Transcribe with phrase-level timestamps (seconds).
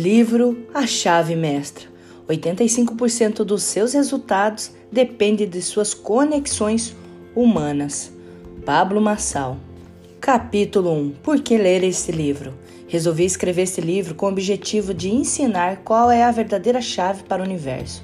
[0.00, 1.88] Livro A Chave Mestra.
[2.28, 6.94] 85% dos seus resultados depende de suas conexões
[7.34, 8.12] humanas.
[8.64, 9.56] Pablo Massal.
[10.20, 11.10] Capítulo 1.
[11.20, 12.54] Por que ler este livro?
[12.86, 17.42] Resolvi escrever este livro com o objetivo de ensinar qual é a verdadeira chave para
[17.42, 18.00] o universo.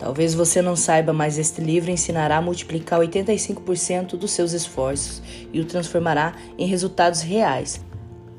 [0.00, 5.22] Talvez você não saiba, mas este livro ensinará a multiplicar 85% dos seus esforços
[5.52, 7.85] e o transformará em resultados reais.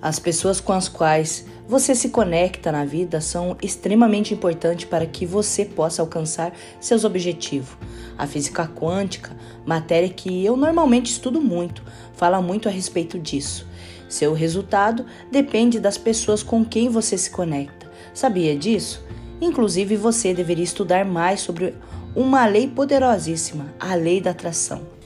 [0.02, 5.26] As pessoas com as quais você se conecta na vida são extremamente importantes para que
[5.26, 7.76] você possa alcançar seus objetivos.
[8.18, 13.68] A física quântica, matéria que eu normalmente estudo muito, fala muito a respeito disso.
[14.08, 17.92] Seu resultado depende das pessoas com quem você se conecta.
[18.14, 19.04] Sabia disso?
[19.42, 21.76] Inclusive, você deveria estudar mais sobre
[22.16, 24.97] uma lei poderosíssima, a lei da atração.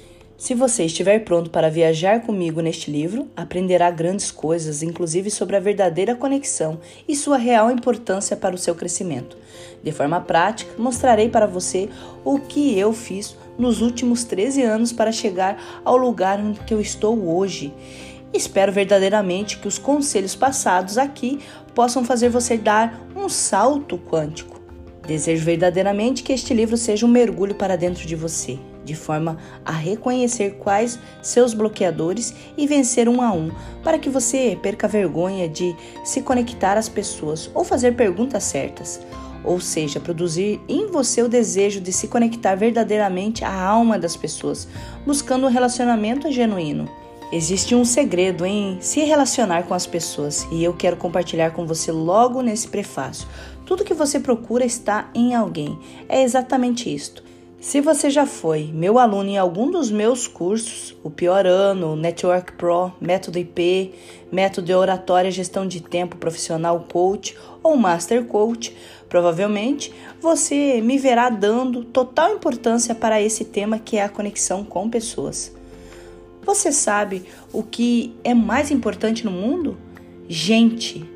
[0.41, 5.59] Se você estiver pronto para viajar comigo neste livro, aprenderá grandes coisas, inclusive sobre a
[5.59, 9.37] verdadeira conexão e sua real importância para o seu crescimento.
[9.83, 11.89] De forma prática, mostrarei para você
[12.25, 17.37] o que eu fiz nos últimos 13 anos para chegar ao lugar onde eu estou
[17.37, 17.71] hoje.
[18.33, 21.37] Espero verdadeiramente que os conselhos passados aqui
[21.75, 24.59] possam fazer você dar um salto quântico.
[25.05, 29.71] Desejo verdadeiramente que este livro seja um mergulho para dentro de você de forma a
[29.71, 33.51] reconhecer quais seus bloqueadores e vencer um a um,
[33.83, 38.99] para que você perca a vergonha de se conectar às pessoas ou fazer perguntas certas.
[39.43, 44.67] Ou seja, produzir em você o desejo de se conectar verdadeiramente à alma das pessoas,
[45.05, 46.87] buscando um relacionamento genuíno.
[47.31, 51.89] Existe um segredo em se relacionar com as pessoas e eu quero compartilhar com você
[51.89, 53.25] logo nesse prefácio.
[53.65, 55.79] Tudo que você procura está em alguém.
[56.09, 57.23] É exatamente isto.
[57.61, 62.53] Se você já foi meu aluno em algum dos meus cursos, o Pior Ano, Network
[62.53, 63.93] Pro, Método IP,
[64.31, 68.75] Método de Oratória Gestão de Tempo Profissional Coach ou Master Coach,
[69.07, 74.89] provavelmente você me verá dando total importância para esse tema que é a conexão com
[74.89, 75.55] pessoas.
[76.43, 79.77] Você sabe o que é mais importante no mundo?
[80.27, 81.10] Gente.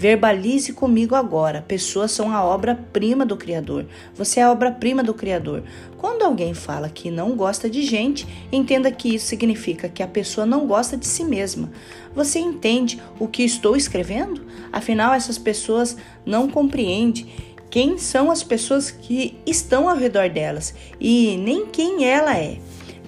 [0.00, 1.60] Verbalize comigo agora.
[1.68, 3.84] Pessoas são a obra-prima do Criador.
[4.14, 5.62] Você é a obra-prima do Criador.
[5.98, 10.46] Quando alguém fala que não gosta de gente, entenda que isso significa que a pessoa
[10.46, 11.70] não gosta de si mesma.
[12.14, 14.40] Você entende o que estou escrevendo?
[14.72, 17.26] Afinal, essas pessoas não compreendem
[17.68, 22.56] quem são as pessoas que estão ao redor delas e nem quem ela é.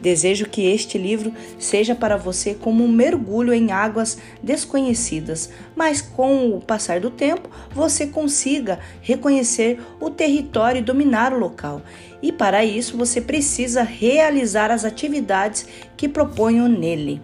[0.02, 6.56] Desejo que este livro seja para você como um mergulho em águas desconhecidas, mas com
[6.56, 11.82] o passar do tempo você consiga reconhecer o território e dominar o local.
[12.20, 17.20] E para isso você precisa realizar as atividades que proponho nele.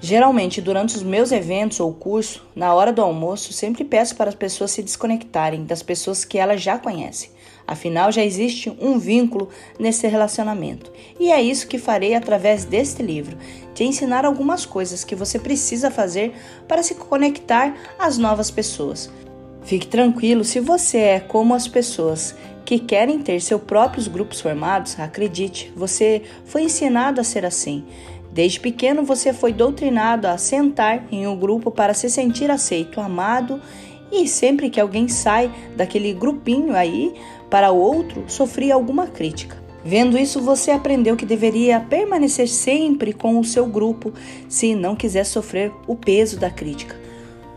[0.00, 4.34] Geralmente, durante os meus eventos ou curso, na hora do almoço, sempre peço para as
[4.34, 7.30] pessoas se desconectarem das pessoas que elas já conhecem.
[7.66, 10.92] Afinal, já existe um vínculo nesse relacionamento.
[11.18, 13.36] E é isso que farei através deste livro:
[13.74, 16.32] te ensinar algumas coisas que você precisa fazer
[16.66, 19.10] para se conectar às novas pessoas.
[19.62, 22.34] Fique tranquilo se você é como as pessoas
[22.64, 27.84] que querem ter seus próprios grupos formados, acredite, você foi ensinado a ser assim.
[28.32, 33.60] Desde pequeno você foi doutrinado a sentar em um grupo para se sentir aceito, amado
[34.10, 37.14] e sempre que alguém sai daquele grupinho aí
[37.52, 39.62] para o outro, sofria alguma crítica.
[39.84, 44.10] Vendo isso, você aprendeu que deveria permanecer sempre com o seu grupo
[44.48, 46.96] se não quiser sofrer o peso da crítica.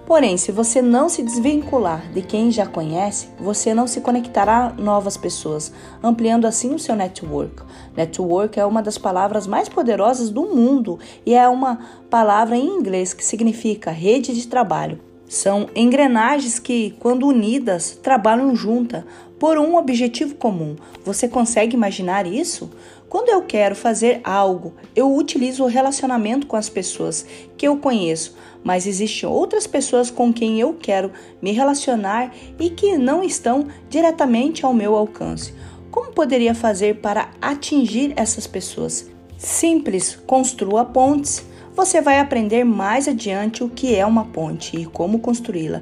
[0.05, 4.81] Porém, se você não se desvincular de quem já conhece, você não se conectará a
[4.81, 5.71] novas pessoas,
[6.03, 7.63] ampliando assim o seu network.
[7.95, 11.79] Network é uma das palavras mais poderosas do mundo e é uma
[12.09, 14.99] palavra em inglês que significa rede de trabalho.
[15.27, 19.03] São engrenagens que, quando unidas, trabalham juntas
[19.39, 20.75] por um objetivo comum.
[21.03, 22.69] Você consegue imaginar isso?
[23.09, 27.25] Quando eu quero fazer algo, eu utilizo o relacionamento com as pessoas
[27.57, 31.11] que eu conheço, mas existem outras pessoas com quem eu quero
[31.41, 35.53] me relacionar e que não estão diretamente ao meu alcance.
[35.91, 39.09] Como poderia fazer para atingir essas pessoas?
[39.37, 41.45] Simples, construa pontes
[41.75, 45.81] você vai aprender mais adiante o que é uma ponte e como construí-la.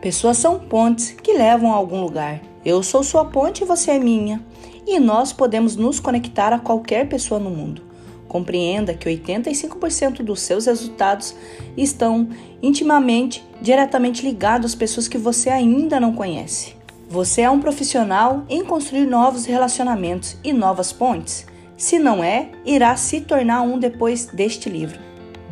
[0.00, 2.40] Pessoas são pontes que levam a algum lugar.
[2.66, 4.44] Eu sou sua ponte e você é minha.
[4.84, 7.80] E nós podemos nos conectar a qualquer pessoa no mundo.
[8.26, 11.32] Compreenda que 85% dos seus resultados
[11.76, 12.28] estão
[12.60, 16.74] intimamente, diretamente ligados às pessoas que você ainda não conhece.
[17.08, 21.46] Você é um profissional em construir novos relacionamentos e novas pontes.
[21.76, 25.05] Se não é, irá se tornar um depois deste livro.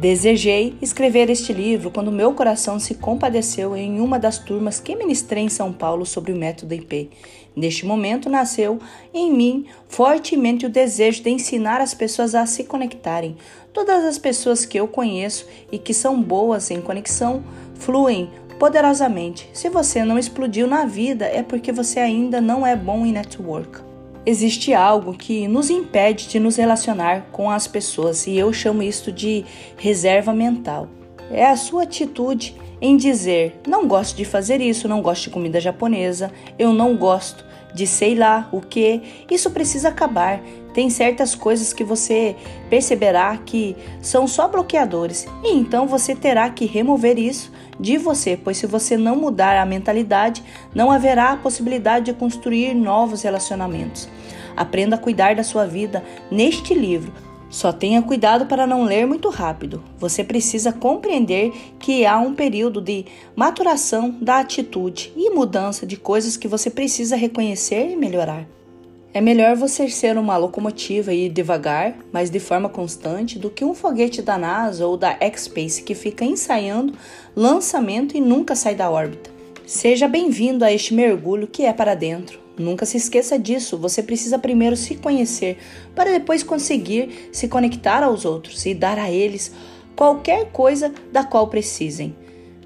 [0.04, 5.44] Desejei escrever este livro quando meu coração se compadeceu em uma das turmas que ministrei
[5.44, 7.08] em São Paulo sobre o método IP.
[7.56, 8.78] Neste momento nasceu
[9.14, 13.34] em mim fortemente o desejo de ensinar as pessoas a se conectarem.
[13.72, 17.42] Todas as pessoas que eu conheço e que são boas em conexão
[17.74, 18.28] fluem
[18.58, 19.48] poderosamente.
[19.54, 23.93] Se você não explodiu na vida, é porque você ainda não é bom em network
[24.26, 29.12] existe algo que nos impede de nos relacionar com as pessoas e eu chamo isto
[29.12, 29.44] de
[29.76, 30.88] reserva mental.
[31.30, 35.60] É a sua atitude em dizer: não gosto de fazer isso, não gosto de comida
[35.60, 37.44] japonesa, eu não gosto
[37.74, 39.02] de sei lá o que.
[39.30, 40.40] Isso precisa acabar.
[40.74, 42.34] Tem certas coisas que você
[42.68, 48.56] perceberá que são só bloqueadores e então você terá que remover isso de você, pois
[48.56, 50.42] se você não mudar a mentalidade,
[50.74, 54.08] não haverá a possibilidade de construir novos relacionamentos.
[54.56, 57.12] Aprenda a cuidar da sua vida neste livro.
[57.48, 59.80] Só tenha cuidado para não ler muito rápido.
[59.96, 63.06] Você precisa compreender que há um período de
[63.36, 68.44] maturação da atitude e mudança de coisas que você precisa reconhecer e melhorar.
[69.16, 73.64] É melhor você ser uma locomotiva e ir devagar, mas de forma constante, do que
[73.64, 76.94] um foguete da NASA ou da X-Space que fica ensaiando
[77.36, 79.30] lançamento e nunca sai da órbita.
[79.64, 82.40] Seja bem-vindo a este mergulho que é para dentro.
[82.58, 83.78] Nunca se esqueça disso.
[83.78, 85.58] Você precisa primeiro se conhecer
[85.94, 89.52] para depois conseguir se conectar aos outros e dar a eles
[89.94, 92.16] qualquer coisa da qual precisem.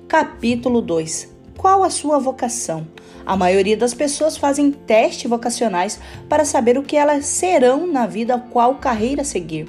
[0.08, 1.28] Capítulo 2
[1.58, 2.86] Qual a sua vocação?
[3.28, 8.38] A maioria das pessoas fazem testes vocacionais para saber o que elas serão na vida,
[8.38, 9.68] qual carreira seguir.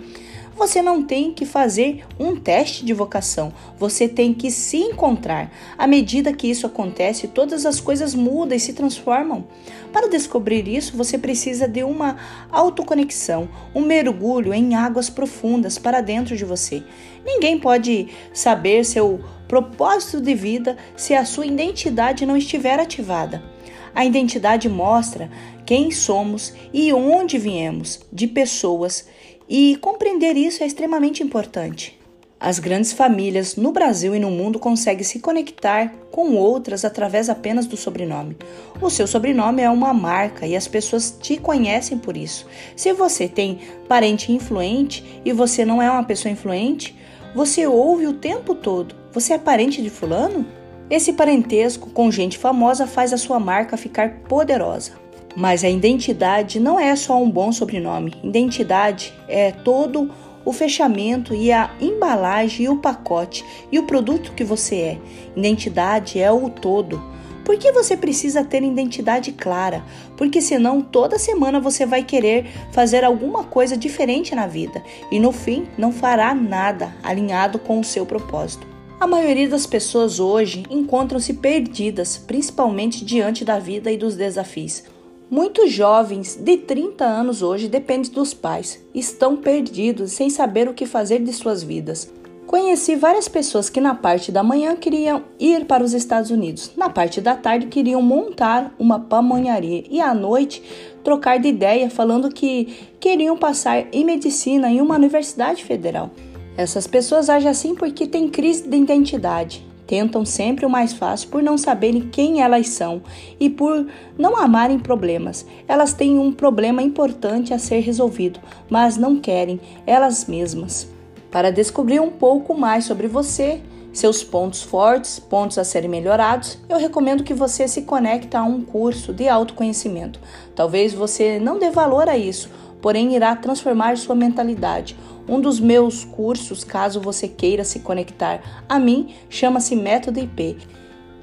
[0.55, 5.51] Você não tem que fazer um teste de vocação, você tem que se encontrar.
[5.77, 9.45] À medida que isso acontece, todas as coisas mudam e se transformam.
[9.91, 12.15] Para descobrir isso, você precisa de uma
[12.49, 16.81] autoconexão, um mergulho em águas profundas para dentro de você.
[17.25, 19.19] Ninguém pode saber seu
[19.49, 23.48] propósito de vida se a sua identidade não estiver ativada.
[23.93, 25.29] A identidade mostra
[25.65, 29.07] quem somos e onde viemos, de pessoas,
[29.47, 31.99] e compreender isso é extremamente importante.
[32.41, 37.67] As grandes famílias no Brasil e no mundo conseguem se conectar com outras através apenas
[37.67, 38.37] do sobrenome.
[38.81, 42.47] O seu sobrenome é uma marca e as pessoas te conhecem por isso.
[42.77, 43.59] Se você tem
[43.89, 46.95] parente influente e você não é uma pessoa influente,
[47.35, 50.45] você ouve o tempo todo: Você é parente de Fulano?
[50.89, 54.93] Esse parentesco com gente famosa faz a sua marca ficar poderosa.
[55.35, 58.15] Mas a identidade não é só um bom sobrenome.
[58.23, 60.09] Identidade é todo
[60.43, 64.97] o fechamento e a embalagem e o pacote e o produto que você é.
[65.35, 67.01] Identidade é o todo.
[67.45, 69.83] Por que você precisa ter identidade clara?
[70.17, 75.31] Porque senão toda semana você vai querer fazer alguma coisa diferente na vida e no
[75.31, 78.78] fim não fará nada alinhado com o seu propósito.
[78.99, 84.83] A maioria das pessoas hoje encontram-se perdidas, principalmente diante da vida e dos desafios.
[85.31, 90.85] Muitos jovens de 30 anos hoje dependem dos pais, estão perdidos sem saber o que
[90.85, 92.11] fazer de suas vidas.
[92.45, 96.89] Conheci várias pessoas que na parte da manhã queriam ir para os Estados Unidos, na
[96.89, 100.61] parte da tarde queriam montar uma pamonharia e à noite
[101.05, 106.11] trocar de ideia falando que queriam passar em medicina em uma universidade federal.
[106.59, 111.41] Essas pessoas agem assim porque têm crise de identidade, tentam sempre o mais fácil por
[111.41, 113.01] não saberem quem elas são
[113.39, 113.87] e por
[114.17, 115.45] não amarem problemas.
[115.69, 120.89] Elas têm um problema importante a ser resolvido, mas não querem elas mesmas.
[121.31, 123.61] Para descobrir um pouco mais sobre você,
[123.93, 128.65] seus pontos fortes, pontos a serem melhorados, eu recomendo que você se conecte a um
[128.65, 130.19] curso de autoconhecimento.
[130.53, 132.49] Talvez você não dê valor a isso,
[132.81, 134.97] porém irá transformar sua mentalidade.
[135.29, 140.57] Um dos meus cursos, caso você queira se conectar a mim, chama-se Método IP.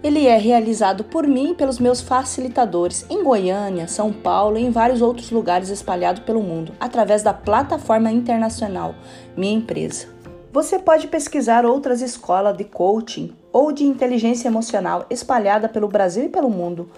[0.00, 4.70] Ele é realizado por mim e pelos meus facilitadores em Goiânia, São Paulo e em
[4.70, 8.94] vários outros lugares espalhados pelo mundo, através da plataforma internacional
[9.36, 10.06] Minha Empresa.
[10.52, 16.28] Você pode pesquisar outras escolas de coaching ou de inteligência emocional espalhada pelo Brasil e
[16.28, 16.88] pelo mundo.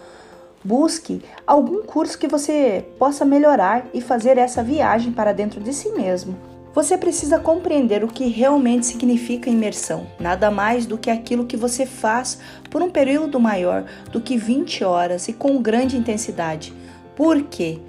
[0.62, 5.88] Busque algum curso que você possa melhorar e fazer essa viagem para dentro de si
[5.92, 6.57] mesmo.
[6.78, 11.84] Você precisa compreender o que realmente significa imersão, nada mais do que aquilo que você
[11.84, 12.38] faz
[12.70, 16.72] por um período maior do que 20 horas e com grande intensidade.
[17.16, 17.80] Por quê?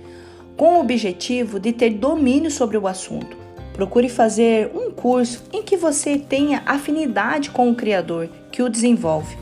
[0.58, 3.38] Com o objetivo de ter domínio sobre o assunto.
[3.74, 9.38] Procure fazer um curso em que você tenha afinidade com o Criador que o desenvolve.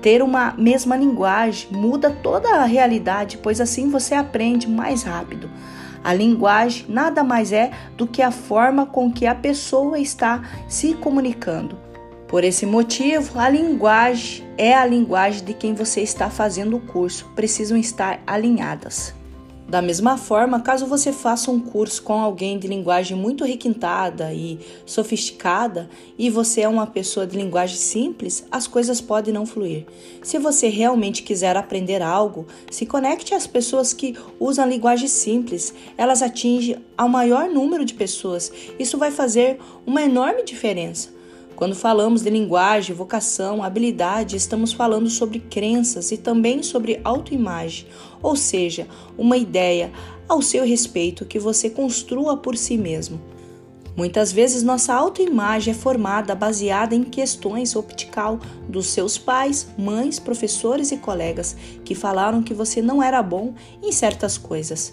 [0.00, 5.50] Ter uma mesma linguagem muda toda a realidade, pois assim você aprende mais rápido.
[6.06, 10.94] A linguagem nada mais é do que a forma com que a pessoa está se
[10.94, 11.76] comunicando.
[12.28, 17.28] Por esse motivo, a linguagem é a linguagem de quem você está fazendo o curso,
[17.34, 19.15] precisam estar alinhadas.
[19.68, 24.60] Da mesma forma, caso você faça um curso com alguém de linguagem muito requintada e
[24.86, 29.84] sofisticada e você é uma pessoa de linguagem simples, as coisas podem não fluir.
[30.22, 35.74] Se você realmente quiser aprender algo, se conecte às pessoas que usam a linguagem simples.
[35.98, 38.52] Elas atingem ao maior número de pessoas.
[38.78, 41.15] Isso vai fazer uma enorme diferença.
[41.56, 47.86] Quando falamos de linguagem, vocação, habilidade, estamos falando sobre crenças e também sobre autoimagem,
[48.22, 48.86] ou seja,
[49.16, 49.90] uma ideia
[50.28, 53.18] ao seu respeito que você construa por si mesmo.
[53.96, 60.92] Muitas vezes nossa autoimagem é formada baseada em questões optical dos seus pais, mães, professores
[60.92, 64.92] e colegas que falaram que você não era bom em certas coisas.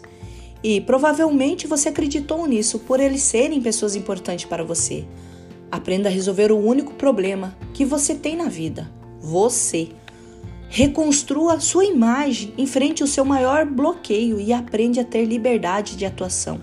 [0.63, 5.05] E provavelmente você acreditou nisso por eles serem pessoas importantes para você.
[5.73, 9.89] Aprenda a resolver o único problema que você tem na vida: você.
[10.69, 16.61] Reconstrua sua imagem, enfrente o seu maior bloqueio e aprende a ter liberdade de atuação.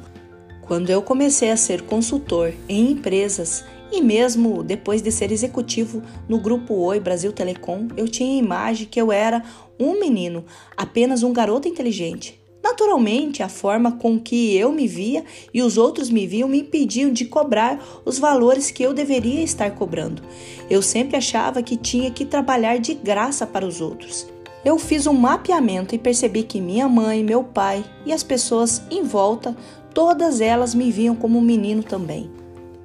[0.63, 6.39] Quando eu comecei a ser consultor em empresas e mesmo depois de ser executivo no
[6.39, 9.43] grupo Oi Brasil Telecom, eu tinha a imagem que eu era
[9.77, 10.45] um menino,
[10.77, 12.40] apenas um garoto inteligente.
[12.63, 17.11] Naturalmente, a forma com que eu me via e os outros me viam me impediam
[17.11, 20.23] de cobrar os valores que eu deveria estar cobrando.
[20.69, 24.27] Eu sempre achava que tinha que trabalhar de graça para os outros.
[24.63, 29.03] Eu fiz um mapeamento e percebi que minha mãe, meu pai e as pessoas em
[29.03, 29.57] volta,
[29.95, 32.31] todas elas me viam como um menino também.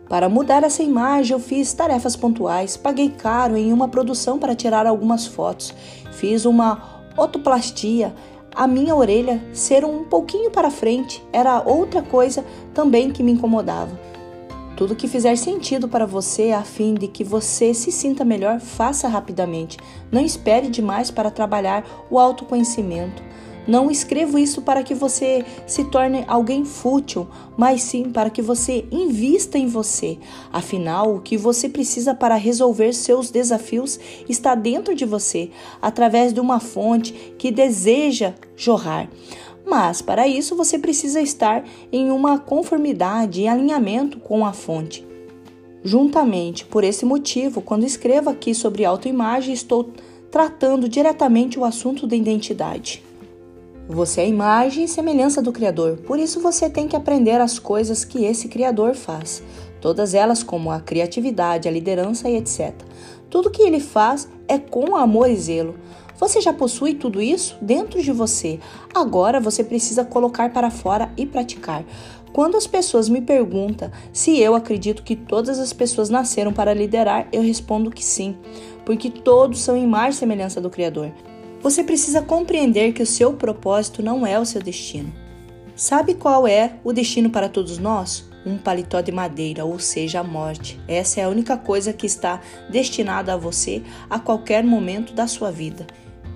[0.08, 4.86] Para mudar essa imagem, eu fiz tarefas pontuais, paguei caro em uma produção para tirar
[4.86, 5.74] algumas fotos,
[6.12, 8.14] fiz uma otoplastia,
[8.56, 14.00] a minha orelha ser um pouquinho para frente era outra coisa também que me incomodava.
[14.78, 19.08] Tudo que fizer sentido para você a fim de que você se sinta melhor, faça
[19.08, 19.78] rapidamente.
[20.12, 23.24] Não espere demais para trabalhar o autoconhecimento.
[23.68, 28.86] Não escrevo isso para que você se torne alguém fútil, mas sim para que você
[28.92, 30.20] invista em você.
[30.54, 35.50] Afinal, o que você precisa para resolver seus desafios está dentro de você,
[35.82, 39.10] através de uma fonte que deseja jorrar.
[39.66, 45.06] Mas para isso você precisa estar em uma conformidade e alinhamento com a fonte.
[45.84, 49.92] Juntamente, por esse motivo, quando escrevo aqui sobre autoimagem, estou
[50.32, 53.05] tratando diretamente o assunto da identidade.
[53.88, 57.60] Você é a imagem e semelhança do Criador, por isso você tem que aprender as
[57.60, 59.44] coisas que esse Criador faz,
[59.80, 62.74] todas elas como a criatividade, a liderança e etc.
[63.30, 65.76] Tudo que ele faz é com amor e zelo.
[66.18, 68.60] Você já possui tudo isso dentro de você.
[68.92, 71.86] Agora você precisa colocar para fora e praticar.
[72.34, 77.28] Quando as pessoas me perguntam se eu acredito que todas as pessoas nasceram para liderar,
[77.32, 78.36] eu respondo que sim,
[78.84, 81.12] porque todos são imagem e semelhança do Criador.
[81.66, 85.12] Você precisa compreender que o seu propósito não é o seu destino.
[85.76, 88.30] Sabe qual é o destino para todos nós?
[88.46, 90.80] Um paletó de madeira, ou seja, a morte.
[90.88, 95.50] Essa é a única coisa que está destinada a você a qualquer momento da sua
[95.50, 95.88] vida.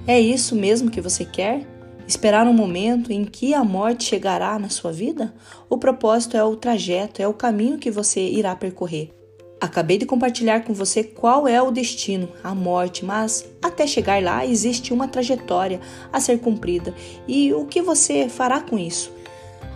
[0.07, 1.62] É isso mesmo que você quer?
[2.07, 5.31] Esperar um momento em que a morte chegará na sua vida?
[5.69, 9.18] O propósito é o trajeto, é o caminho que você irá percorrer.
[9.61, 14.45] Acabei de compartilhar com você qual é o destino, a morte, mas até chegar lá
[14.45, 15.81] existe uma trajetória
[16.13, 16.95] a ser cumprida
[17.27, 19.11] e o que você fará com isso?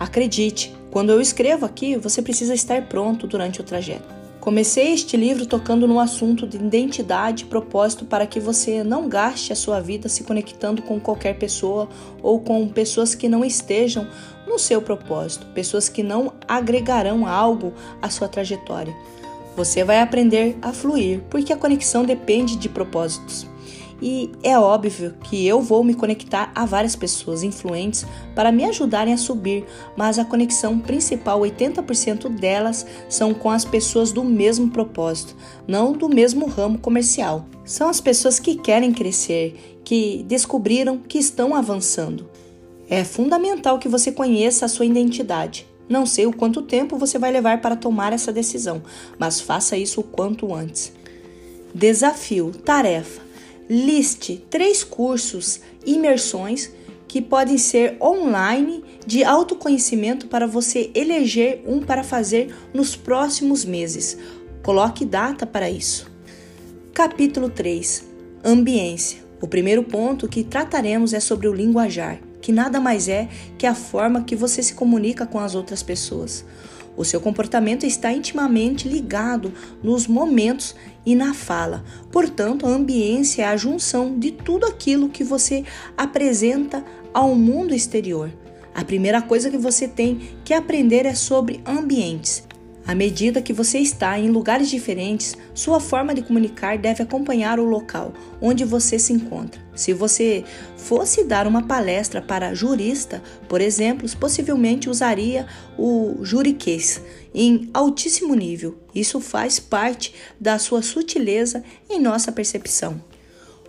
[0.00, 4.24] Acredite, quando eu escrevo aqui, você precisa estar pronto durante o trajeto.
[4.40, 9.52] Comecei este livro tocando no assunto de identidade e propósito para que você não gaste
[9.52, 11.88] a sua vida se conectando com qualquer pessoa
[12.22, 14.06] ou com pessoas que não estejam
[14.46, 18.94] no seu propósito, pessoas que não agregarão algo à sua trajetória.
[19.56, 23.46] Você vai aprender a fluir, porque a conexão depende de propósitos.
[24.02, 29.14] E é óbvio que eu vou me conectar a várias pessoas influentes para me ajudarem
[29.14, 29.64] a subir,
[29.96, 36.08] mas a conexão principal, 80% delas, são com as pessoas do mesmo propósito, não do
[36.08, 37.46] mesmo ramo comercial.
[37.64, 42.28] São as pessoas que querem crescer, que descobriram que estão avançando.
[42.90, 45.66] É fundamental que você conheça a sua identidade.
[45.88, 48.82] Não sei o quanto tempo você vai levar para tomar essa decisão,
[49.18, 50.92] mas faça isso o quanto antes.
[51.74, 53.22] Desafio, tarefa.
[53.68, 56.70] Liste três cursos, imersões
[57.06, 64.18] que podem ser online de autoconhecimento para você eleger um para fazer nos próximos meses.
[64.62, 66.10] Coloque data para isso.
[66.92, 68.04] Capítulo 3
[68.42, 69.22] Ambiência.
[69.40, 73.74] O primeiro ponto que trataremos é sobre o linguajar que nada mais é que a
[73.74, 76.44] forma que você se comunica com as outras pessoas.
[76.94, 79.50] O seu comportamento está intimamente ligado
[79.82, 80.74] nos momentos
[81.06, 81.82] e na fala.
[82.12, 85.64] Portanto, a ambiência é a junção de tudo aquilo que você
[85.96, 86.84] apresenta
[87.14, 88.30] ao mundo exterior.
[88.74, 92.43] A primeira coisa que você tem que aprender é sobre ambientes.
[92.86, 97.64] À medida que você está em lugares diferentes, sua forma de comunicar deve acompanhar o
[97.64, 98.12] local
[98.42, 99.58] onde você se encontra.
[99.74, 100.44] Se você
[100.76, 105.46] fosse dar uma palestra para jurista, por exemplo, possivelmente usaria
[105.78, 107.00] o juriquês
[107.34, 108.78] em altíssimo nível.
[108.94, 113.00] Isso faz parte da sua sutileza em nossa percepção.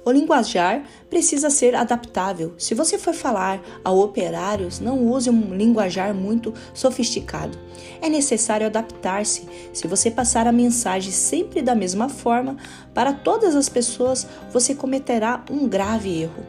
[0.05, 2.53] O linguajar precisa ser adaptável.
[2.59, 7.57] Se você for falar a operários, não use um linguajar muito sofisticado.
[7.99, 9.49] É necessário adaptar-se.
[9.73, 12.55] Se você passar a mensagem sempre da mesma forma
[12.93, 16.45] para todas as pessoas, você cometerá um grave erro.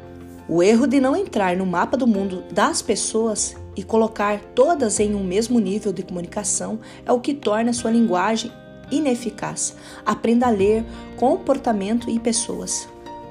[0.47, 5.15] O erro de não entrar no mapa do mundo das pessoas e colocar todas em
[5.15, 8.53] um mesmo nível de comunicação é o que torna sua linguagem
[8.91, 9.75] ineficaz.
[10.05, 10.85] Aprenda a ler
[11.17, 12.87] comportamento e pessoas.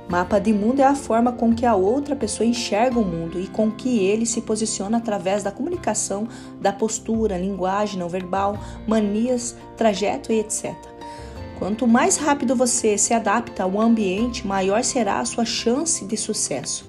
[0.08, 3.48] Mapa de mundo é a forma com que a outra pessoa enxerga o mundo e
[3.48, 6.28] com que ele se posiciona através da comunicação,
[6.62, 8.56] da postura, linguagem não verbal,
[8.88, 10.76] manias, trajeto e etc.
[11.58, 16.88] Quanto mais rápido você se adapta ao ambiente, maior será a sua chance de sucesso.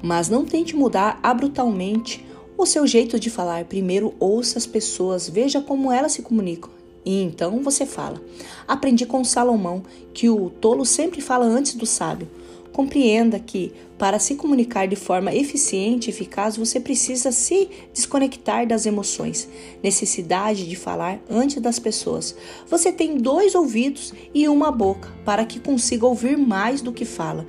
[0.00, 2.24] Mas não tente mudar abruptamente
[2.56, 3.64] o seu jeito de falar.
[3.64, 6.70] Primeiro ouça as pessoas, veja como elas se comunicam
[7.04, 8.20] e então você fala.
[8.66, 9.82] Aprendi com Salomão
[10.12, 12.28] que o tolo sempre fala antes do sábio.
[12.74, 18.84] Compreenda que, para se comunicar de forma eficiente e eficaz, você precisa se desconectar das
[18.84, 19.48] emoções,
[19.80, 22.34] necessidade de falar antes das pessoas.
[22.68, 27.46] Você tem dois ouvidos e uma boca para que consiga ouvir mais do que fala.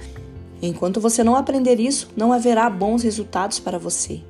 [0.62, 4.22] Enquanto você não aprender isso, não haverá bons resultados para você.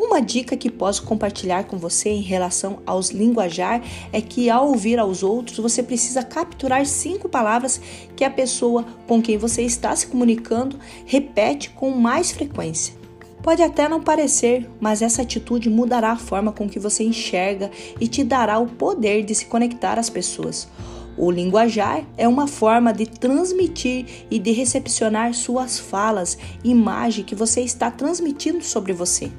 [0.00, 4.96] Uma dica que posso compartilhar com você em relação aos linguajar é que ao ouvir
[4.96, 7.80] aos outros, você precisa capturar cinco palavras
[8.14, 12.94] que a pessoa com quem você está se comunicando repete com mais frequência.
[13.42, 17.68] Pode até não parecer, mas essa atitude mudará a forma com que você enxerga
[18.00, 20.68] e te dará o poder de se conectar às pessoas.
[21.16, 27.62] O linguajar é uma forma de transmitir e de recepcionar suas falas, imagem que você
[27.62, 29.32] está transmitindo sobre você.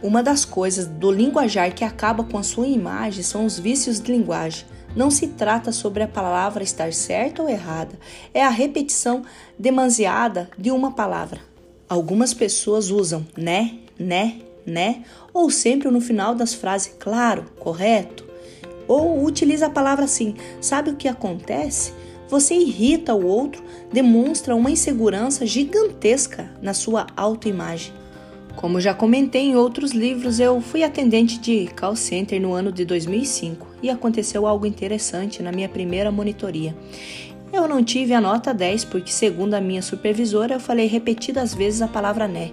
[0.00, 4.12] Uma das coisas do linguajar que acaba com a sua imagem são os vícios de
[4.12, 4.64] linguagem.
[4.94, 7.98] Não se trata sobre a palavra estar certa ou errada,
[8.32, 9.22] é a repetição
[9.58, 11.40] demasiada de uma palavra.
[11.88, 18.24] Algumas pessoas usam né, né, né, ou sempre no final das frases claro, correto,
[18.86, 20.36] ou utiliza a palavra assim.
[20.60, 21.92] Sabe o que acontece?
[22.28, 27.97] Você irrita o outro, demonstra uma insegurança gigantesca na sua autoimagem.
[28.58, 32.84] Como já comentei em outros livros, eu fui atendente de call center no ano de
[32.84, 36.76] 2005 e aconteceu algo interessante na minha primeira monitoria.
[37.52, 41.82] Eu não tive a nota 10 porque, segundo a minha supervisora, eu falei repetidas vezes
[41.82, 42.50] a palavra né.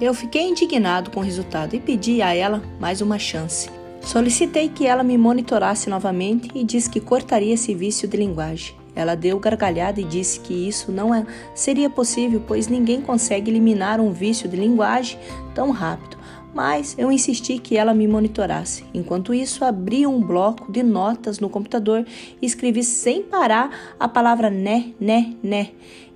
[0.00, 3.70] Eu fiquei indignado com o resultado e pedi a ela mais uma chance.
[4.00, 8.74] Solicitei que ela me monitorasse novamente e disse que cortaria esse vício de linguagem.
[8.96, 14.00] Ela deu gargalhada e disse que isso não é, seria possível, pois ninguém consegue eliminar
[14.00, 15.18] um vício de linguagem
[15.54, 16.16] tão rápido.
[16.54, 18.82] Mas eu insisti que ela me monitorasse.
[18.94, 22.06] Enquanto isso, abri um bloco de notas no computador
[22.40, 25.68] e escrevi sem parar a palavra né, né, né.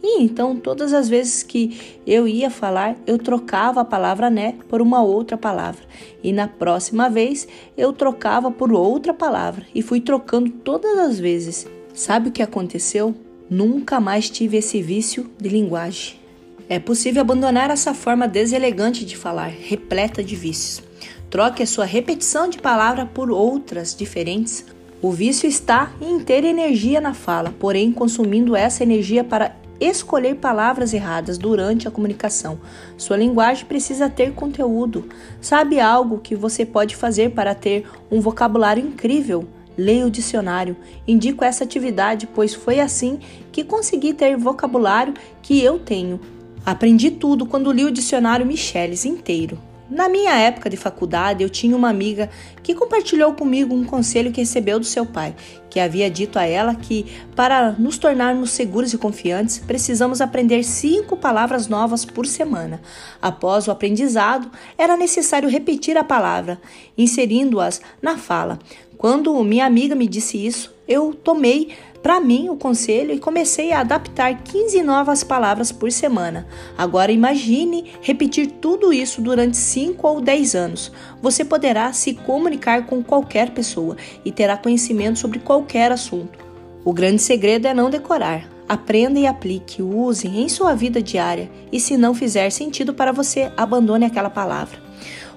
[0.03, 4.81] E então, todas as vezes que eu ia falar, eu trocava a palavra né por
[4.81, 5.83] uma outra palavra.
[6.23, 9.67] E na próxima vez, eu trocava por outra palavra.
[9.75, 11.69] E fui trocando todas as vezes.
[11.95, 13.15] Sabe o que aconteceu?
[13.49, 16.21] Nunca mais tive esse vício de linguagem.
[16.69, 20.83] É possível abandonar essa forma deselegante de falar, repleta de vícios.
[21.29, 24.65] Troque a sua repetição de palavra por outras diferentes.
[25.03, 30.95] O vício está em ter energia na fala, porém consumindo essa energia para escolher palavras
[30.95, 32.61] erradas durante a comunicação.
[32.97, 35.09] Sua linguagem precisa ter conteúdo.
[35.41, 39.49] Sabe algo que você pode fazer para ter um vocabulário incrível?
[39.81, 40.77] Leia o dicionário.
[41.09, 43.19] Indico essa atividade, pois foi assim
[43.51, 46.21] que consegui ter vocabulário que eu tenho.
[46.67, 49.59] Aprendi tudo quando li o dicionário Micheles inteiro.
[49.89, 52.31] Na minha época de faculdade, eu tinha uma amiga
[52.63, 55.35] que compartilhou comigo um conselho que recebeu do seu pai,
[55.69, 61.17] que havia dito a ela que, para nos tornarmos seguros e confiantes, precisamos aprender cinco
[61.17, 62.81] palavras novas por semana.
[63.21, 66.61] Após o aprendizado, era necessário repetir a palavra,
[66.97, 68.61] inserindo-as na fala.
[69.01, 71.71] Quando minha amiga me disse isso, eu tomei
[72.03, 76.47] para mim o conselho e comecei a adaptar 15 novas palavras por semana.
[76.77, 80.93] Agora imagine repetir tudo isso durante 5 ou 10 anos.
[81.23, 86.39] Você poderá se comunicar com qualquer pessoa e terá conhecimento sobre qualquer assunto.
[86.85, 88.51] O grande segredo é não decorar.
[88.69, 93.51] Aprenda e aplique, use em sua vida diária e se não fizer sentido para você,
[93.57, 94.79] abandone aquela palavra.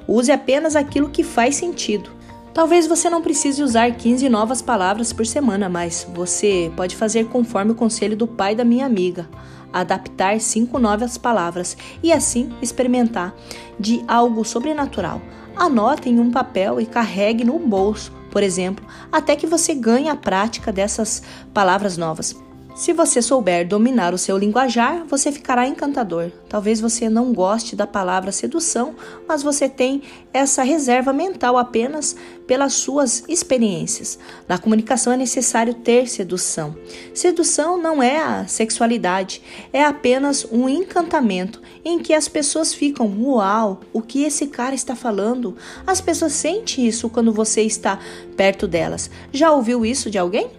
[0.06, 2.23] Use apenas aquilo que faz sentido.
[2.54, 7.72] Talvez você não precise usar 15 novas palavras por semana, mas você pode fazer conforme
[7.72, 9.28] o conselho do pai da minha amiga,
[9.72, 13.34] adaptar cinco novas palavras e assim experimentar
[13.80, 15.20] de algo sobrenatural.
[15.56, 20.16] Anote em um papel e carregue no bolso, por exemplo, até que você ganhe a
[20.16, 21.24] prática dessas
[21.56, 22.36] palavras novas.
[22.76, 26.32] Se você souber dominar o seu linguajar, você ficará encantador.
[26.50, 28.96] Talvez você não goste da palavra sedução,
[29.28, 30.02] mas você tem
[30.34, 32.16] essa reserva mental apenas
[32.48, 34.18] pelas suas experiências.
[34.48, 36.76] Na comunicação é necessário ter sedução.
[37.14, 43.82] Sedução não é a sexualidade, é apenas um encantamento em que as pessoas ficam: uau,
[43.94, 45.56] o que esse cara está falando?
[45.86, 48.00] As pessoas sentem isso quando você está
[48.36, 49.12] perto delas.
[49.32, 50.50] Já ouviu isso de alguém?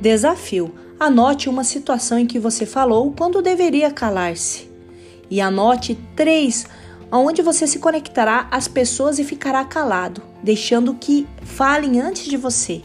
[0.00, 4.68] Desafio Anote uma situação em que você falou quando deveria calar-se.
[5.30, 6.66] E anote três
[7.12, 12.82] onde você se conectará às pessoas e ficará calado, deixando que falem antes de você.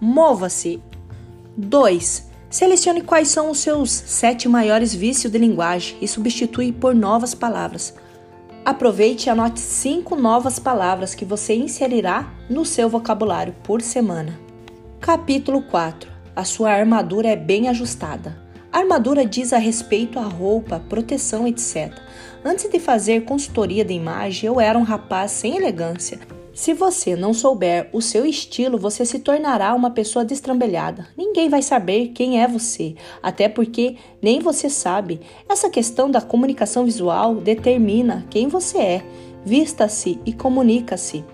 [0.00, 0.80] Mova-se.
[1.56, 2.30] 2.
[2.48, 7.92] Selecione quais são os seus sete maiores vícios de linguagem e substitui por novas palavras.
[8.64, 14.38] Aproveite e anote cinco novas palavras que você inserirá no seu vocabulário por semana.
[15.00, 18.36] Capítulo 4 a sua armadura é bem ajustada.
[18.70, 21.94] A armadura diz a respeito à roupa, proteção, etc.
[22.44, 26.20] Antes de fazer consultoria de imagem, eu era um rapaz sem elegância.
[26.52, 31.06] Se você não souber o seu estilo, você se tornará uma pessoa destrambelhada.
[31.16, 35.20] Ninguém vai saber quem é você, até porque nem você sabe.
[35.48, 39.06] Essa questão da comunicação visual determina quem você é.
[39.42, 41.24] Vista-se e comunica-se.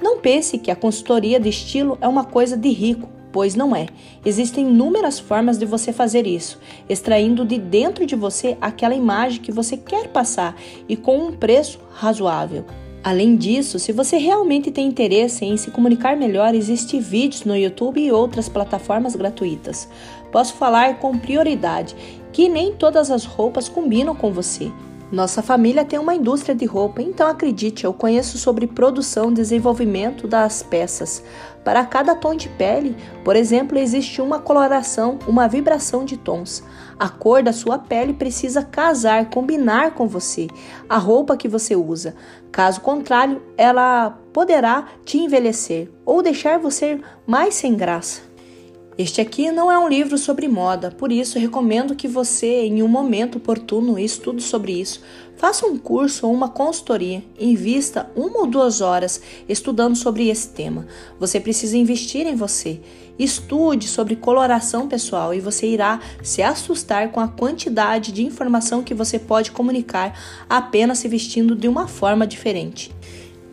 [0.00, 3.88] Não pense que a consultoria de estilo é uma coisa de rico pois não é.
[4.24, 9.52] Existem inúmeras formas de você fazer isso, extraindo de dentro de você aquela imagem que
[9.52, 10.56] você quer passar
[10.88, 12.64] e com um preço razoável.
[13.04, 18.00] Além disso, se você realmente tem interesse em se comunicar melhor, existem vídeos no YouTube
[18.00, 19.86] e outras plataformas gratuitas.
[20.32, 21.94] Posso falar com prioridade
[22.32, 24.72] que nem todas as roupas combinam com você.
[25.12, 30.26] Nossa família tem uma indústria de roupa, então acredite, eu conheço sobre produção e desenvolvimento
[30.26, 31.22] das peças.
[31.66, 36.62] Para cada tom de pele, por exemplo, existe uma coloração, uma vibração de tons.
[36.96, 40.46] A cor da sua pele precisa casar, combinar com você,
[40.88, 42.14] a roupa que você usa.
[42.52, 48.25] Caso contrário, ela poderá te envelhecer ou deixar você mais sem graça.
[48.98, 52.88] Este aqui não é um livro sobre moda, por isso recomendo que você, em um
[52.88, 55.02] momento oportuno, estude sobre isso.
[55.36, 60.86] Faça um curso ou uma consultoria, invista uma ou duas horas estudando sobre esse tema.
[61.20, 62.80] Você precisa investir em você.
[63.18, 68.94] Estude sobre coloração pessoal e você irá se assustar com a quantidade de informação que
[68.94, 72.90] você pode comunicar apenas se vestindo de uma forma diferente.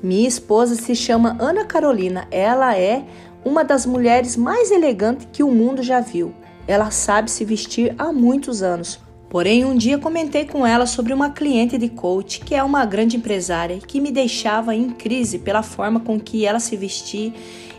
[0.02, 3.06] Minha esposa se chama Ana Carolina, ela é
[3.46, 6.34] uma das mulheres mais elegantes que o mundo já viu.
[6.68, 9.00] Ela sabe se vestir há muitos anos.
[9.30, 13.18] Porém, um dia comentei com ela sobre uma cliente de coach que é uma grande
[13.18, 17.34] empresária que me deixava em crise pela forma com que ela se vestia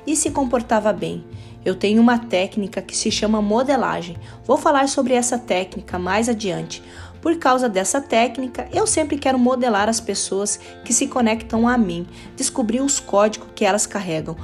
[0.06, 1.24] e se comportava bem.
[1.64, 4.16] Eu tenho uma técnica que se chama modelagem.
[4.44, 6.82] Vou falar sobre essa técnica mais adiante.
[7.22, 12.06] Por causa dessa técnica, eu sempre quero modelar as pessoas que se conectam a mim,
[12.36, 14.36] descobrir os códigos que elas carregam.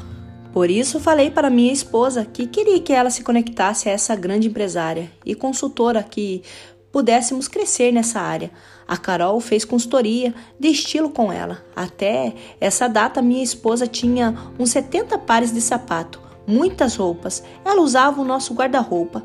[0.53, 4.49] Por isso, falei para minha esposa que queria que ela se conectasse a essa grande
[4.49, 6.43] empresária e consultora que
[6.91, 8.51] pudéssemos crescer nessa área.
[8.87, 11.65] A Carol fez consultoria de estilo com ela.
[11.75, 17.45] Até essa data, minha esposa tinha uns 70 pares de sapato, muitas roupas.
[17.65, 19.23] Ela usava o nosso guarda-roupa.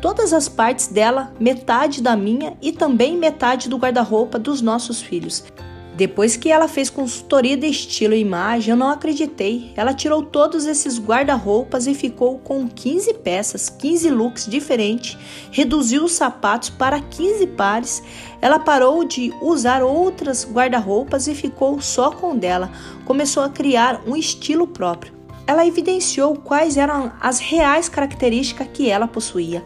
[0.00, 5.42] Todas as partes dela, metade da minha e também metade do guarda-roupa dos nossos filhos.
[5.98, 9.72] Depois que ela fez consultoria de estilo e imagem, eu não acreditei.
[9.74, 15.18] Ela tirou todos esses guarda-roupas e ficou com 15 peças, 15 looks diferentes,
[15.50, 18.00] reduziu os sapatos para 15 pares.
[18.40, 22.70] Ela parou de usar outras guarda-roupas e ficou só com dela.
[23.04, 25.12] Começou a criar um estilo próprio.
[25.48, 29.64] Ela evidenciou quais eram as reais características que ela possuía.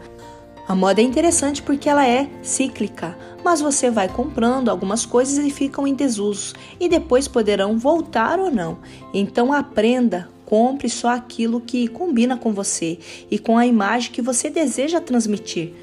[0.67, 5.49] A moda é interessante porque ela é cíclica, mas você vai comprando algumas coisas e
[5.49, 8.79] ficam em desuso e depois poderão voltar ou não.
[9.13, 12.99] Então aprenda compre só aquilo que combina com você
[13.31, 15.73] e com a imagem que você deseja transmitir.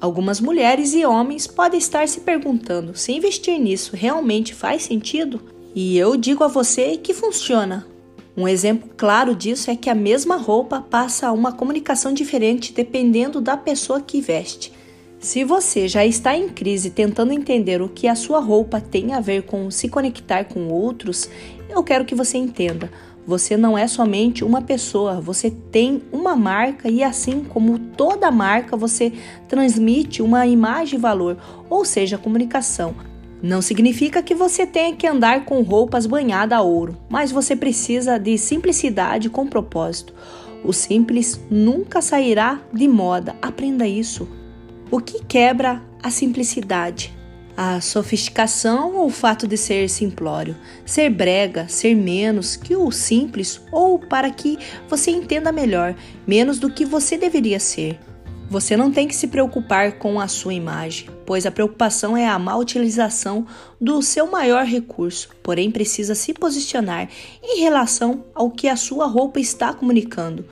[0.00, 5.40] Algumas mulheres e homens podem estar se perguntando se investir nisso realmente faz sentido?
[5.74, 7.86] E eu digo a você que funciona.
[8.36, 13.56] Um exemplo claro disso é que a mesma roupa passa uma comunicação diferente dependendo da
[13.56, 14.72] pessoa que veste.
[15.22, 19.20] Se você já está em crise tentando entender o que a sua roupa tem a
[19.20, 21.30] ver com se conectar com outros,
[21.70, 22.90] eu quero que você entenda.
[23.24, 28.76] Você não é somente uma pessoa, você tem uma marca e assim como toda marca,
[28.76, 29.12] você
[29.48, 31.38] transmite uma imagem e valor,
[31.70, 32.92] ou seja, comunicação.
[33.40, 38.18] Não significa que você tenha que andar com roupas banhadas a ouro, mas você precisa
[38.18, 40.12] de simplicidade com propósito.
[40.64, 44.41] O simples nunca sairá de moda, aprenda isso.
[44.92, 47.14] O que quebra a simplicidade?
[47.56, 53.58] A sofisticação ou o fato de ser simplório, ser brega, ser menos que o simples
[53.72, 54.58] ou para que
[54.90, 55.94] você entenda melhor,
[56.26, 57.98] menos do que você deveria ser.
[58.50, 62.38] Você não tem que se preocupar com a sua imagem, pois a preocupação é a
[62.38, 63.46] má utilização
[63.80, 67.08] do seu maior recurso, porém precisa se posicionar
[67.42, 70.44] em relação ao que a sua roupa está comunicando.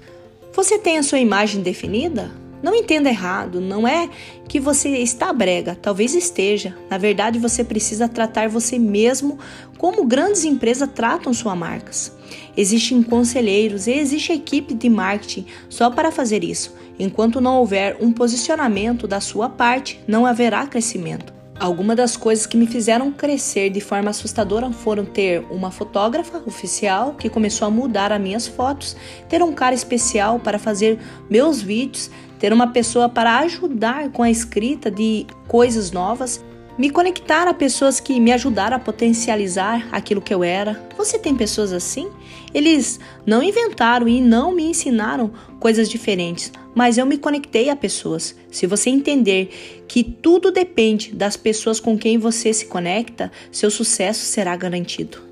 [0.55, 2.40] Você tem a sua imagem definida?
[2.63, 4.09] Não entenda errado, não é
[4.47, 6.77] que você está brega, talvez esteja.
[6.91, 9.39] Na verdade, você precisa tratar você mesmo
[9.79, 12.13] como grandes empresas tratam suas marcas.
[12.57, 16.75] Existem conselheiros e existe equipe de marketing só para fazer isso.
[16.99, 21.41] Enquanto não houver um posicionamento da sua parte, não haverá crescimento.
[21.61, 27.15] Algumas das coisas que me fizeram crescer de forma assustadora foram ter uma fotógrafa oficial
[27.15, 28.97] que começou a mudar as minhas fotos,
[29.29, 32.11] ter um cara especial para fazer meus vídeos,
[32.41, 36.43] ter uma pessoa para ajudar com a escrita de coisas novas,
[36.79, 40.83] me conectar a pessoas que me ajudaram a potencializar aquilo que eu era.
[40.97, 42.09] Você tem pessoas assim?
[42.55, 48.35] Eles não inventaram e não me ensinaram coisas diferentes, mas eu me conectei a pessoas.
[48.51, 54.25] Se você entender que tudo depende das pessoas com quem você se conecta, seu sucesso
[54.25, 55.30] será garantido.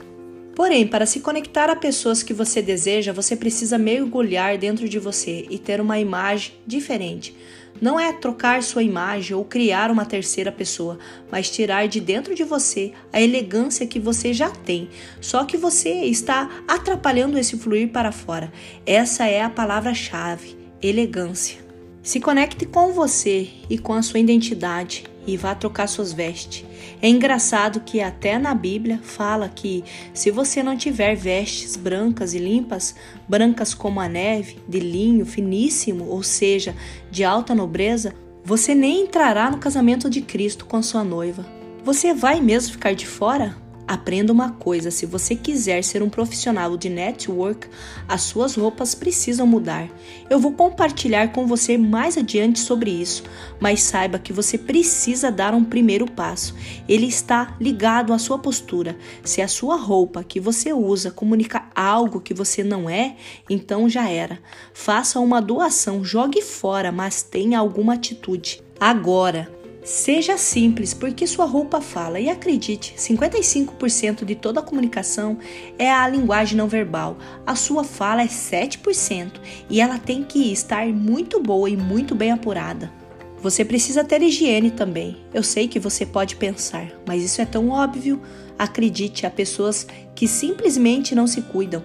[0.59, 5.47] Porém, para se conectar a pessoas que você deseja, você precisa mergulhar dentro de você
[5.49, 7.33] e ter uma imagem diferente.
[7.81, 10.99] Não é trocar sua imagem ou criar uma terceira pessoa,
[11.31, 14.89] mas tirar de dentro de você a elegância que você já tem.
[15.21, 18.53] Só que você está atrapalhando esse fluir para fora.
[18.85, 21.61] Essa é a palavra-chave: elegância.
[22.03, 26.65] Se conecte com você e com a sua identidade e vá trocar suas vestes.
[27.03, 32.39] É engraçado que até na Bíblia fala que se você não tiver vestes brancas e
[32.39, 32.95] limpas,
[33.29, 36.75] brancas como a neve, de linho finíssimo, ou seja,
[37.11, 41.45] de alta nobreza, você nem entrará no casamento de Cristo com sua noiva.
[41.85, 43.68] Você vai mesmo ficar de fora?
[43.89, 47.67] Aprenda uma coisa: se você quiser ser um profissional de network,
[48.07, 49.89] as suas roupas precisam mudar.
[50.29, 53.23] Eu vou compartilhar com você mais adiante sobre isso,
[53.59, 56.55] mas saiba que você precisa dar um primeiro passo.
[56.87, 58.95] Ele está ligado à sua postura.
[59.25, 63.17] Se a sua roupa que você usa comunica algo que você não é,
[63.49, 64.39] então já era.
[64.75, 68.63] Faça uma doação, jogue fora, mas tenha alguma atitude.
[68.79, 69.51] Agora,
[69.89, 72.21] Seja simples, porque sua roupa fala.
[72.21, 75.39] E acredite, 55% de toda a comunicação
[75.79, 77.17] é a linguagem não verbal.
[77.47, 82.33] A sua fala é 7% e ela tem que estar muito boa e muito bem
[82.33, 82.93] apurada.
[83.41, 85.17] Você precisa ter higiene também.
[85.33, 88.21] Eu sei que você pode pensar, mas isso é tão óbvio.
[88.59, 91.83] Acredite, há pessoas que simplesmente não se cuidam.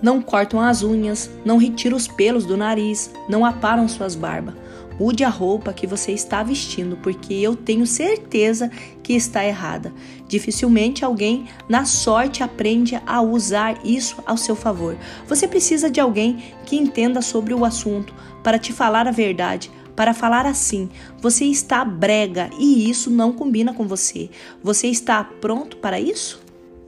[0.00, 4.54] Não cortam as unhas, não retiram os pelos do nariz, não aparam suas barbas.
[5.00, 8.70] Mude a roupa que você está vestindo, porque eu tenho certeza
[9.02, 9.94] que está errada.
[10.28, 14.98] Dificilmente alguém na sorte aprende a usar isso ao seu favor.
[15.26, 20.12] Você precisa de alguém que entenda sobre o assunto para te falar a verdade, para
[20.12, 24.28] falar assim: você está brega e isso não combina com você.
[24.62, 26.42] Você está pronto para isso?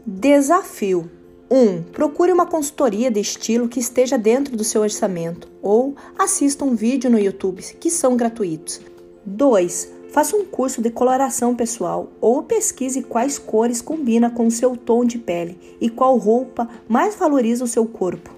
[0.04, 1.10] Desafio
[1.52, 1.54] 1.
[1.54, 6.74] Um, procure uma consultoria de estilo que esteja dentro do seu orçamento ou assista um
[6.74, 8.80] vídeo no YouTube, que são gratuitos.
[9.26, 9.92] 2.
[10.10, 15.04] Faça um curso de coloração pessoal ou pesquise quais cores combina com o seu tom
[15.04, 18.30] de pele e qual roupa mais valoriza o seu corpo.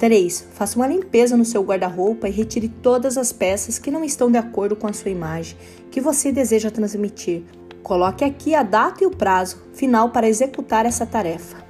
[0.00, 0.48] 3.
[0.52, 4.36] Faça uma limpeza no seu guarda-roupa e retire todas as peças que não estão de
[4.36, 5.56] acordo com a sua imagem
[5.92, 7.44] que você deseja transmitir.
[7.84, 11.65] Coloque aqui a data e o prazo final para executar essa tarefa.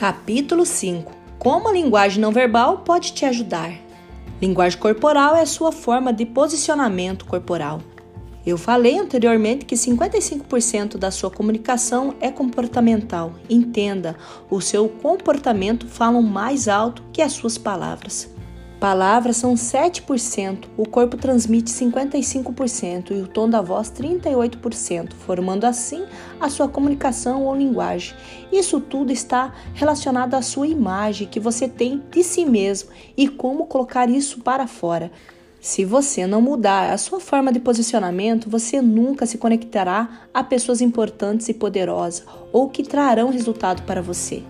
[0.00, 3.70] Capítulo 5 Como a linguagem não verbal pode te ajudar.
[4.40, 7.82] Linguagem corporal é a sua forma de posicionamento corporal.
[8.46, 13.34] Eu falei anteriormente que 55% da sua comunicação é comportamental.
[13.46, 14.16] Entenda,
[14.48, 18.34] o seu comportamento fala mais alto que as suas palavras.
[18.80, 26.02] Palavras são 7%, o corpo transmite 55% e o tom da voz 38%, formando assim
[26.40, 28.16] a sua comunicação ou linguagem.
[28.50, 33.66] Isso tudo está relacionado à sua imagem que você tem de si mesmo e como
[33.66, 35.12] colocar isso para fora.
[35.60, 40.80] Se você não mudar a sua forma de posicionamento, você nunca se conectará a pessoas
[40.80, 44.42] importantes e poderosas ou que trarão resultado para você.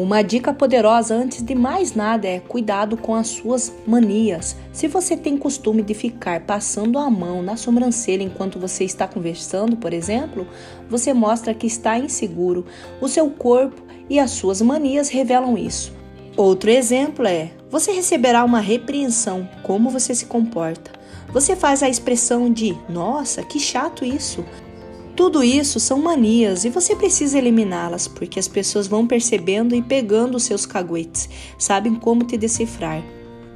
[0.00, 4.56] Uma dica poderosa antes de mais nada é cuidado com as suas manias.
[4.72, 9.76] Se você tem costume de ficar passando a mão na sobrancelha enquanto você está conversando,
[9.76, 10.46] por exemplo,
[10.88, 12.64] você mostra que está inseguro.
[12.98, 15.92] O seu corpo e as suas manias revelam isso.
[16.34, 20.92] Outro exemplo é: você receberá uma repreensão, como você se comporta.
[21.30, 24.46] Você faz a expressão de: "Nossa, que chato isso".
[25.20, 30.36] Tudo isso são manias e você precisa eliminá-las, porque as pessoas vão percebendo e pegando
[30.36, 31.28] os seus caguetes,
[31.58, 33.04] sabem como te decifrar.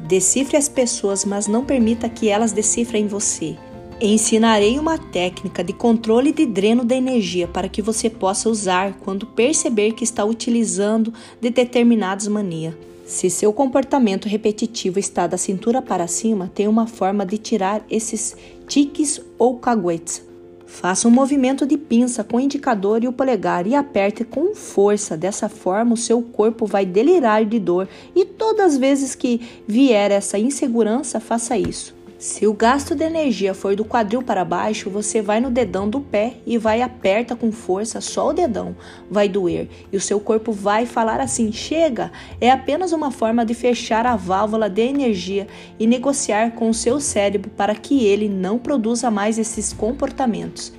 [0.06, 3.56] Decifre as pessoas, mas não permita que elas decifrem você.
[3.98, 9.24] Ensinarei uma técnica de controle de dreno da energia para que você possa usar quando
[9.24, 12.74] perceber que está utilizando de determinadas manias.
[13.06, 18.36] Se seu comportamento repetitivo está da cintura para cima, tem uma forma de tirar esses
[18.68, 20.33] tiques ou caguetes.
[20.74, 25.16] Faça um movimento de pinça com o indicador e o polegar e aperte com força.
[25.16, 30.10] Dessa forma, o seu corpo vai delirar de dor e todas as vezes que vier
[30.10, 31.94] essa insegurança, faça isso.
[32.18, 36.00] Se o gasto de energia for do quadril para baixo, você vai no dedão do
[36.00, 38.76] pé e vai aperta com força só o dedão.
[39.10, 42.12] Vai doer e o seu corpo vai falar assim: chega!
[42.40, 45.46] É apenas uma forma de fechar a válvula de energia
[45.78, 50.72] e negociar com o seu cérebro para que ele não produza mais esses comportamentos.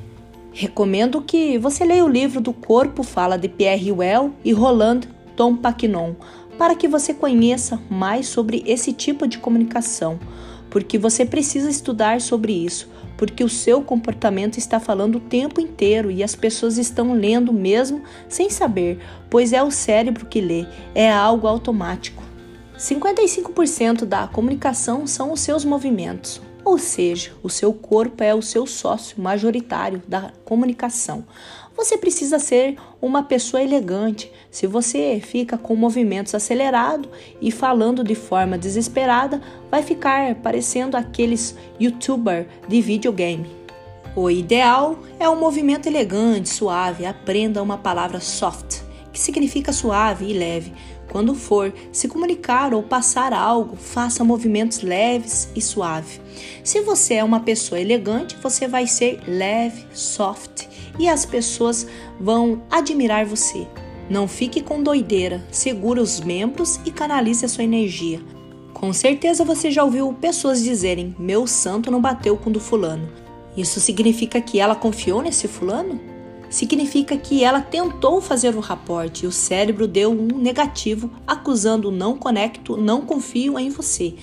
[0.51, 5.01] Recomendo que você leia o livro do Corpo Fala de Pierre Well e Roland
[5.35, 6.13] Tom Pacnon
[6.57, 10.17] para que você conheça mais sobre esse tipo de comunicação
[10.75, 16.11] porque você precisa estudar sobre isso, porque o seu comportamento está falando o tempo inteiro
[16.11, 21.09] e as pessoas estão lendo mesmo sem saber, pois é o cérebro que lê, é
[21.09, 22.21] algo automático.
[22.77, 28.67] 55% da comunicação são os seus movimentos, ou seja, o seu corpo é o seu
[28.67, 31.23] sócio majoritário da comunicação.
[31.75, 34.31] Você precisa ser uma pessoa elegante.
[34.49, 37.09] Se você fica com movimentos acelerados
[37.41, 43.45] e falando de forma desesperada, vai ficar parecendo aqueles youtuber de videogame.
[44.15, 47.05] O ideal é um movimento elegante, suave.
[47.05, 48.79] Aprenda uma palavra soft,
[49.11, 50.71] que significa suave e leve.
[51.11, 56.21] Quando for se comunicar ou passar algo, faça movimentos leves e suaves.
[56.63, 61.87] Se você é uma pessoa elegante, você vai ser leve, soft e as pessoas
[62.19, 63.67] vão admirar você.
[64.09, 68.19] Não fique com doideira, segura os membros e canalize a sua energia.
[68.73, 73.09] Com certeza você já ouviu pessoas dizerem: Meu santo não bateu com o do fulano.
[73.57, 75.99] Isso significa que ela confiou nesse fulano?
[76.49, 82.17] Significa que ela tentou fazer o raporte e o cérebro deu um negativo, acusando não
[82.17, 84.13] conecto, não confio em você.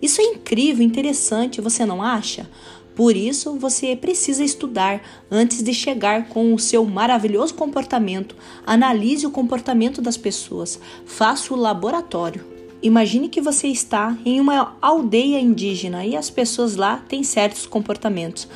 [0.00, 2.48] Isso é incrível, interessante, você não acha?
[2.98, 8.34] Por isso, você precisa estudar antes de chegar com o seu maravilhoso comportamento.
[8.66, 10.80] Analise o comportamento das pessoas.
[11.06, 12.44] Faça o laboratório.
[12.82, 18.48] Imagine que você está em uma aldeia indígena e as pessoas lá têm certos comportamentos.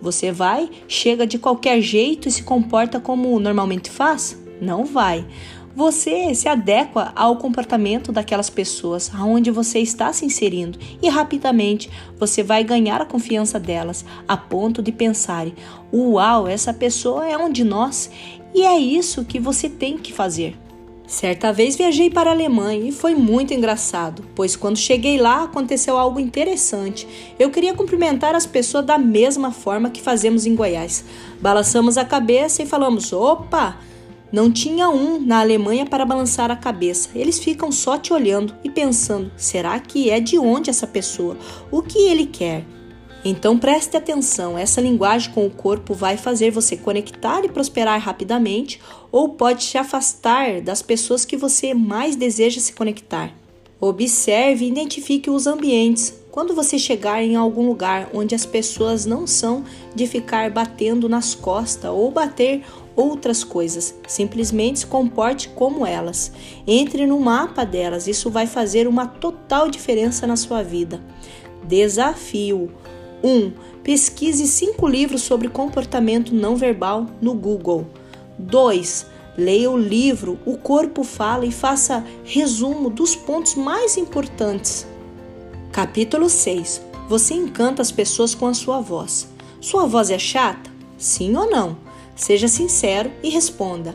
[0.00, 4.34] Você vai, chega de qualquer jeito e se comporta como normalmente faz?
[4.62, 5.26] Não vai
[5.74, 12.42] você se adequa ao comportamento daquelas pessoas aonde você está se inserindo e rapidamente você
[12.42, 15.54] vai ganhar a confiança delas a ponto de pensarem:
[15.92, 18.10] "Uau, essa pessoa é um de nós"
[18.54, 20.56] e é isso que você tem que fazer.
[21.06, 25.98] Certa vez viajei para a Alemanha e foi muito engraçado, pois quando cheguei lá aconteceu
[25.98, 27.06] algo interessante.
[27.36, 31.04] Eu queria cumprimentar as pessoas da mesma forma que fazemos em Goiás.
[31.40, 33.76] Balançamos a cabeça e falamos: opa!
[34.32, 37.08] Não tinha um na Alemanha para balançar a cabeça.
[37.14, 41.36] Eles ficam só te olhando e pensando: será que é de onde essa pessoa?
[41.70, 42.64] O que ele quer?
[43.24, 48.80] Então preste atenção, essa linguagem com o corpo vai fazer você conectar e prosperar rapidamente
[49.12, 53.34] ou pode te afastar das pessoas que você mais deseja se conectar.
[53.78, 56.14] Observe e identifique os ambientes.
[56.30, 59.64] Quando você chegar em algum lugar onde as pessoas não são
[59.94, 62.62] de ficar batendo nas costas ou bater
[63.00, 66.32] outras coisas, simplesmente se comporte como elas.
[66.66, 71.00] Entre no mapa delas, isso vai fazer uma total diferença na sua vida.
[71.64, 72.70] Desafio:
[73.22, 73.52] 1.
[73.82, 77.86] Pesquise cinco livros sobre comportamento não verbal no Google.
[78.38, 79.06] 2.
[79.36, 84.86] Leia o livro O Corpo Fala e faça resumo dos pontos mais importantes.
[85.72, 86.82] Capítulo 6.
[87.08, 89.28] Você encanta as pessoas com a sua voz.
[89.60, 90.70] Sua voz é chata?
[90.96, 91.76] Sim ou não?
[92.14, 93.94] Seja sincero e responda.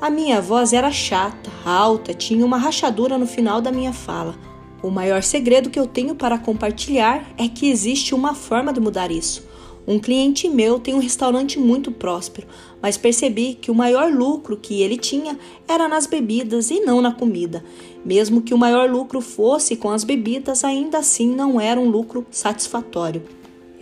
[0.00, 4.34] A minha voz era chata, alta, tinha uma rachadura no final da minha fala.
[4.82, 9.10] O maior segredo que eu tenho para compartilhar é que existe uma forma de mudar
[9.10, 9.42] isso.
[9.86, 12.46] Um cliente meu tem um restaurante muito próspero,
[12.80, 15.38] mas percebi que o maior lucro que ele tinha
[15.68, 17.62] era nas bebidas e não na comida.
[18.04, 22.26] Mesmo que o maior lucro fosse com as bebidas, ainda assim não era um lucro
[22.30, 23.22] satisfatório.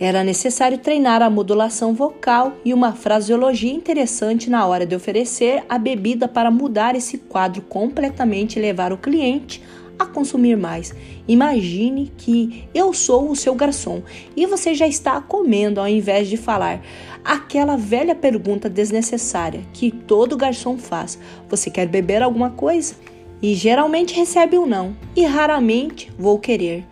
[0.03, 5.77] Era necessário treinar a modulação vocal e uma fraseologia interessante na hora de oferecer a
[5.77, 9.63] bebida para mudar esse quadro completamente e levar o cliente
[9.97, 10.93] a consumir mais.
[11.25, 14.03] Imagine que eu sou o seu garçom
[14.35, 16.81] e você já está comendo ao invés de falar
[17.23, 22.95] aquela velha pergunta desnecessária que todo garçom faz: Você quer beber alguma coisa?
[23.41, 26.85] E geralmente recebe um não, e raramente vou querer.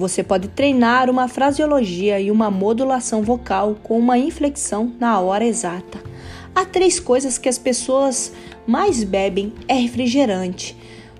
[0.00, 6.02] Você pode treinar uma fraseologia e uma modulação vocal com uma inflexão na hora exata.
[6.54, 8.32] Há três coisas que as pessoas
[8.66, 10.74] mais bebem: é refrigerante,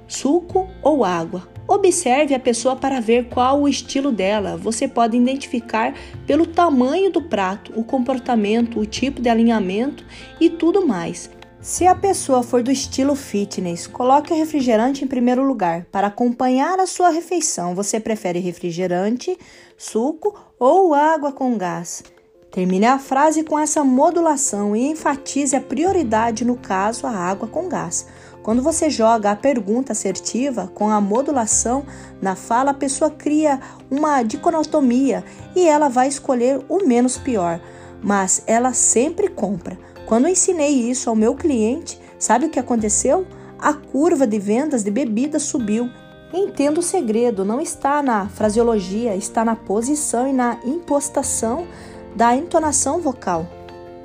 [0.08, 1.46] suco ou água.
[1.68, 4.56] Observe a pessoa para ver qual o estilo dela.
[4.56, 5.92] Você pode identificar
[6.26, 10.06] pelo tamanho do prato, o comportamento, o tipo de alinhamento
[10.40, 11.28] e tudo mais.
[11.62, 15.84] Se a pessoa for do estilo fitness, coloque o refrigerante em primeiro lugar.
[15.92, 19.38] Para acompanhar a sua refeição, você prefere refrigerante,
[19.76, 22.02] suco ou água com gás?
[22.50, 27.68] Termine a frase com essa modulação e enfatize a prioridade no caso a água com
[27.68, 28.06] gás.
[28.42, 31.84] Quando você joga a pergunta assertiva com a modulação
[32.22, 35.22] na fala, a pessoa cria uma dicotomia
[35.54, 37.60] e ela vai escolher o menos pior,
[38.02, 39.89] mas ela sempre compra.
[40.10, 43.24] Quando eu ensinei isso ao meu cliente, sabe o que aconteceu?
[43.56, 45.88] A curva de vendas de bebidas subiu.
[46.34, 51.64] Entenda o segredo, não está na fraseologia, está na posição e na impostação
[52.16, 53.46] da entonação vocal.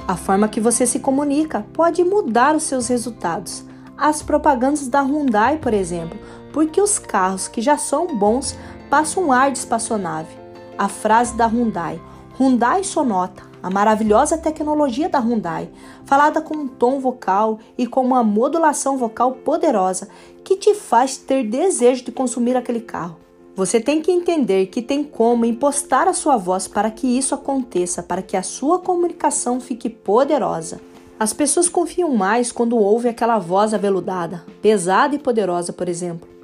[0.08, 3.66] A forma que você se comunica pode mudar os seus resultados
[3.97, 6.20] as propagandas da Hyundai, por exemplo,
[6.53, 8.56] porque os carros que já são bons
[8.91, 10.38] passam um ar de espaçonave.
[10.78, 11.99] A frase da Hyundai,
[12.38, 15.72] Hyundai Sonota, a maravilhosa tecnologia da Hyundai,
[16.05, 20.07] falada com um tom vocal e com uma modulação vocal poderosa
[20.43, 23.18] que te faz ter desejo de consumir aquele carro.
[23.55, 28.03] Você tem que entender que tem como impostar a sua voz para que isso aconteça,
[28.03, 30.80] para que a sua comunicação fique poderosa.
[31.20, 36.35] As pessoas confiam mais quando ouvem aquela voz aveludada, pesada e poderosa, por exemplo.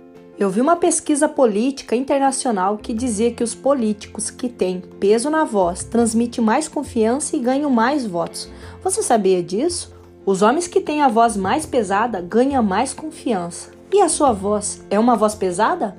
[0.41, 5.43] Eu vi uma pesquisa política internacional que dizia que os políticos que têm peso na
[5.43, 8.49] voz transmitem mais confiança e ganham mais votos.
[8.83, 9.93] Você sabia disso?
[10.25, 13.69] Os homens que têm a voz mais pesada ganham mais confiança.
[13.93, 15.95] E a sua voz é uma voz pesada?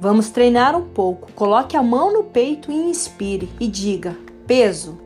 [0.00, 1.32] Vamos treinar um pouco.
[1.32, 4.16] Coloque a mão no peito e inspire e diga:
[4.46, 5.00] peso.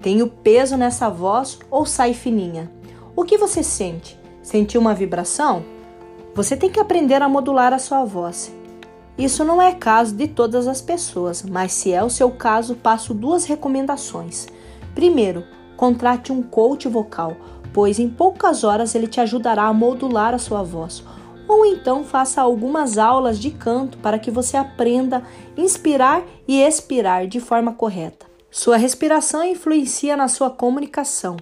[0.00, 2.72] Tenho peso nessa voz ou sai fininha?
[3.14, 4.18] O que você sente?
[4.42, 5.62] Sentiu uma vibração?
[6.34, 8.54] Você tem que aprender a modular a sua voz.
[9.18, 13.12] Isso não é caso de todas as pessoas, mas se é o seu caso, passo
[13.12, 14.46] duas recomendações.
[14.94, 15.44] Primeiro,
[15.76, 17.36] contrate um coach vocal,
[17.72, 21.02] pois em poucas horas ele te ajudará a modular a sua voz.
[21.48, 25.24] Ou então faça algumas aulas de canto para que você aprenda
[25.58, 28.24] a inspirar e expirar de forma correta.
[28.50, 31.36] Sua respiração influencia na sua comunicação.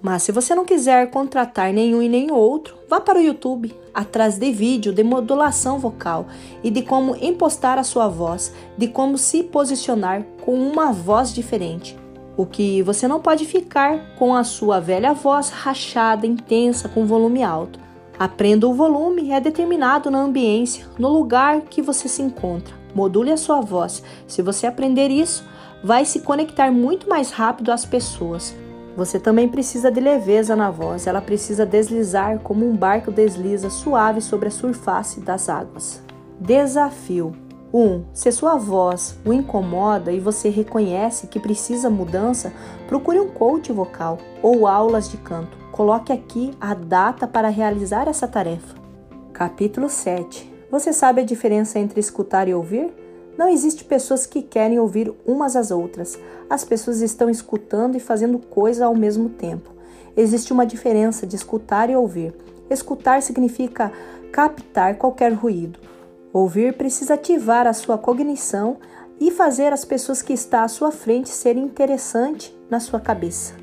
[0.00, 4.38] Mas se você não quiser contratar nenhum e nem outro, vá para o YouTube, atrás
[4.38, 6.26] de vídeo de modulação vocal
[6.62, 11.98] e de como impostar a sua voz, de como se posicionar com uma voz diferente.
[12.36, 17.42] O que você não pode ficar com a sua velha voz rachada, intensa, com volume
[17.42, 17.80] alto.
[18.16, 22.72] Aprenda o volume, é determinado na ambiência, no lugar que você se encontra.
[22.94, 24.04] Module a sua voz.
[24.28, 25.44] Se você aprender isso,
[25.82, 28.54] vai se conectar muito mais rápido às pessoas.
[28.98, 34.20] Você também precisa de leveza na voz, ela precisa deslizar como um barco desliza suave
[34.20, 36.02] sobre a surface das águas.
[36.40, 37.32] Desafio
[37.72, 37.78] 1.
[37.78, 42.52] Um, se sua voz o incomoda e você reconhece que precisa mudança,
[42.88, 45.56] procure um coach vocal ou aulas de canto.
[45.70, 48.74] Coloque aqui a data para realizar essa tarefa.
[49.32, 50.52] Capítulo 7.
[50.72, 52.92] Você sabe a diferença entre escutar e ouvir?
[53.38, 56.18] Não existe pessoas que querem ouvir umas às outras.
[56.50, 59.70] As pessoas estão escutando e fazendo coisa ao mesmo tempo.
[60.16, 62.34] Existe uma diferença de escutar e ouvir.
[62.68, 63.92] Escutar significa
[64.32, 65.78] captar qualquer ruído.
[66.32, 68.78] Ouvir precisa ativar a sua cognição
[69.20, 73.54] e fazer as pessoas que estão à sua frente serem interessantes na sua cabeça.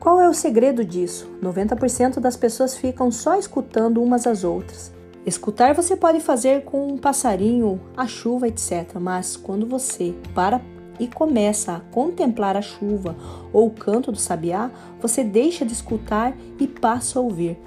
[0.00, 1.30] Qual é o segredo disso?
[1.42, 4.90] 90% das pessoas ficam só escutando umas às outras.
[5.28, 8.94] Escutar você pode fazer com um passarinho, a chuva, etc.
[8.98, 10.58] Mas quando você para
[10.98, 13.14] e começa a contemplar a chuva
[13.52, 17.58] ou o canto do sabiá, você deixa de escutar e passa a ouvir.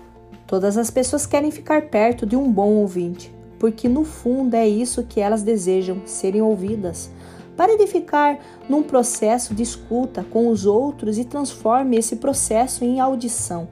[0.48, 5.04] Todas as pessoas querem ficar perto de um bom ouvinte, porque no fundo é isso
[5.04, 7.12] que elas desejam, serem ouvidas.
[7.56, 13.00] Pare de ficar num processo de escuta com os outros e transforme esse processo em
[13.00, 13.70] audição.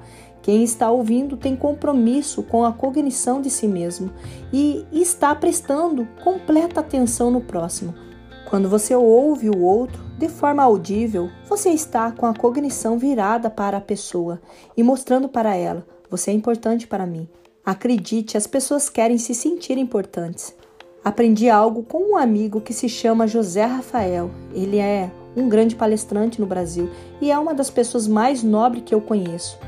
[0.49, 4.09] Quem está ouvindo tem compromisso com a cognição de si mesmo
[4.51, 7.93] e está prestando completa atenção no próximo.
[8.49, 13.77] Quando você ouve o outro de forma audível, você está com a cognição virada para
[13.77, 14.41] a pessoa
[14.75, 17.29] e mostrando para ela: você é importante para mim.
[17.63, 20.55] Acredite, as pessoas querem se sentir importantes.
[21.05, 24.31] Aprendi algo com um amigo que se chama José Rafael.
[24.51, 26.89] Ele é um grande palestrante no Brasil
[27.21, 29.59] e é uma das pessoas mais nobres que eu conheço,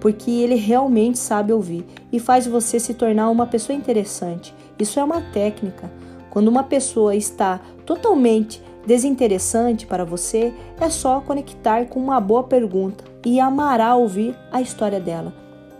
[0.00, 4.54] porque ele realmente sabe ouvir e faz você se tornar uma pessoa interessante.
[4.78, 5.90] Isso é uma técnica.
[6.30, 13.04] Quando uma pessoa está totalmente desinteressante para você, é só conectar com uma boa pergunta
[13.24, 15.32] e amará ouvir a história dela.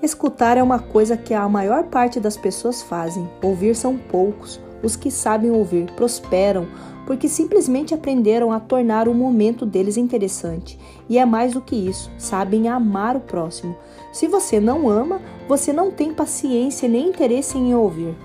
[0.03, 4.61] Escutar é uma coisa que a maior parte das pessoas fazem, ouvir são poucos.
[4.81, 6.69] Os que sabem ouvir prosperam
[7.05, 10.79] porque simplesmente aprenderam a tornar o momento deles interessante.
[11.09, 13.75] E é mais do que isso, sabem amar o próximo.
[14.13, 18.17] Se você não ama, você não tem paciência nem interesse em ouvir.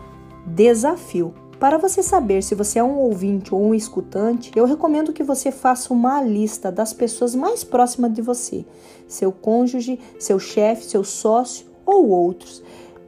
[0.46, 1.34] Desafio.
[1.60, 5.52] Para você saber se você é um ouvinte ou um escutante, eu recomendo que você
[5.52, 8.66] faça uma lista das pessoas mais próximas de você,
[9.08, 12.62] seu cônjuge, seu chefe, seu sócio ou outros.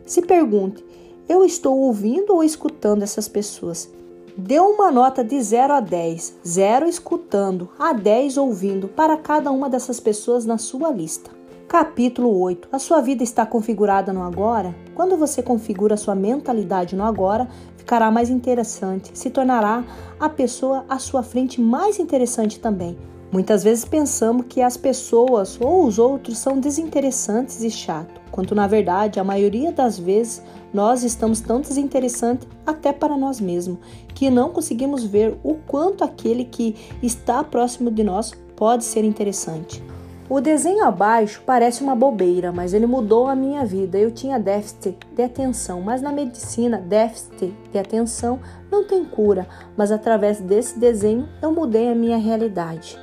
[0.05, 0.85] Se pergunte:
[1.27, 3.89] eu estou ouvindo ou escutando essas pessoas?
[4.37, 9.69] Dê uma nota de 0 a 10, 0 escutando, a 10 ouvindo para cada uma
[9.69, 11.34] dessas pessoas na sua lista.
[11.67, 12.67] Capítulo 8.
[12.71, 14.73] A sua vida está configurada no agora?
[14.93, 19.83] Quando você configura sua mentalidade no agora, ficará mais interessante, se tornará
[20.19, 22.95] a pessoa à sua frente mais interessante também.
[23.31, 28.67] Muitas vezes pensamos que as pessoas ou os outros são desinteressantes e chato, quando na
[28.67, 33.79] verdade a maioria das vezes nós estamos tão desinteressantes até para nós mesmos,
[34.13, 39.83] que não conseguimos ver o quanto aquele que está próximo de nós pode ser interessante.
[40.27, 43.99] O desenho abaixo parece uma bobeira, mas ele mudou a minha vida.
[43.99, 48.39] Eu tinha déficit de atenção, mas na medicina, déficit de atenção
[48.71, 49.47] não tem cura,
[49.77, 52.97] mas através desse desenho eu mudei a minha realidade.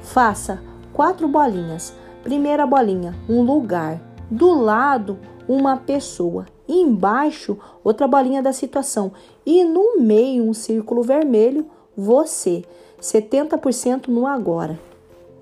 [0.00, 0.62] Faça
[0.94, 1.94] quatro bolinhas.
[2.22, 4.00] Primeira bolinha, um lugar.
[4.30, 6.46] Do lado, uma pessoa.
[6.66, 9.12] E embaixo, outra bolinha da situação.
[9.44, 12.64] E no meio, um círculo vermelho, você.
[12.98, 14.91] 70% no agora.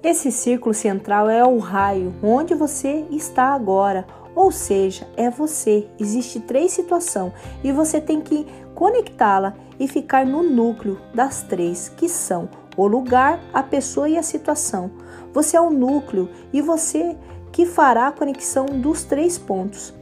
[0.02, 5.86] Esse círculo central é o raio onde você está agora, ou seja, é você.
[5.98, 12.08] Existe três situações e você tem que conectá-la e ficar no núcleo das três, que
[12.08, 12.48] são
[12.78, 14.90] o lugar, a pessoa e a situação.
[15.34, 17.14] Você é o núcleo e você
[17.52, 19.92] que fará a conexão dos três pontos.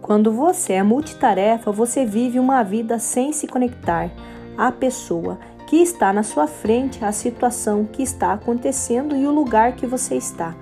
[0.00, 4.12] Quando você é multitarefa, você vive uma vida sem se conectar
[4.56, 5.40] à pessoa
[5.70, 10.16] que está na sua frente a situação que está acontecendo e o lugar que você
[10.16, 10.52] está.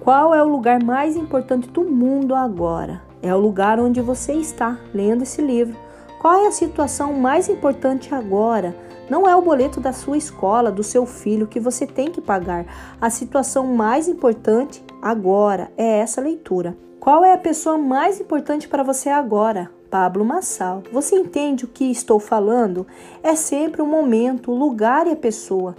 [0.00, 3.00] Qual é o lugar mais importante do mundo agora?
[3.22, 5.76] É o lugar onde você está lendo esse livro.
[6.20, 8.74] Qual é a situação mais importante agora?
[9.08, 12.66] Não é o boleto da sua escola, do seu filho que você tem que pagar.
[13.00, 16.76] A situação mais importante agora é essa leitura.
[16.98, 19.70] Qual é a pessoa mais importante para você agora?
[19.90, 20.82] Pablo Massal.
[20.92, 22.86] Você entende o que estou falando?
[23.22, 25.76] É sempre o momento, o lugar e a pessoa.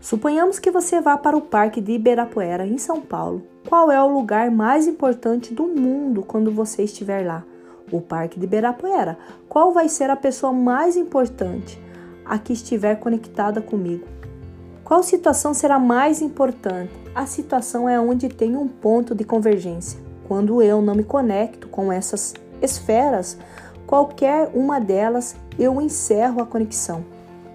[0.00, 3.42] Suponhamos que você vá para o Parque de Ibirapuera, em São Paulo.
[3.68, 7.44] Qual é o lugar mais importante do mundo quando você estiver lá?
[7.92, 9.18] O Parque de Ibirapuera.
[9.48, 11.80] Qual vai ser a pessoa mais importante?
[12.24, 14.06] A que estiver conectada comigo.
[14.82, 16.92] Qual situação será mais importante?
[17.14, 20.00] A situação é onde tem um ponto de convergência.
[20.26, 23.36] Quando eu não me conecto com essas esferas,
[23.86, 27.04] qualquer uma delas eu encerro a conexão.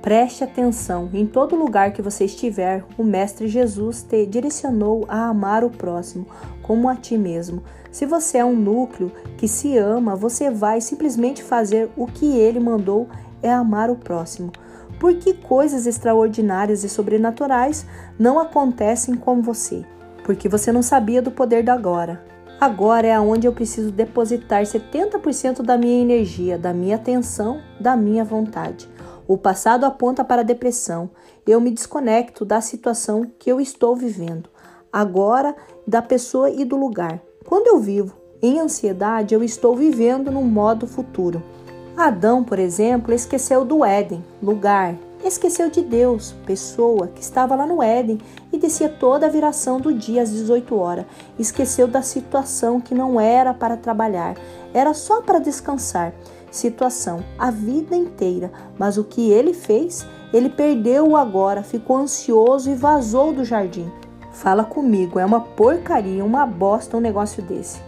[0.01, 5.63] Preste atenção, em todo lugar que você estiver, o Mestre Jesus te direcionou a amar
[5.63, 6.25] o próximo
[6.61, 7.63] como a ti mesmo.
[7.91, 12.59] Se você é um núcleo que se ama, você vai simplesmente fazer o que ele
[12.59, 13.07] mandou
[13.41, 14.51] é amar o próximo.
[14.99, 17.85] Porque coisas extraordinárias e sobrenaturais
[18.17, 19.85] não acontecem com você?
[20.23, 22.23] Porque você não sabia do poder da agora.
[22.59, 28.23] Agora é aonde eu preciso depositar 70% da minha energia, da minha atenção, da minha
[28.23, 28.89] vontade.
[29.27, 31.09] O passado aponta para a depressão.
[31.45, 34.49] Eu me desconecto da situação que eu estou vivendo,
[34.91, 35.55] agora,
[35.85, 37.21] da pessoa e do lugar.
[37.45, 41.43] Quando eu vivo em ansiedade, eu estou vivendo no modo futuro.
[41.95, 44.95] Adão, por exemplo, esqueceu do Éden, lugar,
[45.27, 48.19] esqueceu de Deus, pessoa que estava lá no Éden
[48.51, 51.05] e descia toda a viração do dia às 18 horas.
[51.37, 54.35] Esqueceu da situação que não era para trabalhar,
[54.73, 56.13] era só para descansar.
[56.49, 60.05] Situação a vida inteira, mas o que ele fez?
[60.33, 63.91] Ele perdeu o agora, ficou ansioso e vazou do jardim.
[64.31, 67.79] Fala comigo, é uma porcaria, uma bosta um negócio desse.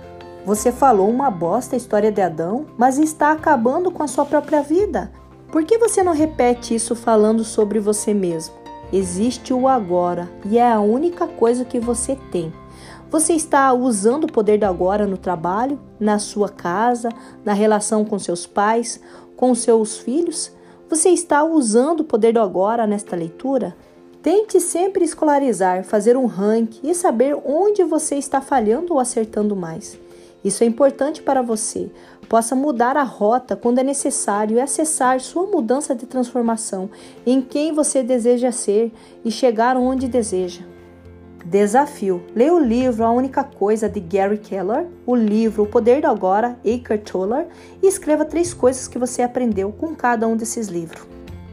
[0.46, 4.62] Você falou uma bosta a história de Adão, mas está acabando com a sua própria
[4.62, 5.12] vida.
[5.52, 8.54] Por que você não repete isso falando sobre você mesmo?
[8.93, 12.54] Existe o agora e é a única coisa que você tem.
[13.10, 17.10] Você está usando o poder do agora no trabalho, na sua casa,
[17.43, 19.02] na relação com seus pais,
[19.36, 20.52] com seus filhos?
[20.88, 23.76] Você está usando o poder do agora nesta leitura?
[24.22, 29.97] Tente sempre escolarizar, fazer um ranking e saber onde você está falhando ou acertando mais.
[30.43, 31.91] Isso é importante para você.
[32.30, 36.88] Possa mudar a rota quando é necessário e acessar sua mudança de transformação
[37.26, 38.94] em quem você deseja ser
[39.26, 40.62] e chegar onde deseja.
[41.44, 46.08] Desafio: leia o livro A Única Coisa de Gary Keller, o livro O Poder do
[46.08, 47.48] Agora, Eckhart Tolle,
[47.82, 51.08] e escreva três coisas que você aprendeu com cada um desses livros.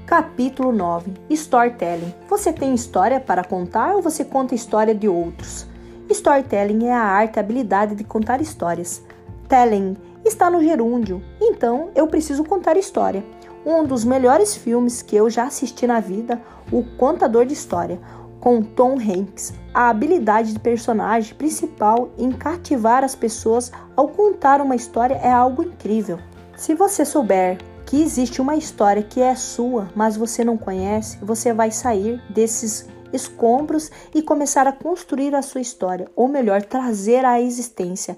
[0.04, 2.12] Capítulo 9 Storytelling.
[2.28, 5.66] Você tem história para contar ou você conta história de outros?
[6.10, 9.02] Storytelling é a arte, a habilidade de contar histórias.
[9.48, 9.96] Telling
[10.26, 13.24] está no gerúndio, então eu preciso contar história.
[13.64, 18.00] Um dos melhores filmes que eu já assisti na vida, O Contador de História,
[18.40, 19.54] com Tom Hanks.
[19.74, 25.64] A habilidade de personagem principal em cativar as pessoas ao contar uma história é algo
[25.64, 26.18] incrível.
[26.56, 31.52] Se você souber que existe uma história que é sua, mas você não conhece, você
[31.52, 37.40] vai sair desses escombros e começar a construir a sua história, ou melhor, trazer à
[37.40, 38.16] existência.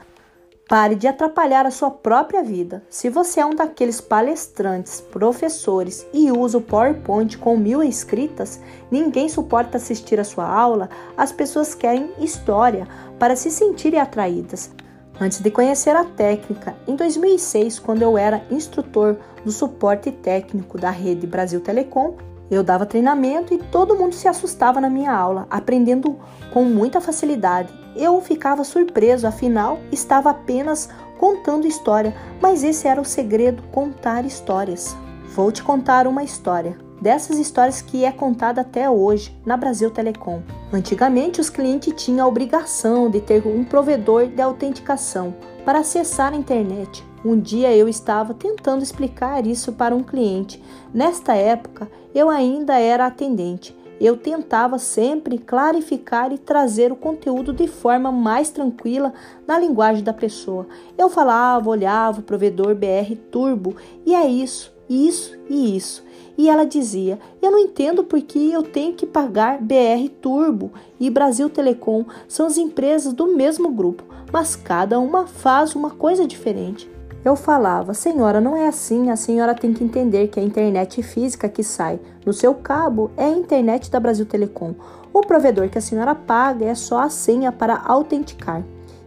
[0.68, 2.82] Pare de atrapalhar a sua própria vida.
[2.90, 8.60] Se você é um daqueles palestrantes, professores e usa o PowerPoint com mil escritas,
[8.90, 12.86] ninguém suporta assistir a sua aula, as pessoas querem história
[13.18, 14.70] para se sentirem atraídas.
[15.18, 20.90] Antes de conhecer a técnica, em 2006, quando eu era instrutor do suporte técnico da
[20.90, 22.18] rede Brasil Telecom,
[22.50, 26.18] eu dava treinamento e todo mundo se assustava na minha aula, aprendendo
[26.52, 27.72] com muita facilidade.
[27.98, 30.88] Eu ficava surpreso, afinal, estava apenas
[31.18, 34.96] contando história, mas esse era o segredo: contar histórias.
[35.34, 36.78] Vou te contar uma história.
[37.02, 40.42] Dessas histórias que é contada até hoje na Brasil Telecom.
[40.72, 45.34] Antigamente, os clientes tinham a obrigação de ter um provedor de autenticação
[45.64, 47.04] para acessar a internet.
[47.24, 50.62] Um dia eu estava tentando explicar isso para um cliente.
[50.94, 53.76] Nesta época, eu ainda era atendente.
[54.00, 59.12] Eu tentava sempre clarificar e trazer o conteúdo de forma mais tranquila
[59.46, 60.66] na linguagem da pessoa.
[60.96, 63.76] Eu falava, olhava o provedor BR Turbo
[64.06, 66.04] e é isso, isso e isso.
[66.36, 70.70] E ela dizia: Eu não entendo porque eu tenho que pagar BR Turbo
[71.00, 72.04] e Brasil Telecom.
[72.28, 76.88] São as empresas do mesmo grupo, mas cada uma faz uma coisa diferente.
[77.24, 81.48] Eu falava, senhora, não é assim, a senhora tem que entender que a internet física
[81.48, 84.74] que sai no seu cabo é a internet da Brasil Telecom.
[85.12, 88.62] O provedor que a senhora paga é só a senha para autenticar.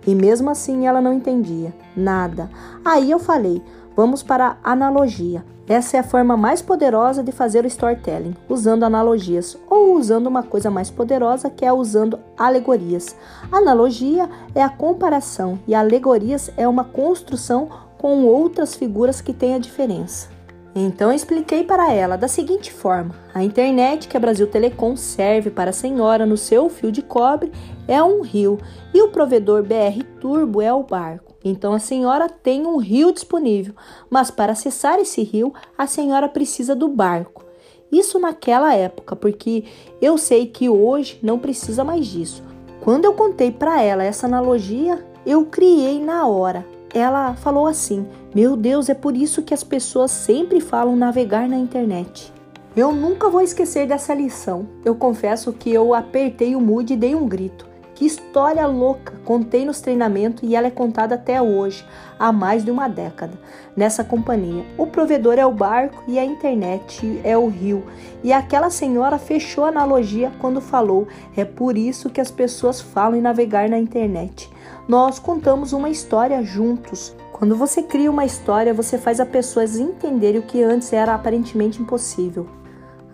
[0.06, 2.50] E mesmo assim ela não entendia nada.
[2.84, 3.62] Aí eu falei,
[3.96, 5.46] vamos para a analogia.
[5.68, 10.44] Essa é a forma mais poderosa de fazer o storytelling, usando analogias, ou usando uma
[10.44, 13.16] coisa mais poderosa que é usando alegorias.
[13.50, 17.70] Analogia é a comparação e alegorias é uma construção
[18.02, 20.28] com outras figuras que têm a diferença.
[20.74, 25.70] Então expliquei para ela da seguinte forma: a internet que a Brasil Telecom serve para
[25.70, 27.52] a senhora no seu fio de cobre
[27.88, 28.58] é um rio
[28.92, 31.36] e o provedor BR Turbo é o barco.
[31.46, 33.76] Então a senhora tem um rio disponível,
[34.10, 37.46] mas para acessar esse rio a senhora precisa do barco.
[37.92, 39.66] Isso naquela época, porque
[40.02, 42.42] eu sei que hoje não precisa mais disso.
[42.80, 48.56] Quando eu contei para ela essa analogia, eu criei na hora ela falou assim: Meu
[48.56, 52.32] Deus, é por isso que as pessoas sempre falam navegar na internet.
[52.76, 54.68] Eu nunca vou esquecer dessa lição.
[54.86, 57.72] Eu confesso que eu apertei o mood e dei um grito.
[58.02, 59.14] Que história louca!
[59.26, 61.86] Contei nos treinamentos e ela é contada até hoje,
[62.18, 63.34] há mais de uma década.
[63.78, 67.84] Nessa companhia, o provedor é o barco e a internet é o rio.
[68.24, 73.20] E aquela senhora fechou a analogia quando falou: é por isso que as pessoas falam
[73.20, 74.50] em navegar na internet.
[74.92, 77.16] Nós contamos uma história juntos.
[77.32, 81.82] Quando você cria uma história, você faz as pessoas entenderem o que antes era aparentemente
[81.82, 82.46] impossível.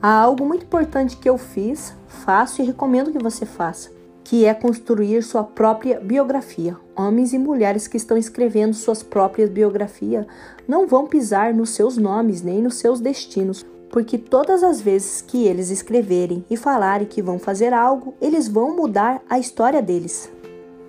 [0.01, 3.91] Há algo muito importante que eu fiz, faço e recomendo que você faça,
[4.23, 6.75] que é construir sua própria biografia.
[6.95, 10.25] Homens e mulheres que estão escrevendo suas próprias biografias
[10.67, 15.45] não vão pisar nos seus nomes nem nos seus destinos, porque todas as vezes que
[15.45, 20.27] eles escreverem e falarem que vão fazer algo, eles vão mudar a história deles.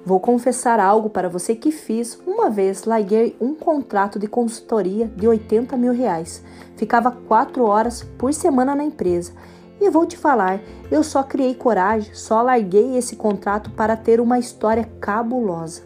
[0.08, 2.18] Vou confessar algo para você que fiz.
[2.26, 6.42] Uma vez larguei um contrato de consultoria de 80 mil reais.
[6.78, 9.34] Ficava quatro horas por semana na empresa.
[9.78, 14.38] E vou te falar, eu só criei coragem, só larguei esse contrato para ter uma
[14.38, 15.82] história cabulosa.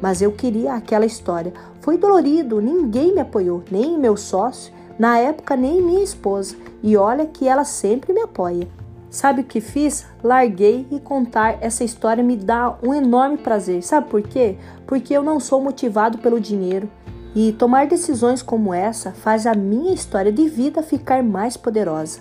[0.00, 1.52] Mas eu queria aquela história.
[1.80, 6.54] Foi dolorido, ninguém me apoiou, nem meu sócio, na época nem minha esposa.
[6.80, 8.68] E olha que ela sempre me apoia.
[9.14, 10.04] Sabe o que fiz?
[10.24, 13.80] Larguei e contar essa história me dá um enorme prazer.
[13.84, 14.56] Sabe por quê?
[14.88, 16.90] Porque eu não sou motivado pelo dinheiro.
[17.32, 22.18] E tomar decisões como essa faz a minha história de vida ficar mais poderosa.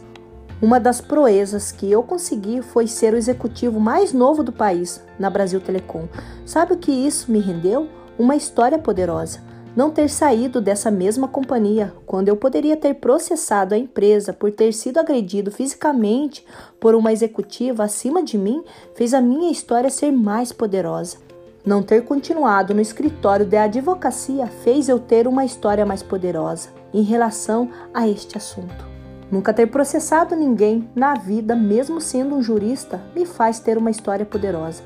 [0.62, 5.32] Uma das proezas que eu consegui foi ser o executivo mais novo do país na
[5.32, 6.08] Brasil Telecom.
[6.46, 7.90] Sabe o que isso me rendeu?
[8.20, 9.40] Uma história poderosa
[9.76, 14.74] não ter saído dessa mesma companhia quando eu poderia ter processado a empresa por ter
[14.74, 16.46] sido agredido fisicamente
[16.80, 18.64] por uma executiva acima de mim
[18.94, 21.18] fez a minha história ser mais poderosa.
[21.66, 27.02] Não ter continuado no escritório de advocacia fez eu ter uma história mais poderosa em
[27.02, 28.94] relação a este assunto.
[29.32, 34.26] Nunca ter processado ninguém na vida, mesmo sendo um jurista, me faz ter uma história
[34.26, 34.84] poderosa.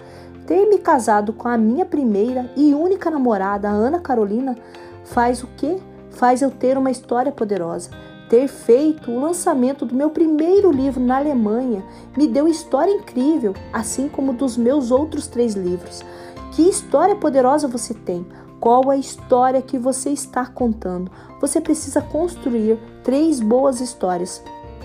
[0.47, 4.57] Ter me casado com a minha primeira e única namorada, Ana Carolina,
[5.03, 5.75] faz o quê?
[6.11, 7.89] Faz eu ter uma história poderosa.
[8.29, 11.83] Ter feito o lançamento do meu primeiro livro na Alemanha
[12.17, 16.01] me deu história incrível, assim como dos meus outros três livros.
[16.53, 18.25] Que história poderosa você tem?
[18.57, 21.11] Qual a história que você está contando?
[21.41, 24.41] Você precisa construir três boas histórias: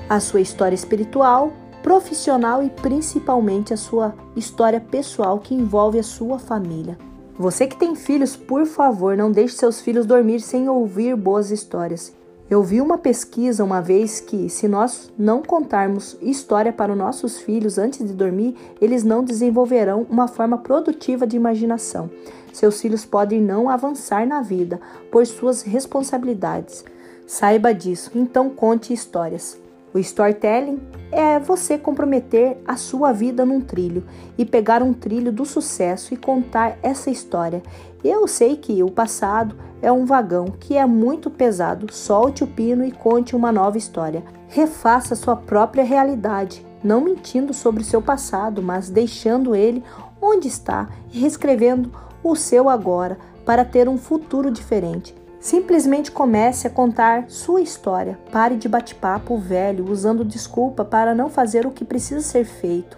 [0.09, 1.53] a sua história espiritual,
[1.83, 6.97] profissional e principalmente a sua história pessoal que envolve a sua família.
[7.39, 12.13] Você que tem filhos, por favor, não deixe seus filhos dormir sem ouvir boas histórias.
[12.49, 17.39] Eu vi uma pesquisa uma vez que, se nós não contarmos história para os nossos
[17.39, 22.11] filhos antes de dormir, eles não desenvolverão uma forma produtiva de imaginação.
[22.53, 24.79] Seus filhos podem não avançar na vida
[25.11, 26.85] por suas responsabilidades.
[27.27, 29.62] Saiba disso, então conte histórias.
[29.95, 30.81] O storytelling
[31.11, 34.05] é você comprometer a sua vida num trilho
[34.39, 37.63] e pegar um trilho do sucesso e contar essa história.
[38.03, 41.93] Eu sei que o passado é um vagão que é muito pesado.
[41.93, 44.25] Solte o pino e conte uma nova história.
[44.49, 49.85] Refaça sua própria realidade, não mentindo sobre o seu passado, mas deixando ele
[50.21, 51.93] onde está e reescrevendo
[52.25, 55.22] o seu agora para ter um futuro diferente.
[55.43, 58.17] Simplesmente comece a contar sua história.
[58.31, 62.97] Pare de bate-papo velho usando desculpa para não fazer o que precisa ser feito.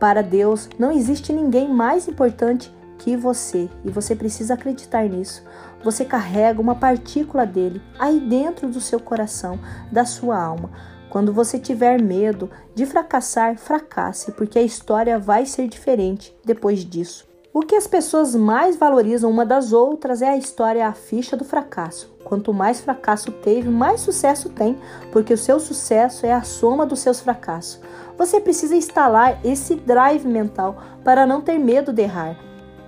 [0.00, 5.44] Para Deus, não existe ninguém mais importante que você e você precisa acreditar nisso.
[5.84, 9.60] Você carrega uma partícula dele aí dentro do seu coração,
[9.92, 10.70] da sua alma.
[11.10, 17.27] Quando você tiver medo de fracassar, fracasse, porque a história vai ser diferente depois disso.
[17.58, 21.44] O que as pessoas mais valorizam uma das outras é a história a ficha do
[21.44, 22.08] fracasso.
[22.22, 24.78] Quanto mais fracasso teve, mais sucesso tem,
[25.10, 27.80] porque o seu sucesso é a soma dos seus fracassos.
[28.16, 32.38] Você precisa instalar esse drive mental para não ter medo de errar.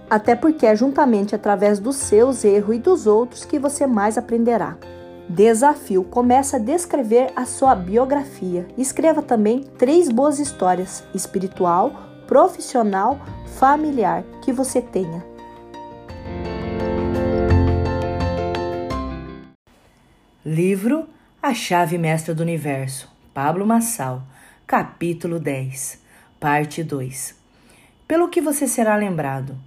[0.09, 4.77] Até porque é juntamente através dos seus erros e dos outros que você mais aprenderá.
[5.29, 8.69] Desafio: começa a descrever a sua biografia.
[8.79, 13.21] Escreva também três boas histórias: espiritual, profissional,
[13.59, 15.27] familiar que você tenha.
[20.47, 21.09] Livro
[21.43, 24.23] A Chave Mestra do Universo, Pablo Massal,
[24.65, 26.01] capítulo 10,
[26.39, 27.35] parte 2.
[28.07, 29.59] Pelo que você será lembrado?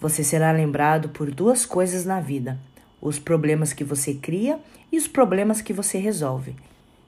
[0.00, 2.56] Você será lembrado por duas coisas na vida:
[3.02, 4.60] os problemas que você cria
[4.92, 6.54] e os problemas que você resolve.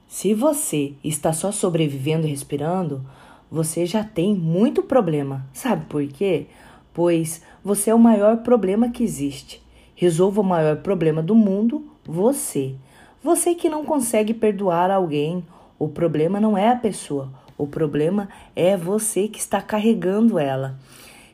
[0.09, 3.05] Se você está só sobrevivendo e respirando,
[3.51, 5.45] você já tem muito problema.
[5.53, 6.47] Sabe por quê?
[6.93, 9.61] Pois você é o maior problema que existe.
[9.95, 12.75] Resolva o maior problema do mundo, você.
[13.23, 15.43] Você que não consegue perdoar alguém.
[15.77, 20.77] O problema não é a pessoa, o problema é você que está carregando ela.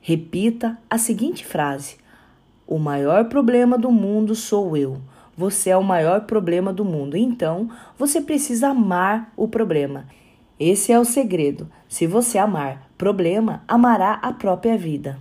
[0.01, 1.97] Repita a seguinte frase:
[2.67, 4.97] O maior problema do mundo sou eu.
[5.37, 7.17] Você é o maior problema do mundo.
[7.17, 10.05] Então, você precisa amar o problema.
[10.59, 11.69] Esse é o segredo.
[11.89, 15.19] Se você amar problema, amará a própria vida.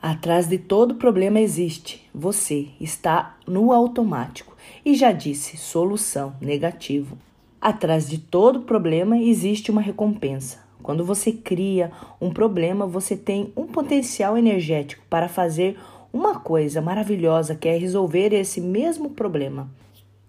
[0.00, 4.56] Atrás de todo problema existe você, está no automático.
[4.82, 7.18] E já disse, solução, negativo.
[7.60, 10.60] Atrás de todo problema existe uma recompensa.
[10.82, 15.78] Quando você cria um problema, você tem um potencial energético para fazer
[16.10, 19.68] uma coisa maravilhosa que é resolver esse mesmo problema.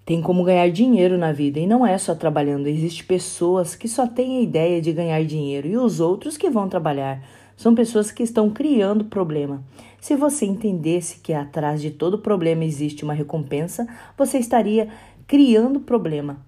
[0.06, 2.68] Tem como ganhar dinheiro na vida e não é só trabalhando.
[2.68, 6.68] Existem pessoas que só têm a ideia de ganhar dinheiro e os outros que vão
[6.68, 7.24] trabalhar.
[7.56, 9.64] São pessoas que estão criando problema.
[10.00, 13.88] Se você entendesse que atrás de todo problema existe uma recompensa,
[14.18, 14.90] você estaria
[15.28, 16.40] criando problema.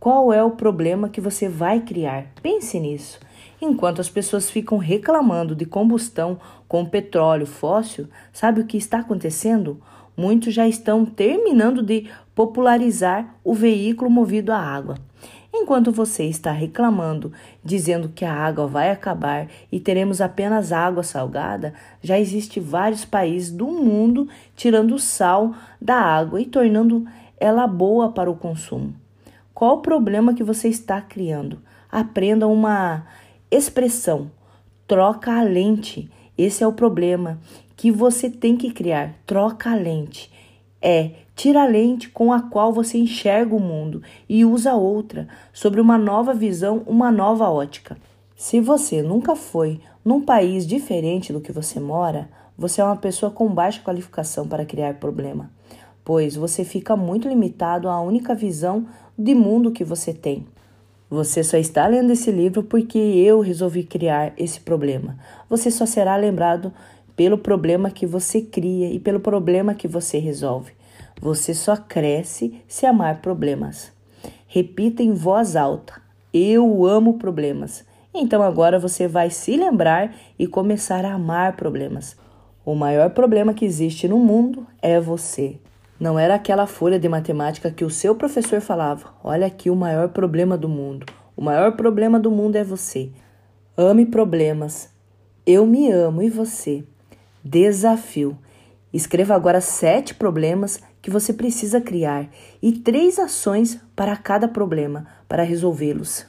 [0.00, 2.32] Qual é o problema que você vai criar?
[2.42, 3.20] Pense nisso.
[3.60, 6.38] Enquanto as pessoas ficam reclamando de combustão
[6.68, 9.80] com petróleo fóssil, sabe o que está acontecendo?
[10.16, 14.96] Muitos já estão terminando de popularizar o veículo movido a água.
[15.52, 17.32] Enquanto você está reclamando,
[17.64, 23.50] dizendo que a água vai acabar e teremos apenas água salgada, já existe vários países
[23.50, 27.06] do mundo tirando o sal da água e tornando
[27.38, 28.94] ela boa para o consumo.
[29.54, 31.58] Qual o problema que você está criando?
[31.90, 33.06] Aprenda uma
[33.50, 34.30] expressão.
[34.86, 36.10] Troca a lente.
[36.36, 37.38] Esse é o problema
[37.76, 39.14] que você tem que criar.
[39.26, 40.30] Troca a lente.
[40.80, 45.80] É tira a lente com a qual você enxerga o mundo e usa outra, sobre
[45.82, 47.96] uma nova visão, uma nova ótica.
[48.34, 53.30] Se você nunca foi num país diferente do que você mora, você é uma pessoa
[53.30, 55.50] com baixa qualificação para criar problema,
[56.02, 58.86] pois você fica muito limitado à única visão
[59.18, 60.46] de mundo que você tem.
[61.08, 65.16] Você só está lendo esse livro porque eu resolvi criar esse problema.
[65.48, 66.72] Você só será lembrado
[67.16, 70.72] pelo problema que você cria e pelo problema que você resolve.
[71.20, 73.90] Você só cresce se amar problemas.
[74.46, 76.00] Repita em voz alta:
[76.32, 77.84] Eu amo problemas.
[78.14, 82.16] Então agora você vai se lembrar e começar a amar problemas.
[82.64, 85.58] O maior problema que existe no mundo é você.
[85.98, 89.14] Não era aquela folha de matemática que o seu professor falava.
[89.24, 91.06] Olha aqui o maior problema do mundo.
[91.34, 93.10] O maior problema do mundo é você.
[93.76, 94.90] Ame problemas.
[95.46, 96.84] Eu me amo e você.
[97.48, 98.36] Desafio.
[98.92, 102.28] Escreva agora sete problemas que você precisa criar
[102.60, 106.26] e três ações para cada problema para resolvê-los.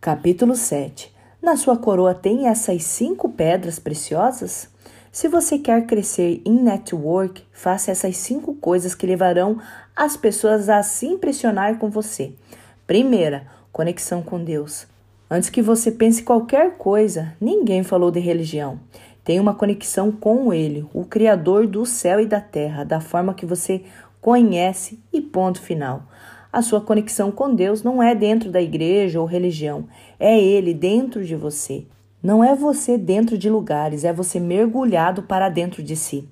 [0.00, 1.12] Capítulo 7.
[1.42, 4.68] Na sua coroa tem essas cinco pedras preciosas?
[5.10, 9.60] Se você quer crescer em network, faça essas cinco coisas que levarão
[9.96, 12.34] as pessoas a se impressionar com você.
[12.86, 14.86] Primeira, conexão com Deus.
[15.28, 18.78] Antes que você pense qualquer coisa, ninguém falou de religião.
[19.26, 23.44] Tem uma conexão com Ele, o Criador do céu e da terra, da forma que
[23.44, 23.82] você
[24.20, 26.04] conhece e ponto final.
[26.52, 29.88] A sua conexão com Deus não é dentro da igreja ou religião,
[30.20, 31.84] é Ele dentro de você.
[32.22, 36.28] Não é você dentro de lugares, é você mergulhado para dentro de si.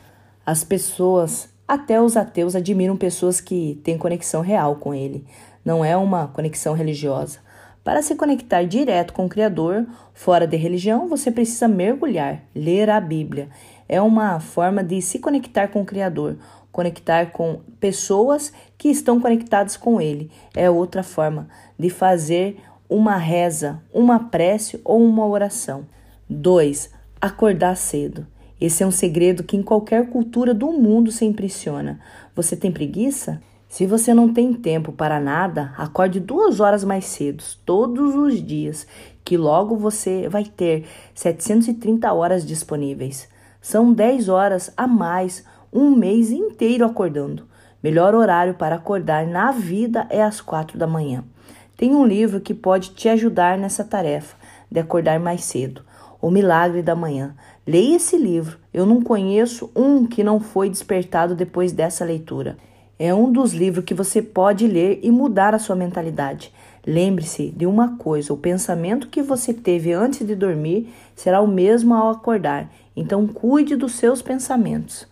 [0.46, 5.24] As pessoas, até os ateus, admiram pessoas que têm conexão real com ele.
[5.64, 7.40] Não é uma conexão religiosa.
[7.84, 12.98] Para se conectar direto com o Criador, fora de religião, você precisa mergulhar, ler a
[12.98, 13.50] Bíblia.
[13.86, 16.38] É uma forma de se conectar com o Criador,
[16.72, 20.30] conectar com pessoas que estão conectadas com Ele.
[20.56, 21.46] É outra forma
[21.78, 22.56] de fazer
[22.88, 25.84] uma reza, uma prece ou uma oração.
[26.28, 26.90] 2.
[27.20, 28.26] Acordar cedo.
[28.58, 32.00] Esse é um segredo que em qualquer cultura do mundo se impressiona.
[32.34, 33.42] Você tem preguiça?
[33.74, 38.86] Se você não tem tempo para nada, acorde duas horas mais cedo, todos os dias,
[39.24, 43.28] que logo você vai ter 730 horas disponíveis.
[43.60, 47.48] São 10 horas a mais, um mês inteiro acordando.
[47.82, 51.24] Melhor horário para acordar na vida é às quatro da manhã.
[51.76, 54.36] Tem um livro que pode te ajudar nessa tarefa
[54.70, 55.82] de acordar mais cedo.
[56.22, 57.34] O Milagre da Manhã.
[57.66, 58.56] Leia esse livro.
[58.72, 62.56] Eu não conheço um que não foi despertado depois dessa leitura.
[62.98, 66.52] É um dos livros que você pode ler e mudar a sua mentalidade.
[66.86, 71.94] Lembre-se de uma coisa: o pensamento que você teve antes de dormir será o mesmo
[71.94, 72.70] ao acordar.
[72.96, 75.06] Então, cuide dos seus pensamentos.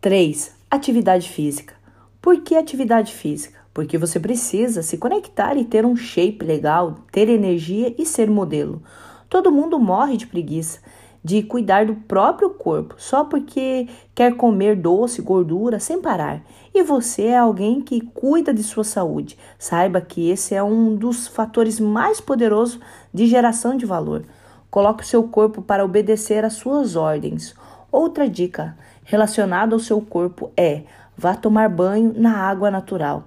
[0.00, 0.52] 3.
[0.70, 1.74] Atividade física.
[2.22, 3.60] Por que atividade física?
[3.72, 8.82] porque você precisa se conectar e ter um shape legal, ter energia e ser modelo.
[9.28, 10.80] Todo mundo morre de preguiça
[11.22, 16.42] de cuidar do próprio corpo só porque quer comer doce, gordura sem parar.
[16.74, 19.36] E você é alguém que cuida de sua saúde.
[19.58, 22.80] Saiba que esse é um dos fatores mais poderosos
[23.12, 24.24] de geração de valor.
[24.70, 27.54] Coloque o seu corpo para obedecer às suas ordens.
[27.90, 30.84] Outra dica relacionada ao seu corpo é:
[31.16, 33.24] vá tomar banho na água natural.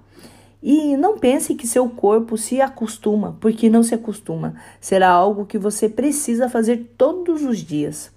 [0.66, 4.54] E não pense que seu corpo se acostuma, porque não se acostuma.
[4.80, 8.10] Será algo que você precisa fazer todos os dias.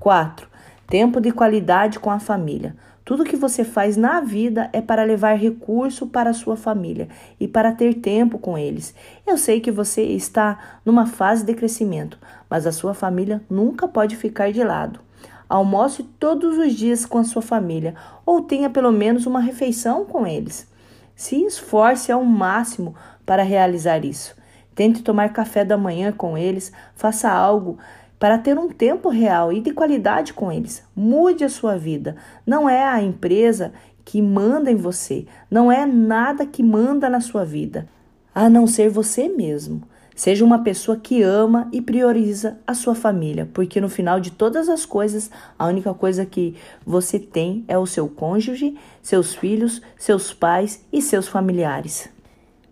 [0.00, 0.48] 4.
[0.86, 2.74] Tempo de qualidade com a família.
[3.04, 7.46] Tudo que você faz na vida é para levar recurso para a sua família e
[7.46, 8.94] para ter tempo com eles.
[9.26, 12.18] Eu sei que você está numa fase de crescimento,
[12.48, 14.98] mas a sua família nunca pode ficar de lado.
[15.46, 20.26] Almoce todos os dias com a sua família ou tenha pelo menos uma refeição com
[20.26, 20.71] eles.
[21.14, 22.94] Se esforce ao máximo
[23.24, 24.34] para realizar isso.
[24.74, 27.78] Tente tomar café da manhã com eles, faça algo
[28.18, 30.84] para ter um tempo real e de qualidade com eles.
[30.94, 32.16] Mude a sua vida.
[32.46, 33.72] Não é a empresa
[34.04, 37.88] que manda em você, não é nada que manda na sua vida,
[38.34, 39.82] a não ser você mesmo.
[40.22, 44.68] Seja uma pessoa que ama e prioriza a sua família, porque no final de todas
[44.68, 46.54] as coisas, a única coisa que
[46.86, 52.08] você tem é o seu cônjuge, seus filhos, seus pais e seus familiares.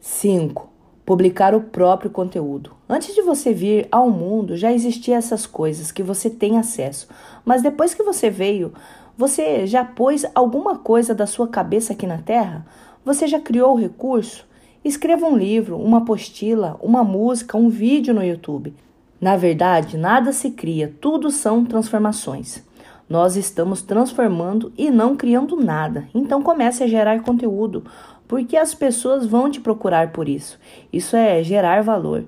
[0.01, 0.71] 5
[1.05, 2.71] publicar o próprio conteúdo.
[2.89, 7.09] Antes de você vir ao mundo, já existiam essas coisas que você tem acesso,
[7.45, 8.73] mas depois que você veio,
[9.19, 12.65] você já pôs alguma coisa da sua cabeça aqui na Terra?
[13.05, 14.49] Você já criou o recurso?
[14.83, 18.75] Escreva um livro, uma apostila, uma música, um vídeo no YouTube.
[19.21, 22.65] Na verdade, nada se cria, tudo são transformações.
[23.07, 26.09] Nós estamos transformando e não criando nada.
[26.15, 27.85] Então comece a gerar conteúdo,
[28.27, 30.59] porque as pessoas vão te procurar por isso.
[30.91, 32.25] Isso é gerar valor.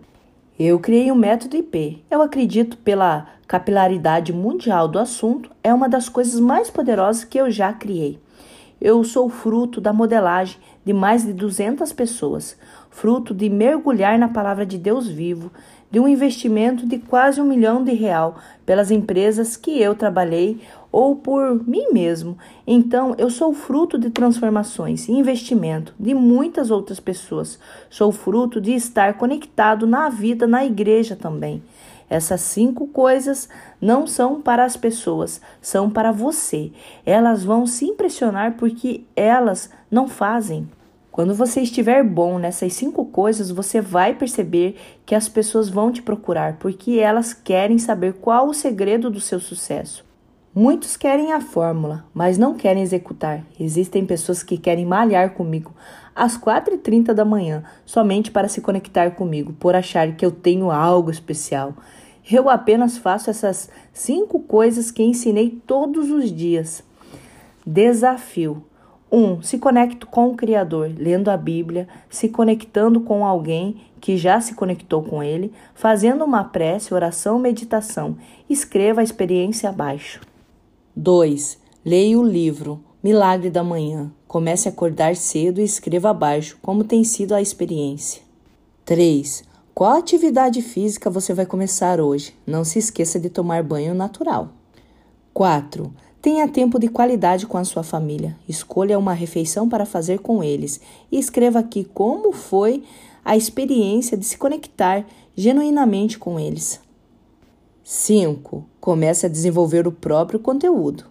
[0.59, 2.05] Eu criei o um método IP.
[2.11, 7.51] Eu acredito pela capilaridade mundial do assunto, é uma das coisas mais poderosas que eu
[7.51, 8.21] já criei.
[8.79, 12.57] Eu sou fruto da modelagem de mais de 200 pessoas,
[12.91, 15.51] fruto de mergulhar na palavra de Deus vivo,
[15.91, 20.61] de um investimento de quase um milhão de real pelas empresas que eu trabalhei
[20.91, 22.37] ou por mim mesmo.
[22.67, 27.59] Então, eu sou fruto de transformações e investimento de muitas outras pessoas.
[27.91, 31.63] Sou fruto de estar conectado na vida, na igreja também.
[32.13, 33.49] Essas cinco coisas
[33.81, 36.71] não são para as pessoas, são para você.
[37.07, 40.69] Elas vão se impressionar porque elas não fazem.
[41.11, 46.03] Quando você estiver bom nessas cinco coisas, você vai perceber que as pessoas vão te
[46.03, 50.05] procurar porque elas querem saber qual o segredo do seu sucesso.
[50.55, 53.43] Muitos querem a fórmula, mas não querem executar.
[53.59, 55.73] Existem pessoas que querem malhar comigo
[56.15, 61.11] às 4h30 da manhã, somente para se conectar comigo, por achar que eu tenho algo
[61.11, 61.75] especial.
[62.31, 66.83] Eu apenas faço essas cinco coisas que ensinei todos os dias.
[67.67, 68.65] Desafio.
[69.11, 69.19] 1.
[69.19, 74.41] Um, se conecte com o Criador, lendo a Bíblia, se conectando com alguém que já
[74.41, 78.17] se conectou com ele, fazendo uma prece, oração, meditação.
[78.49, 80.21] Escreva a experiência abaixo.
[80.97, 81.59] 2.
[81.85, 84.11] Leia o livro Milagre da Manhã.
[84.27, 88.23] Comece a acordar cedo e escreva abaixo como tem sido a experiência.
[88.85, 89.45] 3.
[89.75, 92.35] Qual atividade física você vai começar hoje?
[92.47, 94.51] Não se esqueça de tomar banho natural.
[95.33, 95.91] 4.
[96.21, 98.37] Tenha tempo de qualidade com a sua família.
[98.47, 100.79] Escolha uma refeição para fazer com eles
[101.11, 102.85] e escreva aqui como foi
[103.25, 106.79] a experiência de se conectar genuinamente com eles.
[107.83, 108.67] 5.
[108.79, 111.07] Comece a desenvolver o próprio conteúdo.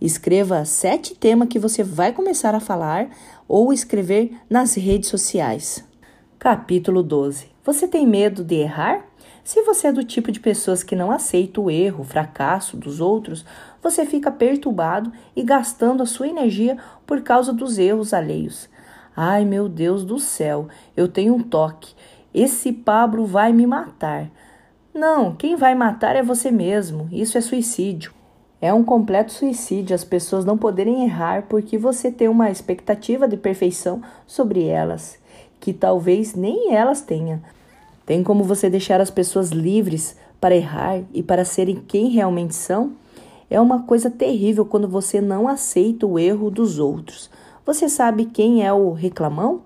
[0.00, 3.10] Escreva sete temas que você vai começar a falar
[3.46, 5.84] ou escrever nas redes sociais.
[6.38, 7.57] Capítulo 12.
[7.68, 9.04] Você tem medo de errar?
[9.44, 12.98] Se você é do tipo de pessoas que não aceita o erro, o fracasso dos
[12.98, 13.44] outros,
[13.82, 18.70] você fica perturbado e gastando a sua energia por causa dos erros alheios.
[19.14, 21.92] Ai, meu Deus do céu, eu tenho um toque.
[22.32, 24.30] Esse Pablo vai me matar.
[24.94, 27.06] Não, quem vai matar é você mesmo.
[27.12, 28.14] Isso é suicídio.
[28.62, 33.36] É um completo suicídio as pessoas não poderem errar porque você tem uma expectativa de
[33.36, 35.18] perfeição sobre elas,
[35.60, 37.42] que talvez nem elas tenham.
[38.08, 42.92] Tem como você deixar as pessoas livres para errar e para serem quem realmente são?
[43.50, 47.28] É uma coisa terrível quando você não aceita o erro dos outros.
[47.66, 49.60] Você sabe quem é o reclamão?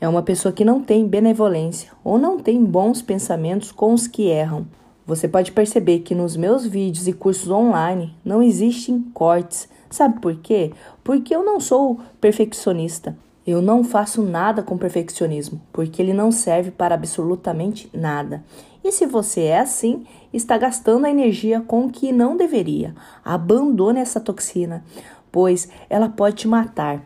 [0.00, 4.26] É uma pessoa que não tem benevolência ou não tem bons pensamentos com os que
[4.26, 4.66] erram.
[5.06, 9.68] Você pode perceber que nos meus vídeos e cursos online não existem cortes.
[9.88, 10.72] Sabe por quê?
[11.04, 13.16] Porque eu não sou perfeccionista.
[13.50, 18.44] Eu não faço nada com perfeccionismo, porque ele não serve para absolutamente nada.
[18.84, 22.94] E se você é assim, está gastando a energia com o que não deveria.
[23.24, 24.84] Abandone essa toxina,
[25.32, 27.02] pois ela pode te matar.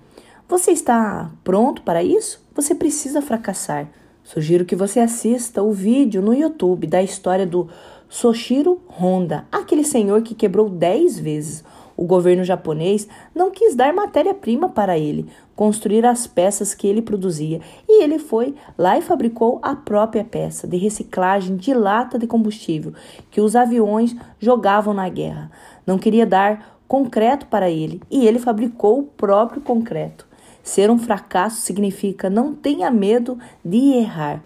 [0.49, 2.45] Você está pronto para isso?
[2.57, 3.89] Você precisa fracassar.
[4.25, 7.69] Sugiro que você assista o vídeo no YouTube da história do
[8.09, 11.63] Soshiro Honda, aquele senhor que quebrou 10 vezes.
[11.97, 17.61] O governo japonês não quis dar matéria-prima para ele construir as peças que ele produzia
[17.89, 22.95] e ele foi lá e fabricou a própria peça de reciclagem de lata de combustível
[23.31, 25.51] que os aviões jogavam na guerra.
[25.87, 30.27] Não queria dar concreto para ele e ele fabricou o próprio concreto.
[30.63, 34.43] Ser um fracasso significa não tenha medo de errar.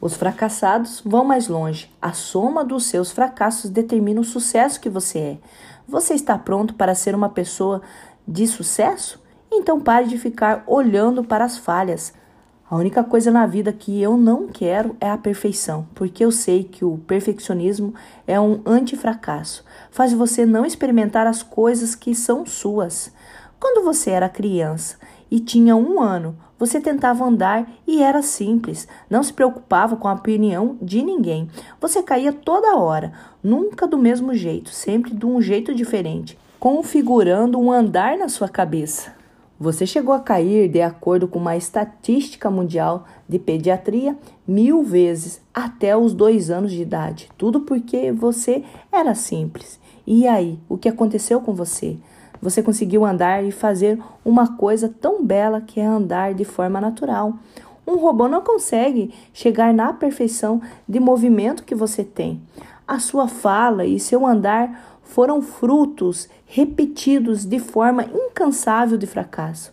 [0.00, 1.90] Os fracassados vão mais longe.
[2.00, 5.38] A soma dos seus fracassos determina o sucesso que você é.
[5.90, 7.82] Você está pronto para ser uma pessoa
[8.26, 9.20] de sucesso?
[9.50, 12.14] Então pare de ficar olhando para as falhas.
[12.70, 16.62] A única coisa na vida que eu não quero é a perfeição, porque eu sei
[16.62, 17.92] que o perfeccionismo
[18.24, 19.64] é um antifracasso.
[19.90, 23.12] Faz você não experimentar as coisas que são suas.
[23.58, 24.96] Quando você era criança
[25.30, 30.12] e tinha um ano, você tentava andar e era simples, não se preocupava com a
[30.12, 31.48] opinião de ninguém.
[31.80, 33.12] Você caía toda hora,
[33.42, 39.18] nunca do mesmo jeito, sempre de um jeito diferente, configurando um andar na sua cabeça.
[39.58, 44.16] Você chegou a cair, de acordo com uma estatística mundial de pediatria,
[44.48, 47.28] mil vezes até os dois anos de idade.
[47.36, 49.78] Tudo porque você era simples.
[50.06, 51.98] E aí, o que aconteceu com você?
[52.40, 57.34] Você conseguiu andar e fazer uma coisa tão bela que é andar de forma natural.
[57.86, 62.40] Um robô não consegue chegar na perfeição de movimento que você tem.
[62.86, 69.72] A sua fala e seu andar foram frutos repetidos de forma incansável de fracasso.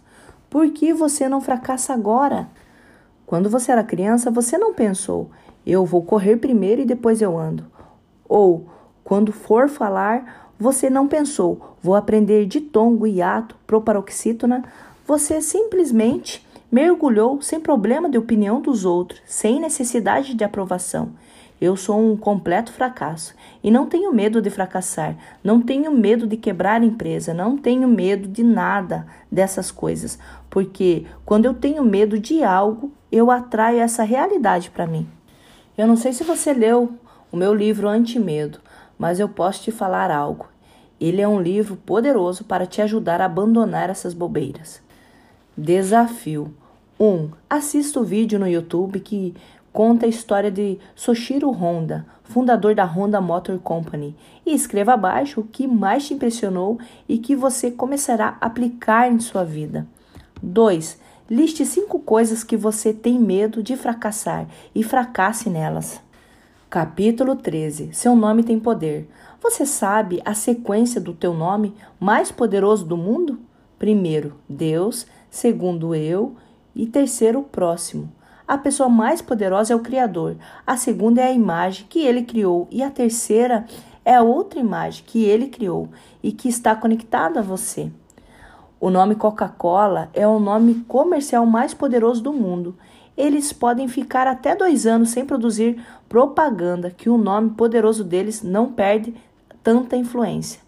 [0.50, 2.48] Por que você não fracassa agora?
[3.26, 5.30] Quando você era criança, você não pensou:
[5.66, 7.66] eu vou correr primeiro e depois eu ando.
[8.28, 8.68] Ou,
[9.04, 14.64] quando for falar, você não pensou, vou aprender de tongo, hiato, proparoxítona.
[15.06, 21.12] Você simplesmente mergulhou sem problema de opinião dos outros, sem necessidade de aprovação.
[21.60, 23.34] Eu sou um completo fracasso
[23.64, 28.28] e não tenho medo de fracassar, não tenho medo de quebrar empresa, não tenho medo
[28.28, 30.20] de nada dessas coisas,
[30.52, 35.08] porque quando eu tenho medo de algo, eu atraio essa realidade para mim.
[35.76, 36.92] Eu não sei se você leu
[37.32, 38.60] o meu livro Anti-Medo,
[38.98, 40.48] mas eu posso te falar algo.
[41.00, 44.82] Ele é um livro poderoso para te ajudar a abandonar essas bobeiras.
[45.56, 46.54] Desafio
[47.00, 47.06] 1.
[47.06, 49.36] Um, assista o vídeo no YouTube que
[49.72, 55.44] conta a história de Soshiro Honda, fundador da Honda Motor Company, e escreva abaixo o
[55.44, 59.86] que mais te impressionou e que você começará a aplicar em sua vida.
[60.42, 61.00] 2.
[61.30, 66.02] Liste cinco coisas que você tem medo de fracassar e fracasse nelas.
[66.70, 67.94] Capítulo 13.
[67.94, 69.10] Seu nome tem poder.
[69.42, 73.40] Você sabe a sequência do teu nome mais poderoso do mundo?
[73.80, 76.36] Primeiro, Deus, segundo eu
[76.76, 78.12] e terceiro, o próximo.
[78.46, 80.36] A pessoa mais poderosa é o Criador.
[80.66, 83.66] A segunda é a imagem que ele criou e a terceira
[84.04, 85.88] é a outra imagem que ele criou
[86.22, 87.90] e que está conectada a você.
[88.78, 92.78] O nome Coca-Cola é o nome comercial mais poderoso do mundo
[93.18, 98.72] eles podem ficar até dois anos sem produzir propaganda, que o nome poderoso deles não
[98.72, 99.16] perde
[99.64, 100.62] tanta influência.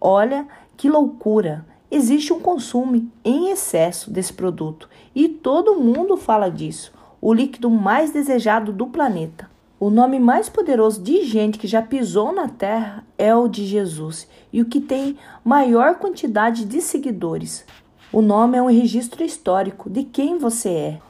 [0.00, 0.46] Olha
[0.76, 1.64] que loucura!
[1.88, 6.92] Existe um consumo em excesso desse produto e todo mundo fala disso.
[7.20, 9.48] O líquido mais desejado do planeta.
[9.78, 14.26] O nome mais poderoso de gente que já pisou na Terra é o de Jesus
[14.52, 17.64] e o que tem maior quantidade de seguidores.
[18.10, 21.00] O nome é um registro histórico de quem você é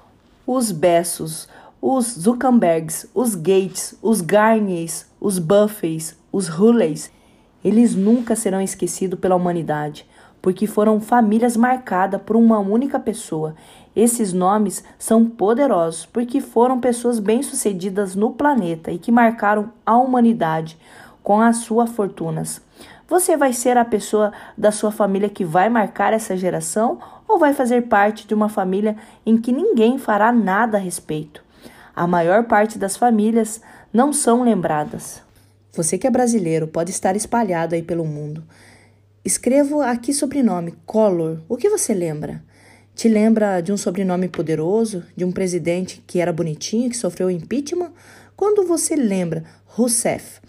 [0.46, 1.48] os Bessos,
[1.80, 7.10] os Zuckerbergs, os Gates, os Garniers, os Buffets, os Hulleys,
[7.64, 10.06] eles nunca serão esquecidos pela humanidade,
[10.40, 13.54] porque foram famílias marcadas por uma única pessoa.
[13.94, 20.76] Esses nomes são poderosos porque foram pessoas bem-sucedidas no planeta e que marcaram a humanidade
[21.22, 22.60] com as suas fortunas.
[23.08, 27.54] Você vai ser a pessoa da sua família que vai marcar essa geração ou vai
[27.54, 31.42] fazer parte de uma família em que ninguém fará nada a respeito.
[31.94, 33.60] A maior parte das famílias
[33.92, 35.22] não são lembradas.
[35.72, 38.42] Você que é brasileiro pode estar espalhado aí pelo mundo.
[39.24, 41.38] Escrevo aqui sobrenome, Collor.
[41.48, 42.42] O que você lembra?
[42.94, 47.92] Te lembra de um sobrenome poderoso, de um presidente que era bonitinho, que sofreu impeachment?
[48.36, 50.40] Quando você lembra Rousseff,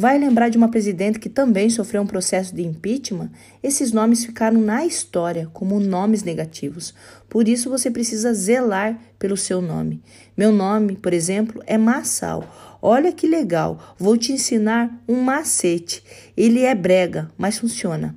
[0.00, 3.30] vai lembrar de uma presidente que também sofreu um processo de impeachment?
[3.62, 6.94] Esses nomes ficaram na história como nomes negativos.
[7.28, 10.02] Por isso você precisa zelar pelo seu nome.
[10.34, 12.42] Meu nome, por exemplo, é Massal.
[12.80, 16.02] Olha que legal, vou te ensinar um macete.
[16.34, 18.16] Ele é brega, mas funciona.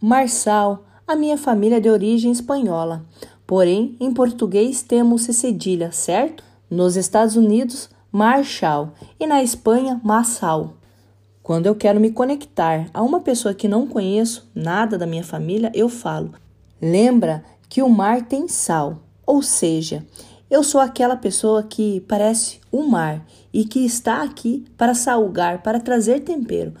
[0.00, 3.04] Marçal, a minha família é de origem espanhola.
[3.44, 6.44] Porém, em português temos cedilha, certo?
[6.70, 10.76] Nos Estados Unidos, Marshall e na Espanha, Massal.
[11.44, 15.70] Quando eu quero me conectar a uma pessoa que não conheço nada da minha família,
[15.74, 16.32] eu falo:
[16.80, 20.06] lembra que o mar tem sal, ou seja,
[20.50, 25.78] eu sou aquela pessoa que parece o mar e que está aqui para salgar, para
[25.78, 26.72] trazer tempero.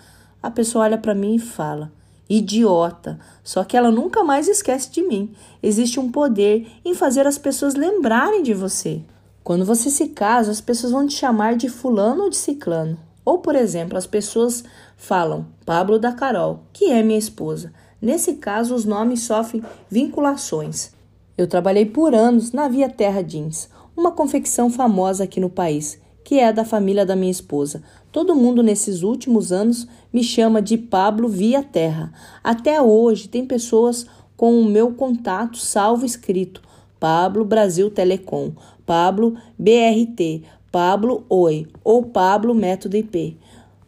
[0.42, 1.92] A pessoa olha para mim e fala:
[2.26, 3.18] idiota.
[3.42, 5.34] Só que ela nunca mais esquece de mim.
[5.62, 9.02] Existe um poder em fazer as pessoas lembrarem de você.
[9.42, 12.98] Quando você se casa, as pessoas vão te chamar de fulano ou de ciclano.
[13.24, 14.64] Ou, por exemplo, as pessoas
[14.96, 17.72] falam Pablo da Carol, que é minha esposa.
[18.00, 20.92] Nesse caso, os nomes sofrem vinculações.
[21.36, 26.38] Eu trabalhei por anos na Via Terra Jeans, uma confecção famosa aqui no país, que
[26.38, 27.82] é da família da minha esposa.
[28.12, 32.12] Todo mundo nesses últimos anos me chama de Pablo Via Terra.
[32.42, 34.06] Até hoje tem pessoas
[34.36, 36.62] com o meu contato salvo escrito
[36.98, 38.52] Pablo Brasil Telecom,
[38.86, 40.42] Pablo BRT,
[40.74, 43.38] Pablo Oi ou Pablo Método IP.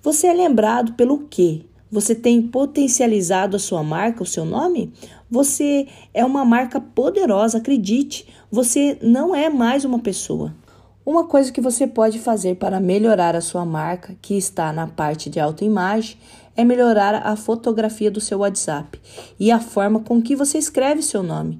[0.00, 1.62] Você é lembrado pelo quê?
[1.90, 4.92] Você tem potencializado a sua marca, o seu nome?
[5.28, 8.28] Você é uma marca poderosa, acredite.
[8.52, 10.54] Você não é mais uma pessoa.
[11.04, 15.28] Uma coisa que você pode fazer para melhorar a sua marca, que está na parte
[15.28, 16.16] de autoimagem,
[16.56, 19.00] é melhorar a fotografia do seu WhatsApp
[19.40, 21.58] e a forma com que você escreve seu nome.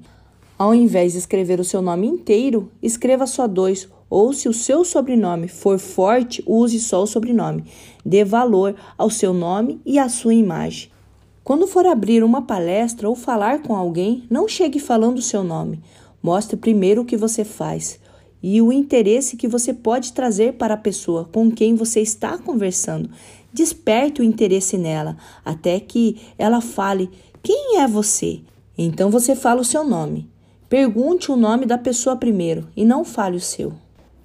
[0.57, 4.85] Ao invés de escrever o seu nome inteiro, escreva só dois, ou se o seu
[4.85, 7.65] sobrenome for forte, use só o sobrenome.
[8.05, 10.89] Dê valor ao seu nome e à sua imagem.
[11.43, 15.81] Quando for abrir uma palestra ou falar com alguém, não chegue falando o seu nome.
[16.21, 17.99] Mostre primeiro o que você faz
[18.41, 23.09] e o interesse que você pode trazer para a pessoa com quem você está conversando.
[23.51, 27.09] Desperte o interesse nela até que ela fale
[27.41, 28.41] quem é você.
[28.77, 30.29] Então você fala o seu nome.
[30.69, 33.73] Pergunte o nome da pessoa primeiro e não fale o seu.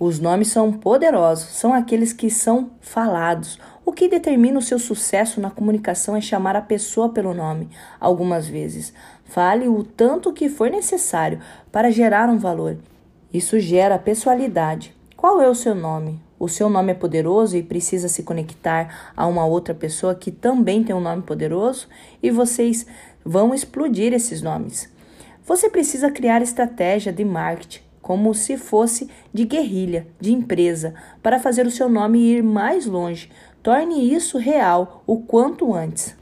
[0.05, 3.57] Os nomes são poderosos, são aqueles que são falados.
[3.85, 7.69] O que determina o seu sucesso na comunicação é chamar a pessoa pelo nome,
[8.01, 8.93] algumas vezes.
[9.27, 11.39] Fale o tanto que for necessário
[11.71, 12.79] para gerar um valor.
[13.33, 14.93] Isso gera pessoalidade.
[15.17, 16.21] Qual é o seu nome?
[16.37, 20.83] O seu nome é poderoso e precisa se conectar a uma outra pessoa que também
[20.83, 21.87] tem um nome poderoso
[22.21, 22.85] e vocês
[23.25, 24.93] vão explodir esses nomes.
[25.47, 30.93] Você precisa criar estratégia de marketing como se fosse de guerrilha, de empresa,
[31.23, 33.31] para fazer o seu nome ir mais longe.
[33.63, 36.15] Torne isso real o quanto antes.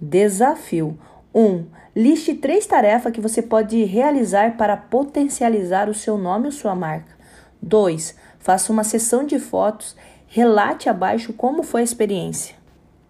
[0.00, 0.96] Desafio:
[1.34, 1.44] 1.
[1.44, 6.74] Um, liste três tarefas que você pode realizar para potencializar o seu nome ou sua
[6.74, 7.16] marca.
[7.60, 8.14] 2.
[8.38, 9.96] Faça uma sessão de fotos.
[10.28, 12.54] Relate abaixo como foi a experiência.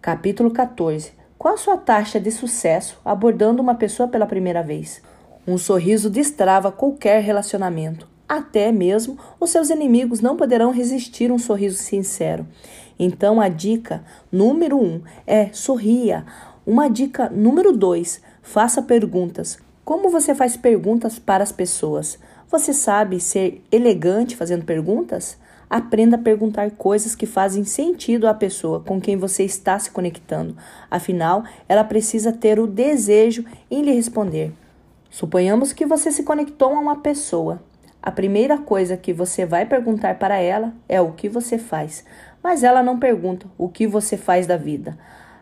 [0.01, 1.11] Capítulo 14.
[1.37, 5.01] Qual a sua taxa de sucesso abordando uma pessoa pela primeira vez?
[5.47, 8.05] Um sorriso destrava qualquer relacionamento.
[8.27, 12.45] Até mesmo os seus inimigos não poderão resistir um sorriso sincero.
[12.99, 16.25] Então, a dica número um é sorria.
[16.65, 19.57] Uma dica número 2: faça perguntas.
[19.85, 22.19] Como você faz perguntas para as pessoas?
[22.51, 25.37] Você sabe ser elegante fazendo perguntas?
[25.69, 30.57] Aprenda a perguntar coisas que fazem sentido à pessoa com quem você está se conectando.
[30.91, 34.51] Afinal, ela precisa ter o desejo em lhe responder.
[35.09, 37.61] Suponhamos que você se conectou a uma pessoa.
[38.01, 42.05] A primeira coisa que você vai perguntar para ela é o que você faz,
[42.43, 44.97] mas ela não pergunta o que você faz da vida.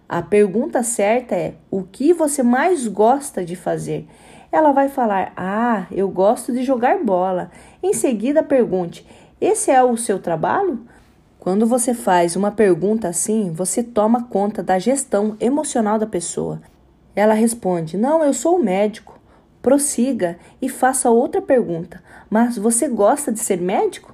[0.07, 4.07] A pergunta certa é: o que você mais gosta de fazer?
[4.51, 7.51] Ela vai falar: Ah, eu gosto de jogar bola.
[7.81, 9.05] Em seguida, pergunte:
[9.41, 10.79] Esse é o seu trabalho?
[11.39, 16.61] Quando você faz uma pergunta assim, você toma conta da gestão emocional da pessoa.
[17.15, 19.14] Ela responde: Não, eu sou médico.
[19.65, 24.13] Prossiga e faça outra pergunta: Mas você gosta de ser médico?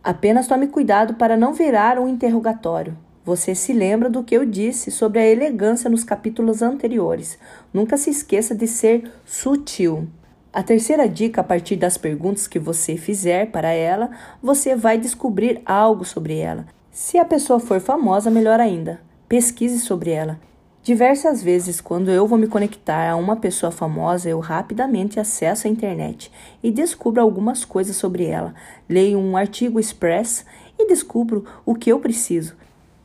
[0.00, 2.96] Apenas tome cuidado para não virar um interrogatório.
[3.24, 7.36] Você se lembra do que eu disse sobre a elegância nos capítulos anteriores.
[7.74, 10.06] Nunca se esqueça de ser sutil.
[10.52, 14.08] A terceira dica, a partir das perguntas que você fizer para ela,
[14.40, 16.64] você vai descobrir algo sobre ela.
[16.92, 19.00] Se a pessoa for famosa, melhor ainda.
[19.28, 20.38] Pesquise sobre ela.
[20.84, 25.70] Diversas vezes, quando eu vou me conectar a uma pessoa famosa, eu rapidamente acesso a
[25.70, 26.28] internet
[26.60, 28.52] e descubro algumas coisas sobre ela.
[28.88, 30.44] Leio um artigo express
[30.76, 32.56] e descubro o que eu preciso.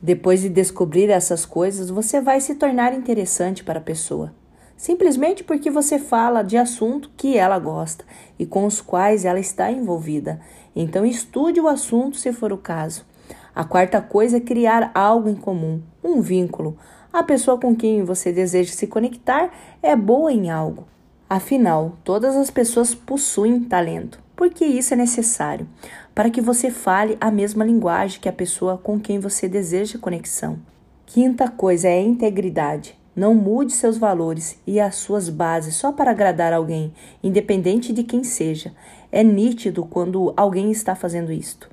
[0.02, 4.34] Depois de descobrir essas coisas, você vai se tornar interessante para a pessoa.
[4.76, 8.04] Simplesmente porque você fala de assunto que ela gosta
[8.36, 10.40] e com os quais ela está envolvida.
[10.74, 13.06] Então estude o assunto se for o caso.
[13.54, 16.76] A quarta coisa é criar algo em comum, um vínculo.
[17.18, 19.50] A pessoa com quem você deseja se conectar
[19.82, 20.86] é boa em algo.
[21.28, 25.66] Afinal, todas as pessoas possuem talento, porque isso é necessário
[26.14, 30.60] para que você fale a mesma linguagem que a pessoa com quem você deseja conexão.
[31.06, 32.96] Quinta coisa é integridade.
[33.16, 38.22] Não mude seus valores e as suas bases só para agradar alguém, independente de quem
[38.22, 38.72] seja.
[39.10, 41.68] É nítido quando alguém está fazendo isto.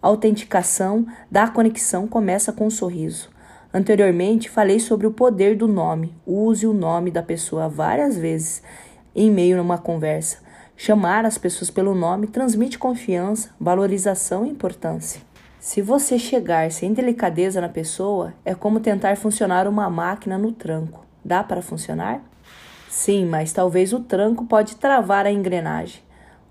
[0.00, 3.36] A autenticação da conexão começa com um sorriso.
[3.78, 6.12] Anteriormente, falei sobre o poder do nome.
[6.26, 8.60] Use o nome da pessoa várias vezes
[9.14, 10.38] em meio a uma conversa.
[10.76, 15.20] Chamar as pessoas pelo nome transmite confiança, valorização e importância.
[15.60, 21.06] Se você chegar sem delicadeza na pessoa, é como tentar funcionar uma máquina no tranco.
[21.24, 22.20] Dá para funcionar?
[22.88, 26.02] Sim, mas talvez o tranco pode travar a engrenagem.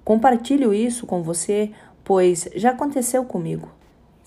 [0.01, 1.71] Compartilho isso com você,
[2.05, 3.76] pois já aconteceu comigo.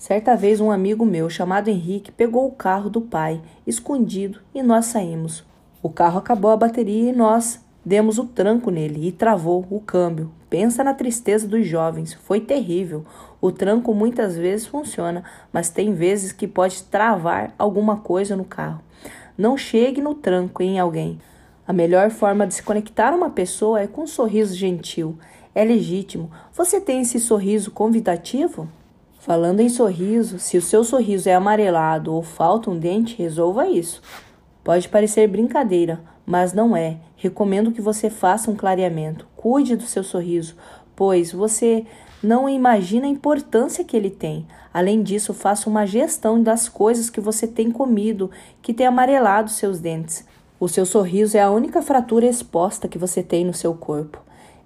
[0.01, 4.87] Certa vez um amigo meu chamado Henrique pegou o carro do pai, escondido, e nós
[4.87, 5.45] saímos.
[5.79, 10.31] O carro acabou a bateria e nós demos o tranco nele e travou o câmbio.
[10.49, 13.05] Pensa na tristeza dos jovens, foi terrível.
[13.39, 15.23] O tranco muitas vezes funciona,
[15.53, 18.81] mas tem vezes que pode travar alguma coisa no carro.
[19.37, 21.19] Não chegue no tranco em alguém.
[21.67, 25.15] A melhor forma de se conectar uma pessoa é com um sorriso gentil.
[25.53, 26.31] É legítimo.
[26.53, 28.67] Você tem esse sorriso convidativo?
[29.21, 34.01] Falando em sorriso, se o seu sorriso é amarelado ou falta um dente, resolva isso.
[34.63, 36.97] Pode parecer brincadeira, mas não é.
[37.15, 39.27] Recomendo que você faça um clareamento.
[39.37, 40.55] Cuide do seu sorriso,
[40.95, 41.85] pois você
[42.23, 44.47] não imagina a importância que ele tem.
[44.73, 49.79] Além disso, faça uma gestão das coisas que você tem comido que tem amarelado seus
[49.79, 50.25] dentes.
[50.59, 54.19] O seu sorriso é a única fratura exposta que você tem no seu corpo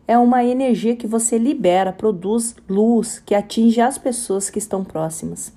[0.07, 5.51] é uma energia que você libera, produz luz que atinge as pessoas que estão próximas.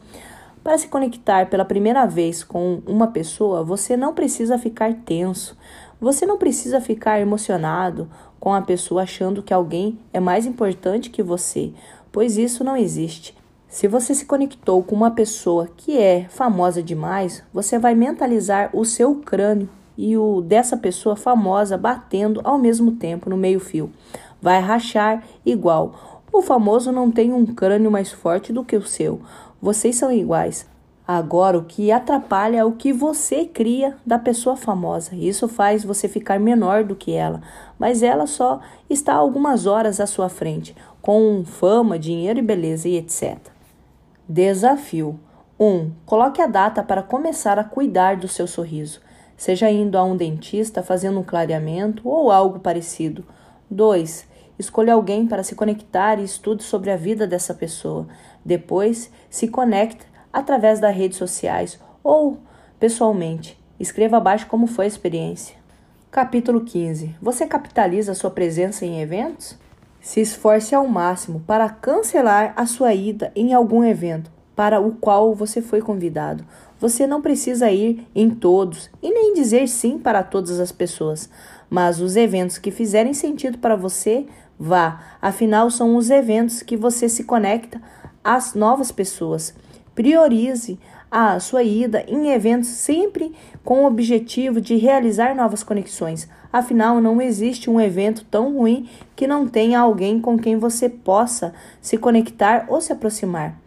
[0.64, 5.56] Para se conectar pela primeira vez com uma pessoa, você não precisa ficar tenso,
[6.00, 8.08] você não precisa ficar emocionado
[8.40, 11.72] com a pessoa achando que alguém é mais importante que você,
[12.10, 13.36] pois isso não existe.
[13.68, 18.84] Se você se conectou com uma pessoa que é famosa demais, você vai mentalizar o
[18.84, 23.92] seu crânio e o dessa pessoa famosa batendo ao mesmo tempo no meio-fio
[24.40, 26.20] vai rachar igual.
[26.32, 29.20] O famoso não tem um crânio mais forte do que o seu.
[29.60, 30.66] Vocês são iguais.
[31.10, 35.16] Agora, o que atrapalha é o que você cria da pessoa famosa.
[35.16, 37.40] Isso faz você ficar menor do que ela,
[37.78, 38.60] mas ela só
[38.90, 43.38] está algumas horas à sua frente, com fama, dinheiro e beleza e etc.
[44.28, 45.18] Desafio
[45.58, 45.64] 1.
[45.64, 49.00] Um, coloque a data para começar a cuidar do seu sorriso,
[49.34, 53.24] seja indo a um dentista fazendo um clareamento ou algo parecido.
[53.70, 54.26] 2.
[54.58, 58.08] Escolha alguém para se conectar e estude sobre a vida dessa pessoa.
[58.44, 62.38] Depois, se conecte através das redes sociais ou
[62.80, 63.58] pessoalmente.
[63.78, 65.56] Escreva abaixo como foi a experiência.
[66.10, 67.14] Capítulo 15.
[67.20, 69.56] Você capitaliza sua presença em eventos?
[70.00, 75.34] Se esforce ao máximo para cancelar a sua ida em algum evento para o qual
[75.34, 76.44] você foi convidado.
[76.80, 81.30] Você não precisa ir em todos e nem dizer sim para todas as pessoas,
[81.70, 84.26] mas os eventos que fizerem sentido para você,
[84.58, 85.00] vá.
[85.20, 87.80] Afinal, são os eventos que você se conecta
[88.22, 89.54] às novas pessoas.
[89.94, 90.78] Priorize
[91.10, 93.32] a sua ida em eventos sempre
[93.64, 96.28] com o objetivo de realizar novas conexões.
[96.52, 101.52] Afinal, não existe um evento tão ruim que não tenha alguém com quem você possa
[101.80, 103.58] se conectar ou se aproximar.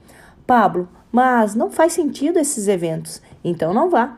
[0.46, 4.18] Pablo, mas não faz sentido esses eventos, então não vá.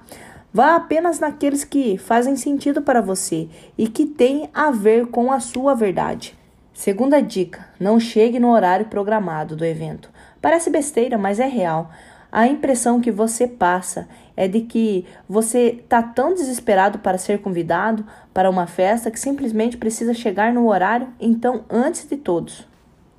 [0.54, 5.40] Vá apenas naqueles que fazem sentido para você e que têm a ver com a
[5.40, 6.38] sua verdade.
[6.72, 10.12] Segunda dica: não chegue no horário programado do evento.
[10.40, 11.90] Parece besteira, mas é real.
[12.32, 14.08] A impressão que você passa
[14.38, 19.78] é de que você está tão desesperado para ser convidado para uma festa que simplesmente
[19.78, 22.68] precisa chegar no horário, então antes de todos.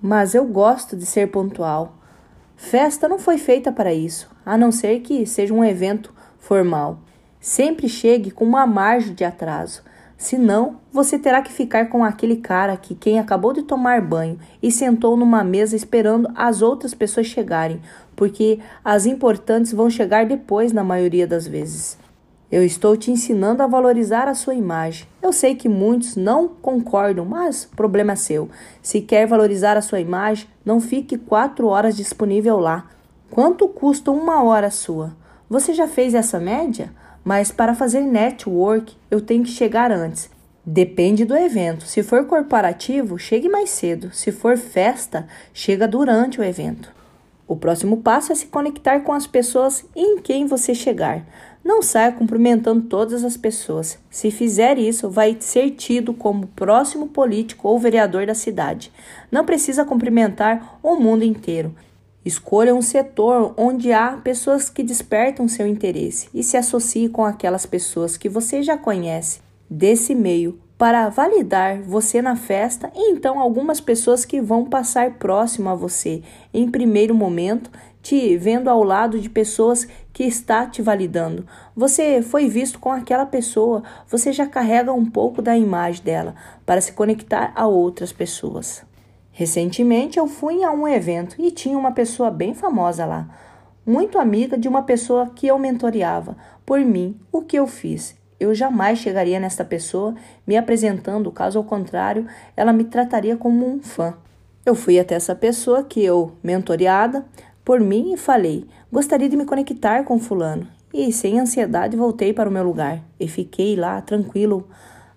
[0.01, 1.97] Mas eu gosto de ser pontual.
[2.56, 6.98] Festa não foi feita para isso, a não ser que seja um evento formal.
[7.44, 9.82] Sempre chegue com uma margem de atraso.
[10.16, 14.72] Senão, você terá que ficar com aquele cara que quem acabou de tomar banho e
[14.72, 17.82] sentou numa mesa esperando as outras pessoas chegarem,
[18.16, 21.98] porque as importantes vão chegar depois na maioria das vezes.
[22.50, 25.06] Eu estou te ensinando a valorizar a sua imagem.
[25.20, 28.48] Eu sei que muitos não concordam, mas problema é seu.
[28.80, 32.86] Se quer valorizar a sua imagem, não fique quatro horas disponível lá.
[33.30, 35.14] Quanto custa uma hora sua?
[35.50, 36.90] Você já fez essa média?
[37.24, 40.30] Mas para fazer network, eu tenho que chegar antes.
[40.66, 41.86] Depende do evento.
[41.86, 44.10] Se for corporativo, chegue mais cedo.
[44.12, 46.92] Se for festa, chega durante o evento.
[47.46, 51.26] O próximo passo é se conectar com as pessoas em quem você chegar.
[51.62, 53.98] Não saia cumprimentando todas as pessoas.
[54.10, 58.90] Se fizer isso, vai ser tido como próximo político ou vereador da cidade.
[59.30, 61.74] Não precisa cumprimentar o mundo inteiro.
[62.24, 67.66] Escolha um setor onde há pessoas que despertam seu interesse e se associe com aquelas
[67.66, 73.80] pessoas que você já conhece desse meio para validar você na festa e então algumas
[73.80, 76.22] pessoas que vão passar próximo a você
[76.52, 77.70] em primeiro momento,
[78.02, 81.46] te vendo ao lado de pessoas que está te validando.
[81.76, 86.34] Você foi visto com aquela pessoa, você já carrega um pouco da imagem dela
[86.64, 88.82] para se conectar a outras pessoas.
[89.36, 93.28] Recentemente eu fui a um evento e tinha uma pessoa bem famosa lá,
[93.85, 96.36] muito amiga de uma pessoa que eu mentoreava.
[96.65, 98.16] Por mim, o que eu fiz?
[98.39, 100.15] Eu jamais chegaria nesta pessoa
[100.47, 104.15] me apresentando, caso ao contrário, ela me trataria como um fã.
[104.65, 107.27] Eu fui até essa pessoa que eu, mentoreada
[107.65, 110.69] por mim, e falei: gostaria de me conectar com Fulano.
[110.93, 114.69] E, sem ansiedade, voltei para o meu lugar e fiquei lá tranquilo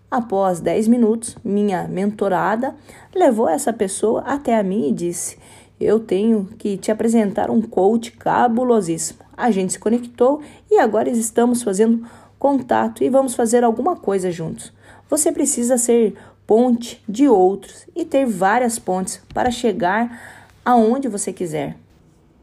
[0.09, 2.73] Após dez minutos, minha mentorada
[3.13, 5.37] levou essa pessoa até a mim e disse:
[5.79, 9.19] Eu tenho que te apresentar um coach cabulosíssimo.
[9.35, 12.07] A gente se conectou e agora estamos fazendo
[12.39, 14.71] contato e vamos fazer alguma coisa juntos.
[15.09, 16.15] Você precisa ser
[16.45, 21.75] ponte de outros e ter várias pontes para chegar aonde você quiser.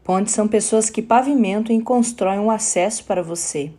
[0.03, 3.71] Pontes são pessoas que pavimentam e constroem um acesso para você.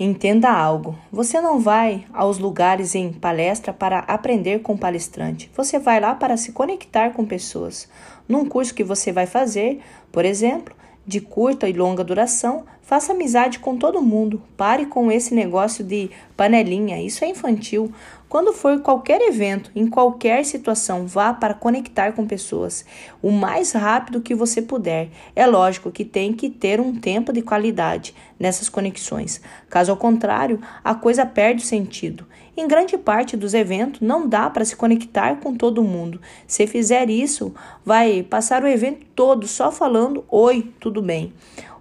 [0.00, 5.50] Entenda algo: você não vai aos lugares em palestra para aprender com palestrante.
[5.56, 7.88] Você vai lá para se conectar com pessoas.
[8.28, 9.80] Num curso que você vai fazer,
[10.12, 10.72] por exemplo,
[11.04, 14.40] de curta e longa duração, faça amizade com todo mundo.
[14.56, 17.90] Pare com esse negócio de panelinha, isso é infantil.
[18.28, 22.84] Quando for qualquer evento, em qualquer situação, vá para conectar com pessoas
[23.22, 25.08] o mais rápido que você puder.
[25.34, 29.40] É lógico que tem que ter um tempo de qualidade nessas conexões.
[29.70, 32.26] Caso ao contrário, a coisa perde o sentido.
[32.54, 36.20] Em grande parte dos eventos não dá para se conectar com todo mundo.
[36.46, 41.32] Se fizer isso, vai passar o evento todo só falando oi, tudo bem.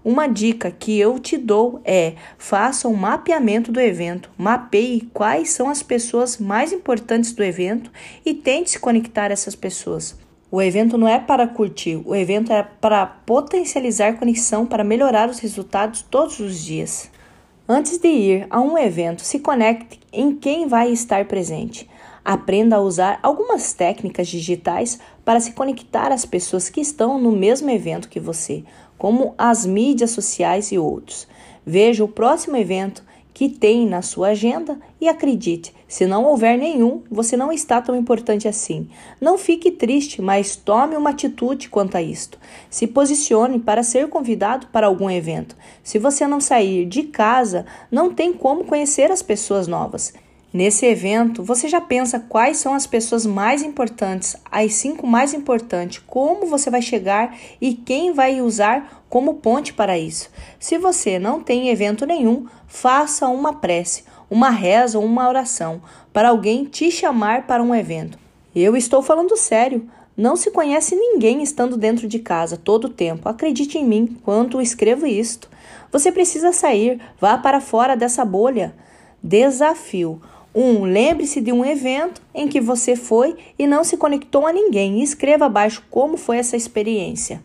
[0.09, 5.69] Uma dica que eu te dou é: faça um mapeamento do evento, mapeie quais são
[5.69, 7.91] as pessoas mais importantes do evento
[8.25, 10.17] e tente se conectar a essas pessoas.
[10.49, 15.39] O evento não é para curtir, o evento é para potencializar conexão para melhorar os
[15.39, 17.11] resultados todos os dias.
[17.67, 21.85] Antes de ir a um evento, se conecte em quem vai estar presente.
[22.23, 27.69] Aprenda a usar algumas técnicas digitais para se conectar às pessoas que estão no mesmo
[27.69, 28.63] evento que você
[28.97, 31.27] como as mídias sociais e outros.
[31.65, 33.03] Veja o próximo evento
[33.33, 37.95] que tem na sua agenda e acredite, se não houver nenhum, você não está tão
[37.95, 38.89] importante assim.
[39.21, 42.37] Não fique triste, mas tome uma atitude quanto a isto.
[42.69, 45.55] Se posicione para ser convidado para algum evento.
[45.83, 50.13] Se você não sair de casa, não tem como conhecer as pessoas novas.
[50.57, 56.01] Nesse evento, você já pensa quais são as pessoas mais importantes, as cinco mais importantes,
[56.07, 60.31] como você vai chegar e quem vai usar como ponte para isso.
[60.59, 65.79] Se você não tem evento nenhum, faça uma prece, uma reza ou uma oração
[66.11, 68.17] para alguém te chamar para um evento.
[68.55, 69.87] Eu estou falando sério.
[70.17, 73.29] Não se conhece ninguém estando dentro de casa todo o tempo.
[73.29, 75.47] Acredite em mim quando escrevo isto.
[75.91, 78.73] Você precisa sair, vá para fora dessa bolha.
[79.21, 80.19] Desafio.
[80.53, 85.03] Um, lembre-se de um evento em que você foi e não se conectou a ninguém
[85.03, 87.41] escreva abaixo como foi essa experiência.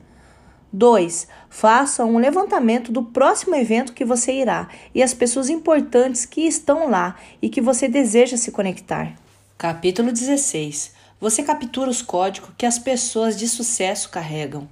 [0.73, 1.29] 2.
[1.51, 6.89] Faça um levantamento do próximo evento que você irá e as pessoas importantes que estão
[6.89, 9.15] lá e que você deseja se conectar.
[9.59, 10.95] Capítulo 16.
[11.21, 14.67] Você captura os códigos que as pessoas de sucesso carregam.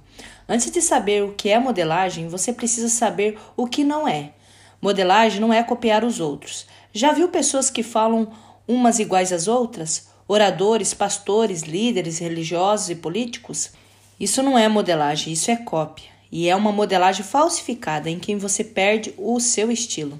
[0.49, 4.31] Antes de saber o que é modelagem, você precisa saber o que não é.
[4.81, 6.65] Modelagem não é copiar os outros.
[6.93, 8.27] Já viu pessoas que falam
[8.67, 10.09] umas iguais às outras?
[10.27, 13.71] Oradores, pastores, líderes religiosos e políticos?
[14.19, 16.09] Isso não é modelagem, isso é cópia.
[16.29, 20.19] E é uma modelagem falsificada em quem você perde o seu estilo.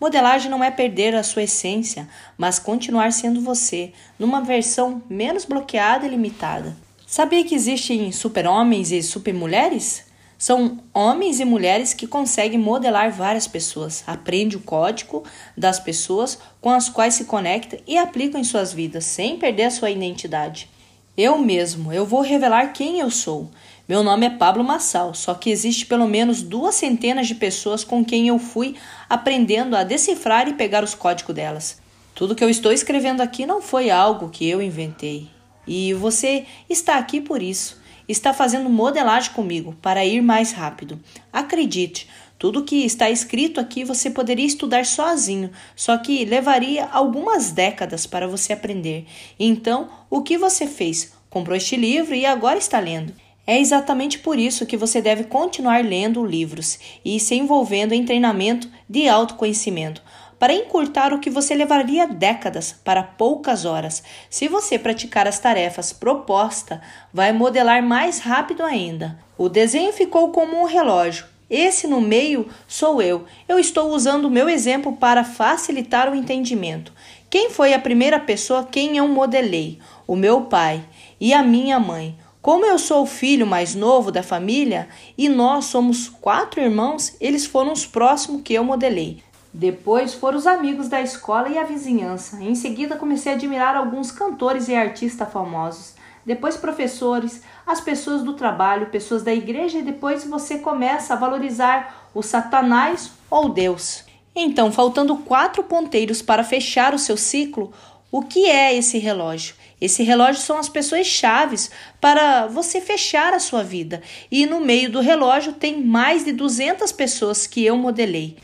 [0.00, 6.06] Modelagem não é perder a sua essência, mas continuar sendo você, numa versão menos bloqueada
[6.06, 6.76] e limitada.
[7.06, 10.05] Sabia que existem super-homens e super-mulheres?
[10.38, 15.24] São homens e mulheres que conseguem modelar várias pessoas, aprende o código
[15.56, 19.70] das pessoas com as quais se conecta e aplicam em suas vidas, sem perder a
[19.70, 20.68] sua identidade.
[21.16, 23.50] Eu mesmo, eu vou revelar quem eu sou.
[23.88, 28.04] Meu nome é Pablo Massal, só que existe pelo menos duas centenas de pessoas com
[28.04, 28.74] quem eu fui
[29.08, 31.80] aprendendo a decifrar e pegar os códigos delas.
[32.14, 35.30] Tudo que eu estou escrevendo aqui não foi algo que eu inventei.
[35.66, 41.00] E você está aqui por isso está fazendo modelagem comigo para ir mais rápido.
[41.32, 42.08] Acredite,
[42.38, 48.28] tudo que está escrito aqui você poderia estudar sozinho, só que levaria algumas décadas para
[48.28, 49.06] você aprender.
[49.38, 51.12] Então, o que você fez?
[51.30, 53.12] Comprou este livro e agora está lendo.
[53.46, 58.68] É exatamente por isso que você deve continuar lendo livros e se envolvendo em treinamento
[58.90, 60.02] de autoconhecimento,
[60.38, 64.02] para encurtar o que você levaria décadas para poucas horas.
[64.28, 66.78] Se você praticar as tarefas propostas,
[67.12, 69.18] vai modelar mais rápido ainda.
[69.38, 71.26] O desenho ficou como um relógio.
[71.48, 73.24] Esse no meio sou eu.
[73.48, 76.92] Eu estou usando o meu exemplo para facilitar o entendimento.
[77.30, 79.78] Quem foi a primeira pessoa quem eu modelei?
[80.06, 80.84] O meu pai
[81.20, 82.18] e a minha mãe.
[82.46, 84.88] Como eu sou o filho mais novo da família
[85.18, 89.20] e nós somos quatro irmãos, eles foram os próximos que eu modelei.
[89.58, 92.36] Depois foram os amigos da escola e a vizinhança.
[92.42, 95.94] Em seguida, comecei a admirar alguns cantores e artistas famosos.
[96.26, 102.10] Depois, professores, as pessoas do trabalho, pessoas da igreja, e depois você começa a valorizar
[102.12, 104.04] o Satanás ou Deus.
[104.34, 107.72] Então, faltando quatro ponteiros para fechar o seu ciclo,
[108.12, 109.54] o que é esse relógio?
[109.80, 114.02] Esse relógio são as pessoas chaves para você fechar a sua vida.
[114.30, 118.36] E no meio do relógio tem mais de 200 pessoas que eu modelei.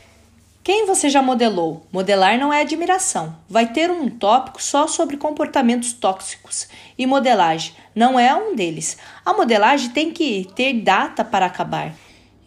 [0.63, 1.85] Quem você já modelou?
[1.91, 3.35] Modelar não é admiração.
[3.49, 8.97] Vai ter um tópico só sobre comportamentos tóxicos e modelagem não é um deles.
[9.25, 11.93] A modelagem tem que ter data para acabar.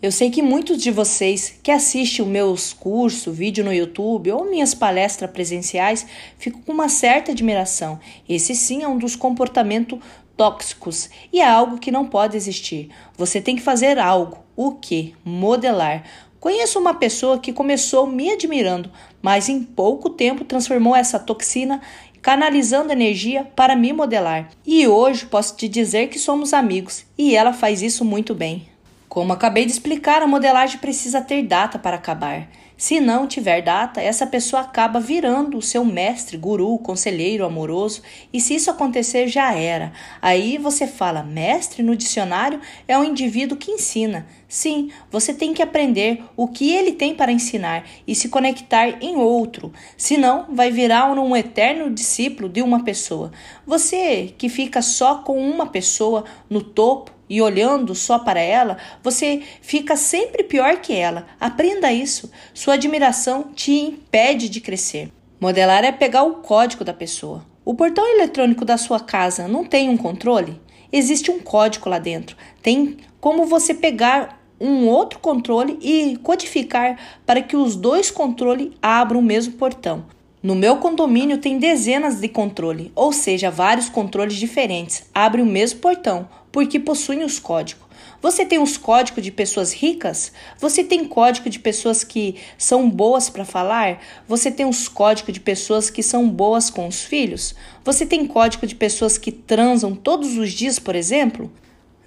[0.00, 4.48] Eu sei que muitos de vocês que assistem os meus cursos, vídeo no YouTube ou
[4.48, 6.06] minhas palestras presenciais
[6.38, 8.00] ficam com uma certa admiração.
[8.26, 9.98] Esse sim é um dos comportamentos
[10.36, 12.90] tóxicos e é algo que não pode existir.
[13.16, 14.38] Você tem que fazer algo.
[14.54, 15.14] O que?
[15.24, 16.04] Modelar.
[16.40, 18.90] Conheço uma pessoa que começou me admirando,
[19.22, 21.80] mas em pouco tempo transformou essa toxina
[22.20, 24.50] canalizando energia para me modelar.
[24.66, 28.68] E hoje posso te dizer que somos amigos e ela faz isso muito bem.
[29.08, 32.48] Como acabei de explicar, a modelagem precisa ter data para acabar.
[32.76, 38.38] Se não tiver data, essa pessoa acaba virando o seu mestre, guru, conselheiro amoroso, e
[38.38, 39.92] se isso acontecer, já era.
[40.20, 44.26] Aí você fala: mestre no dicionário é um indivíduo que ensina.
[44.46, 49.16] Sim, você tem que aprender o que ele tem para ensinar e se conectar em
[49.16, 49.72] outro.
[49.96, 53.32] Senão, vai virar um eterno discípulo de uma pessoa.
[53.66, 59.42] Você que fica só com uma pessoa no topo, e olhando só para ela, você
[59.60, 61.26] fica sempre pior que ela.
[61.40, 62.30] Aprenda isso.
[62.54, 65.10] Sua admiração te impede de crescer.
[65.40, 67.44] Modelar é pegar o código da pessoa.
[67.64, 70.60] O portão eletrônico da sua casa não tem um controle?
[70.92, 72.36] Existe um código lá dentro.
[72.62, 79.20] Tem como você pegar um outro controle e codificar para que os dois controles abram
[79.20, 80.06] o mesmo portão.
[80.42, 85.04] No meu condomínio tem dezenas de controle, ou seja, vários controles diferentes.
[85.12, 87.84] Abre o mesmo portão, porque possuem os códigos.
[88.22, 90.32] Você tem os códigos de pessoas ricas?
[90.58, 94.00] Você tem código de pessoas que são boas para falar?
[94.26, 97.54] Você tem os códigos de pessoas que são boas com os filhos?
[97.84, 101.52] Você tem código de pessoas que transam todos os dias, por exemplo?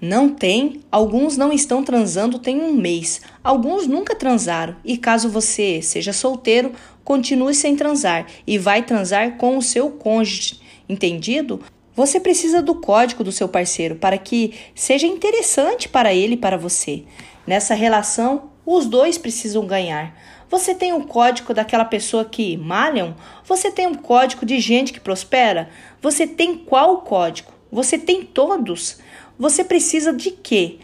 [0.02, 5.80] Não tem, alguns não estão transando tem um mês, alguns nunca transaram, e caso você
[5.80, 6.72] seja solteiro,
[7.04, 10.60] continue sem transar e vai transar com o seu cônjuge,
[10.90, 11.62] entendido?
[11.96, 16.58] Você precisa do código do seu parceiro para que seja interessante para ele e para
[16.58, 17.04] você.
[17.46, 20.16] Nessa relação, os dois precisam ganhar.
[20.50, 23.16] Você tem o código daquela pessoa que malham?
[23.44, 25.70] Você tem um código de gente que prospera?
[26.02, 27.52] Você tem qual código?
[27.72, 29.00] Você tem todos.
[29.38, 30.80] Você precisa de quê?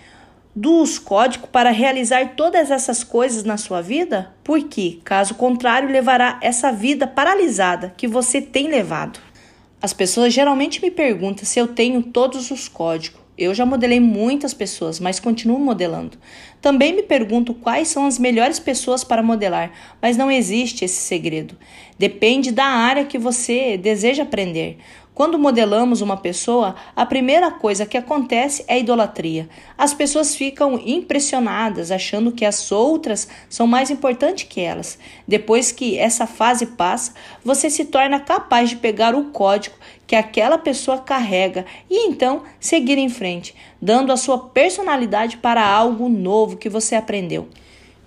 [0.56, 4.34] Dos códigos para realizar todas essas coisas na sua vida?
[4.44, 9.20] Porque, caso contrário, levará essa vida paralisada que você tem levado.
[9.82, 13.26] As pessoas geralmente me perguntam se eu tenho todos os códigos.
[13.38, 16.18] Eu já modelei muitas pessoas, mas continuo modelando.
[16.62, 21.58] Também me pergunto quais são as melhores pessoas para modelar, mas não existe esse segredo.
[22.00, 24.78] Depende da área que você deseja aprender.
[25.16, 29.48] Quando modelamos uma pessoa, a primeira coisa que acontece é idolatria.
[29.78, 35.00] As pessoas ficam impressionadas, achando que as outras são mais importantes que elas.
[35.26, 37.14] Depois que essa fase passa,
[37.46, 42.98] você se torna capaz de pegar o código que aquela pessoa carrega e então seguir
[42.98, 47.48] em frente, dando a sua personalidade para algo novo que você aprendeu.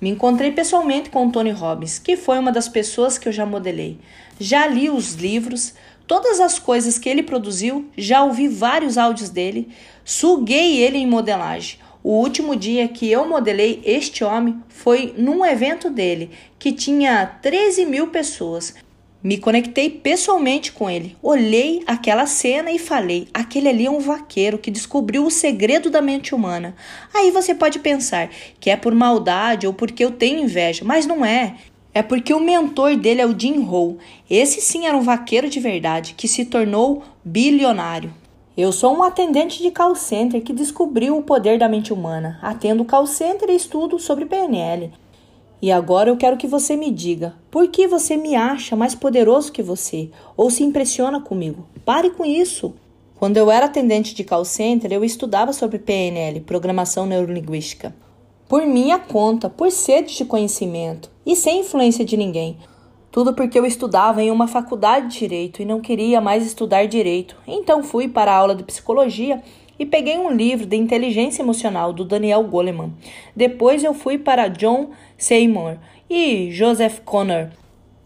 [0.00, 3.44] Me encontrei pessoalmente com o Tony Robbins, que foi uma das pessoas que eu já
[3.44, 3.98] modelei.
[4.38, 5.74] Já li os livros,
[6.08, 9.68] todas as coisas que ele produziu, já ouvi vários áudios dele,
[10.04, 11.78] suguei ele em modelagem.
[12.02, 17.84] O último dia que eu modelei este homem foi num evento dele, que tinha 13
[17.84, 18.74] mil pessoas.
[19.22, 24.58] Me conectei pessoalmente com ele, olhei aquela cena e falei: aquele ali é um vaqueiro
[24.58, 26.74] que descobriu o segredo da mente humana.
[27.12, 28.30] Aí você pode pensar
[28.60, 31.56] que é por maldade ou porque eu tenho inveja, mas não é.
[31.98, 33.98] É porque o mentor dele é o Jim Rowe.
[34.30, 38.14] Esse sim era um vaqueiro de verdade que se tornou bilionário.
[38.56, 42.38] Eu sou um atendente de call center que descobriu o poder da mente humana.
[42.40, 44.92] Atendo call center e estudo sobre PNL.
[45.60, 49.50] E agora eu quero que você me diga por que você me acha mais poderoso
[49.50, 51.66] que você ou se impressiona comigo.
[51.84, 52.74] Pare com isso.
[53.16, 57.92] Quando eu era atendente de call center, eu estudava sobre PNL, Programação Neurolinguística.
[58.48, 62.56] Por minha conta, por sede de conhecimento e sem influência de ninguém.
[63.12, 67.36] Tudo porque eu estudava em uma faculdade de direito e não queria mais estudar direito.
[67.46, 69.42] Então fui para a aula de psicologia
[69.78, 72.94] e peguei um livro de inteligência emocional do Daniel Goleman.
[73.36, 74.88] Depois eu fui para John
[75.18, 75.76] Seymour
[76.08, 77.50] e Joseph Conner.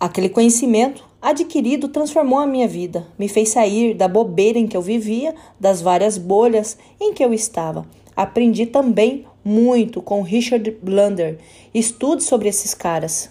[0.01, 4.83] Aquele conhecimento adquirido transformou a minha vida, me fez sair da bobeira em que eu
[4.83, 7.87] vivia, das várias bolhas em que eu estava.
[8.17, 11.39] Aprendi também muito com Richard Blunder.
[11.75, 13.31] Estude sobre esses caras.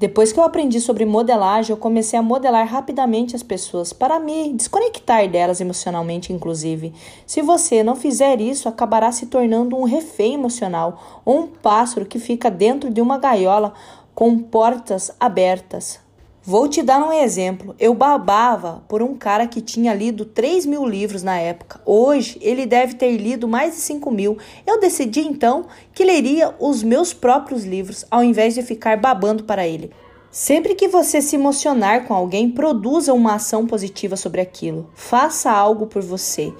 [0.00, 4.54] Depois que eu aprendi sobre modelagem, eu comecei a modelar rapidamente as pessoas para me
[4.54, 6.94] desconectar delas emocionalmente, inclusive.
[7.26, 12.18] Se você não fizer isso, acabará se tornando um refém emocional ou um pássaro que
[12.18, 13.74] fica dentro de uma gaiola
[14.14, 16.00] com portas abertas.
[16.42, 17.74] Vou te dar um exemplo.
[17.78, 21.82] Eu babava por um cara que tinha lido 3 mil livros na época.
[21.84, 24.38] Hoje ele deve ter lido mais de 5 mil.
[24.66, 29.68] Eu decidi então que leria os meus próprios livros ao invés de ficar babando para
[29.68, 29.90] ele.
[30.30, 34.88] Sempre que você se emocionar com alguém, produza uma ação positiva sobre aquilo.
[34.94, 36.54] Faça algo por você.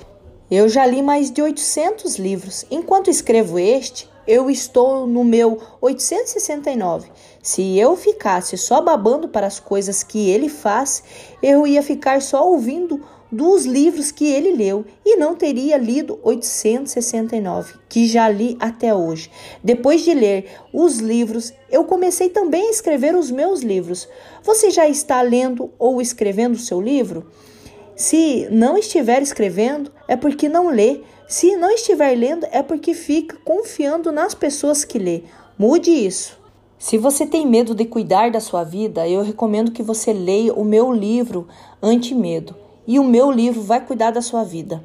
[0.51, 2.66] Eu já li mais de 800 livros.
[2.70, 7.09] Enquanto escrevo este, eu estou no meu 869.
[7.42, 11.02] Se eu ficasse só babando para as coisas que ele faz,
[11.42, 13.00] eu ia ficar só ouvindo
[13.32, 19.30] dos livros que ele leu e não teria lido 869, que já li até hoje.
[19.62, 24.08] Depois de ler os livros, eu comecei também a escrever os meus livros.
[24.42, 27.26] Você já está lendo ou escrevendo o seu livro?
[27.94, 31.00] Se não estiver escrevendo, é porque não lê.
[31.28, 35.22] Se não estiver lendo, é porque fica confiando nas pessoas que lê.
[35.56, 36.39] Mude isso.
[36.81, 40.65] Se você tem medo de cuidar da sua vida, eu recomendo que você leia o
[40.65, 41.47] meu livro
[41.82, 42.57] Anti-Medo.
[42.86, 44.82] E o meu livro vai cuidar da sua vida.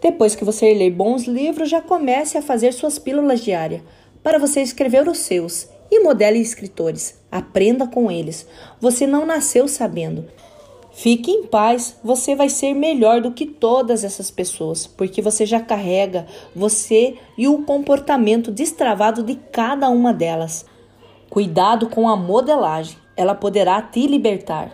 [0.00, 3.82] Depois que você ler bons livros, já comece a fazer suas pílulas diárias
[4.22, 7.20] para você escrever os seus e modele escritores.
[7.30, 8.46] Aprenda com eles.
[8.80, 10.24] Você não nasceu sabendo.
[10.92, 15.60] Fique em paz, você vai ser melhor do que todas essas pessoas, porque você já
[15.60, 16.26] carrega
[16.56, 20.64] você e o comportamento destravado de cada uma delas.
[21.34, 24.70] Cuidado com a modelagem, ela poderá te libertar.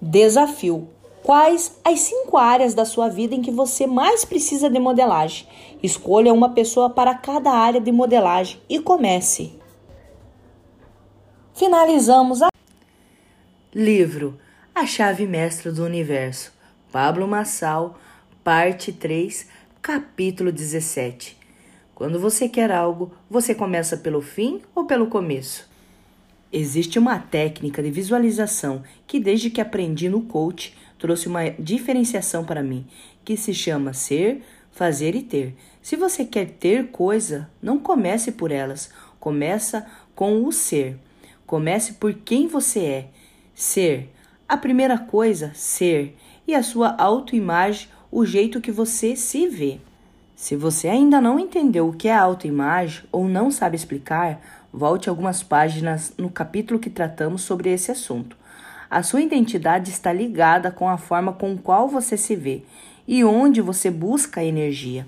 [0.00, 0.88] Desafio:
[1.22, 5.46] Quais as cinco áreas da sua vida em que você mais precisa de modelagem?
[5.82, 9.52] Escolha uma pessoa para cada área de modelagem e comece.
[11.52, 12.48] Finalizamos a
[13.74, 14.40] livro
[14.74, 16.54] A Chave Mestra do Universo,
[16.90, 17.98] Pablo Massal,
[18.42, 19.46] parte 3,
[19.82, 21.36] capítulo 17.
[21.94, 25.70] Quando você quer algo, você começa pelo fim ou pelo começo?
[26.52, 32.62] Existe uma técnica de visualização que, desde que aprendi no coach, trouxe uma diferenciação para
[32.62, 32.86] mim,
[33.24, 35.54] que se chama ser, fazer e ter.
[35.80, 40.98] Se você quer ter coisa, não comece por elas, começa com o ser.
[41.46, 43.08] Comece por quem você é.
[43.54, 44.10] Ser.
[44.46, 46.14] A primeira coisa, ser.
[46.46, 49.80] E a sua autoimagem, o jeito que você se vê.
[50.36, 55.42] Se você ainda não entendeu o que é autoimagem ou não sabe explicar, Volte algumas
[55.42, 58.36] páginas no capítulo que tratamos sobre esse assunto.
[58.88, 62.62] A sua identidade está ligada com a forma com qual você se vê
[63.06, 65.06] e onde você busca a energia.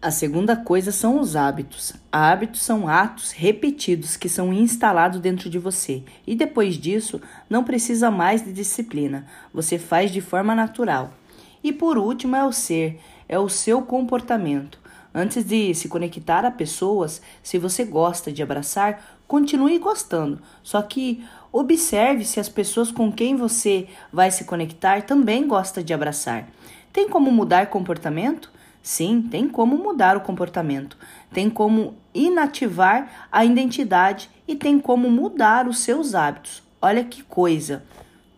[0.00, 1.92] A segunda coisa são os hábitos.
[2.10, 8.10] Hábitos são atos repetidos que são instalados dentro de você, e depois disso não precisa
[8.10, 11.14] mais de disciplina, você faz de forma natural.
[11.62, 14.78] E por último é o ser, é o seu comportamento.
[15.14, 20.40] Antes de se conectar a pessoas, se você gosta de abraçar, continue gostando.
[20.60, 25.94] Só que observe se as pessoas com quem você vai se conectar também gostam de
[25.94, 26.48] abraçar.
[26.92, 28.50] Tem como mudar comportamento?
[28.82, 30.96] Sim, tem como mudar o comportamento.
[31.32, 36.60] Tem como inativar a identidade e tem como mudar os seus hábitos.
[36.82, 37.84] Olha que coisa!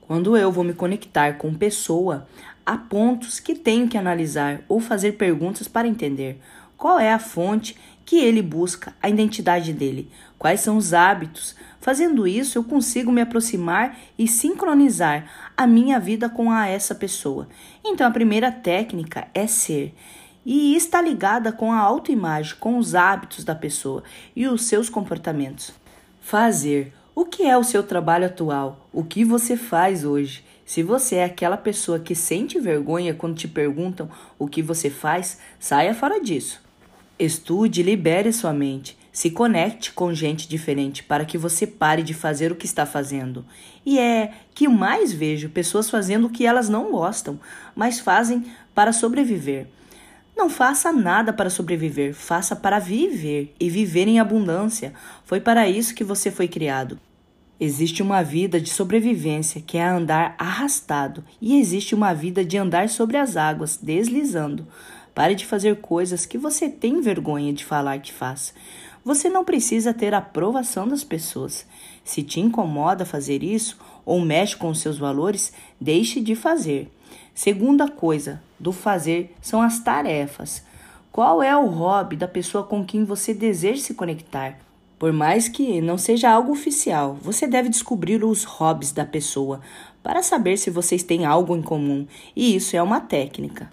[0.06, 2.28] Quando eu vou me conectar com pessoa,
[2.64, 6.40] há pontos que tenho que analisar ou fazer perguntas para entender.
[6.76, 10.10] Qual é a fonte que ele busca, a identidade dele?
[10.38, 11.56] Quais são os hábitos?
[11.80, 15.24] Fazendo isso, eu consigo me aproximar e sincronizar
[15.56, 17.48] a minha vida com a essa pessoa.
[17.84, 19.94] Então, a primeira técnica é ser
[20.44, 24.04] e está ligada com a autoimagem, com os hábitos da pessoa
[24.34, 25.72] e os seus comportamentos.
[26.20, 26.92] Fazer.
[27.14, 28.86] O que é o seu trabalho atual?
[28.92, 30.44] O que você faz hoje?
[30.66, 35.40] Se você é aquela pessoa que sente vergonha quando te perguntam o que você faz,
[35.58, 36.65] saia fora disso.
[37.18, 38.96] Estude e libere sua mente.
[39.10, 43.42] Se conecte com gente diferente para que você pare de fazer o que está fazendo.
[43.86, 47.40] E é que mais vejo pessoas fazendo o que elas não gostam,
[47.74, 48.44] mas fazem
[48.74, 49.66] para sobreviver.
[50.36, 54.92] Não faça nada para sobreviver, faça para viver e viver em abundância.
[55.24, 57.00] Foi para isso que você foi criado.
[57.58, 62.90] Existe uma vida de sobrevivência que é andar arrastado, e existe uma vida de andar
[62.90, 64.68] sobre as águas, deslizando.
[65.16, 68.52] Pare de fazer coisas que você tem vergonha de falar que faz.
[69.02, 71.66] Você não precisa ter a aprovação das pessoas.
[72.04, 76.92] Se te incomoda fazer isso ou mexe com os seus valores, deixe de fazer.
[77.34, 80.62] Segunda coisa do fazer são as tarefas.
[81.10, 84.58] Qual é o hobby da pessoa com quem você deseja se conectar?
[84.98, 89.62] Por mais que não seja algo oficial, você deve descobrir os hobbies da pessoa
[90.02, 92.06] para saber se vocês têm algo em comum,
[92.36, 93.70] e isso é uma técnica.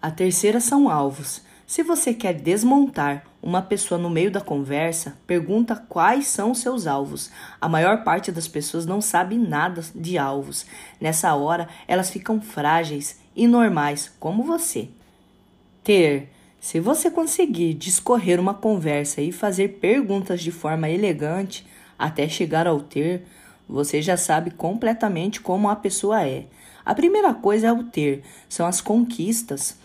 [0.00, 1.42] A terceira são alvos.
[1.66, 7.30] Se você quer desmontar uma pessoa no meio da conversa, pergunta quais são seus alvos.
[7.60, 10.66] A maior parte das pessoas não sabe nada de alvos.
[11.00, 14.88] Nessa hora, elas ficam frágeis e normais, como você.
[15.82, 16.30] Ter
[16.66, 21.64] se você conseguir discorrer uma conversa e fazer perguntas de forma elegante
[21.96, 23.24] até chegar ao ter,
[23.68, 26.46] você já sabe completamente como a pessoa é.
[26.84, 29.78] A primeira coisa é o ter, são as conquistas.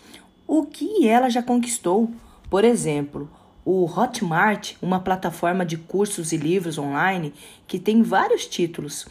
[0.54, 2.10] O que ela já conquistou?
[2.50, 3.26] Por exemplo,
[3.64, 7.32] o Hotmart, uma plataforma de cursos e livros online
[7.66, 9.06] que tem vários títulos.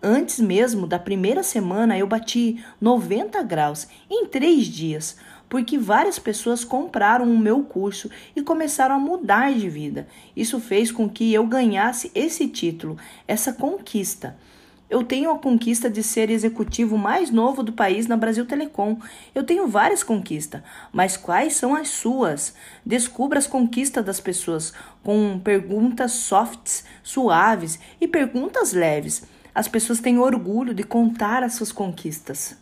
[0.00, 5.16] Antes mesmo da primeira semana, eu bati 90 graus em três dias
[5.48, 10.06] porque várias pessoas compraram o meu curso e começaram a mudar de vida.
[10.36, 12.96] Isso fez com que eu ganhasse esse título,
[13.26, 14.36] essa conquista.
[14.94, 18.96] Eu tenho a conquista de ser executivo mais novo do país na Brasil Telecom.
[19.34, 20.62] Eu tenho várias conquistas,
[20.92, 22.54] mas quais são as suas?
[22.86, 24.72] Descubra as conquistas das pessoas
[25.02, 29.24] com perguntas softs, suaves e perguntas leves.
[29.52, 32.56] As pessoas têm orgulho de contar as suas conquistas.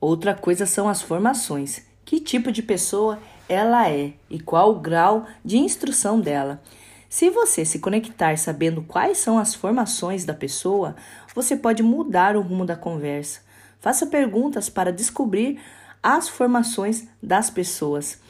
[0.00, 5.26] Outra coisa são as formações que tipo de pessoa ela é e qual o grau
[5.44, 6.62] de instrução dela.
[7.10, 10.94] Se você se conectar sabendo quais são as formações da pessoa,
[11.34, 13.40] você pode mudar o rumo da conversa.
[13.80, 15.60] Faça perguntas para descobrir
[16.02, 18.20] as formações das pessoas.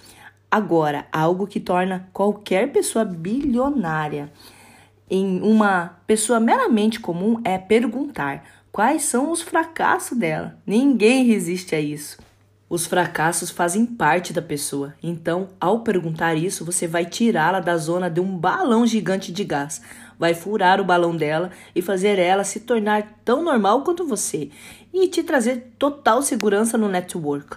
[0.50, 4.32] Agora, algo que torna qualquer pessoa bilionária
[5.10, 10.58] em uma pessoa meramente comum é perguntar quais são os fracassos dela.
[10.66, 12.18] Ninguém resiste a isso.
[12.70, 18.10] Os fracassos fazem parte da pessoa, então, ao perguntar isso, você vai tirá-la da zona
[18.10, 19.80] de um balão gigante de gás,
[20.18, 24.50] vai furar o balão dela e fazer ela se tornar tão normal quanto você
[24.92, 27.56] e te trazer total segurança no network.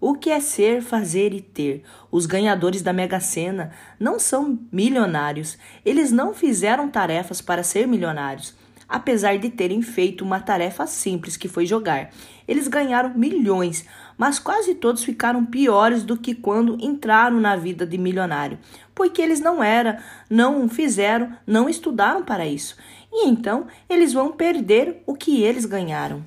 [0.00, 1.82] O que é ser, fazer e ter?
[2.10, 8.54] Os ganhadores da Mega Sena não são milionários, eles não fizeram tarefas para ser milionários
[8.88, 12.10] apesar de terem feito uma tarefa simples que foi jogar.
[12.46, 13.84] Eles ganharam milhões,
[14.16, 18.58] mas quase todos ficaram piores do que quando entraram na vida de milionário,
[18.94, 19.96] porque eles não eram,
[20.28, 22.76] não fizeram, não estudaram para isso.
[23.12, 26.24] E então eles vão perder o que eles ganharam.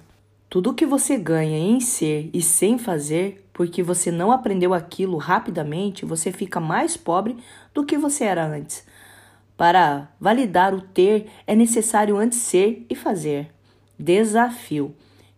[0.49, 5.17] Tudo o que você ganha em ser e sem fazer, porque você não aprendeu aquilo
[5.17, 7.37] rapidamente, você fica mais pobre
[7.73, 8.83] do que você era antes.
[9.55, 13.51] Para validar o ter, é necessário antes ser e fazer.
[13.99, 14.95] Desafio: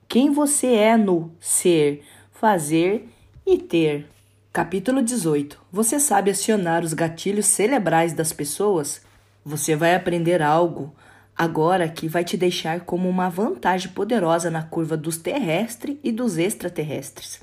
[0.07, 2.05] quem você é no ser,
[2.41, 3.07] fazer
[3.45, 4.07] e ter.
[4.51, 5.61] Capítulo 18.
[5.71, 9.03] Você sabe acionar os gatilhos cerebrais das pessoas?
[9.45, 10.91] Você vai aprender algo
[11.37, 16.39] agora que vai te deixar como uma vantagem poderosa na curva dos terrestres e dos
[16.39, 17.39] extraterrestres.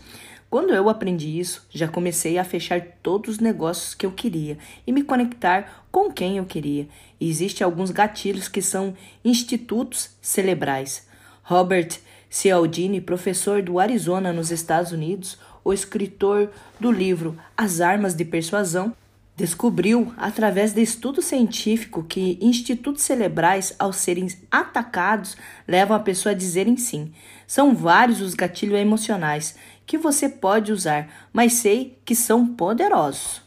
[0.50, 4.90] Quando eu aprendi isso, já comecei a fechar todos os negócios que eu queria e
[4.90, 6.88] me conectar com quem eu queria.
[7.20, 11.06] Existem alguns gatilhos que são institutos cerebrais.
[11.44, 12.00] Robert
[12.30, 18.94] Cialdini, professor do Arizona nos Estados Unidos, o escritor do livro As Armas de Persuasão,
[19.34, 25.36] descobriu, através de estudo científico, que institutos cerebrais, ao serem atacados,
[25.66, 27.12] levam a pessoa a dizerem sim.
[27.46, 29.56] São vários os gatilhos emocionais
[29.86, 33.40] que você pode usar, mas sei que são poderosos.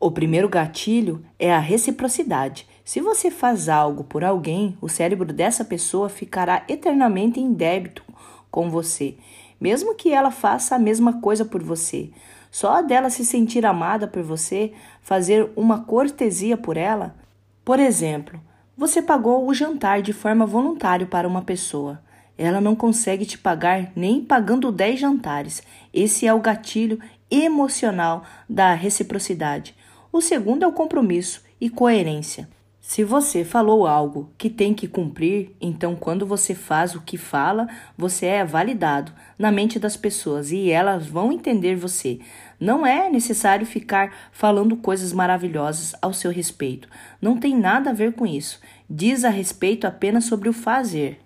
[0.00, 2.66] O primeiro gatilho é a reciprocidade.
[2.84, 8.07] Se você faz algo por alguém, o cérebro dessa pessoa ficará eternamente em débito
[8.50, 9.16] com você,
[9.60, 12.10] mesmo que ela faça a mesma coisa por você.
[12.50, 14.72] Só dela se sentir amada por você,
[15.02, 17.14] fazer uma cortesia por ela.
[17.64, 18.40] Por exemplo,
[18.76, 22.00] você pagou o jantar de forma voluntária para uma pessoa.
[22.38, 25.60] ela não consegue te pagar nem pagando 10 jantares.
[25.92, 29.74] Esse é o gatilho emocional da reciprocidade.
[30.12, 32.48] O segundo é o compromisso e coerência.
[32.88, 37.68] Se você falou algo que tem que cumprir, então quando você faz o que fala,
[37.98, 42.18] você é validado na mente das pessoas e elas vão entender você.
[42.58, 46.88] Não é necessário ficar falando coisas maravilhosas ao seu respeito.
[47.20, 48.58] Não tem nada a ver com isso.
[48.88, 51.20] Diz a respeito apenas sobre o fazer.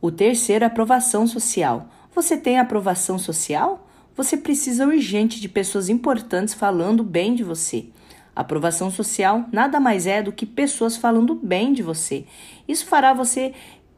[0.00, 1.90] O terceiro é aprovação social.
[2.12, 3.88] Você tem aprovação social?
[4.16, 7.86] Você precisa urgente de pessoas importantes falando bem de você.
[8.34, 12.24] Aprovação social nada mais é do que pessoas falando bem de você.
[12.66, 13.52] Isso fará você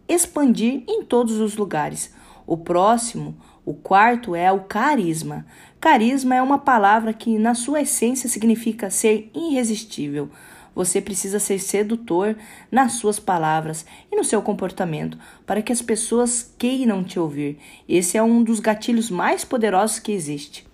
[0.09, 2.13] expandir em todos os lugares.
[2.47, 3.35] O próximo,
[3.65, 5.47] o quarto, é o carisma.
[5.81, 10.31] Carisma é uma palavra que, na sua essência, significa ser irresistível.
[10.75, 12.37] Você precisa ser sedutor
[12.71, 17.59] nas suas palavras e no seu comportamento para que as pessoas queiram te ouvir.
[17.89, 20.66] Esse é um dos gatilhos mais poderosos que existe.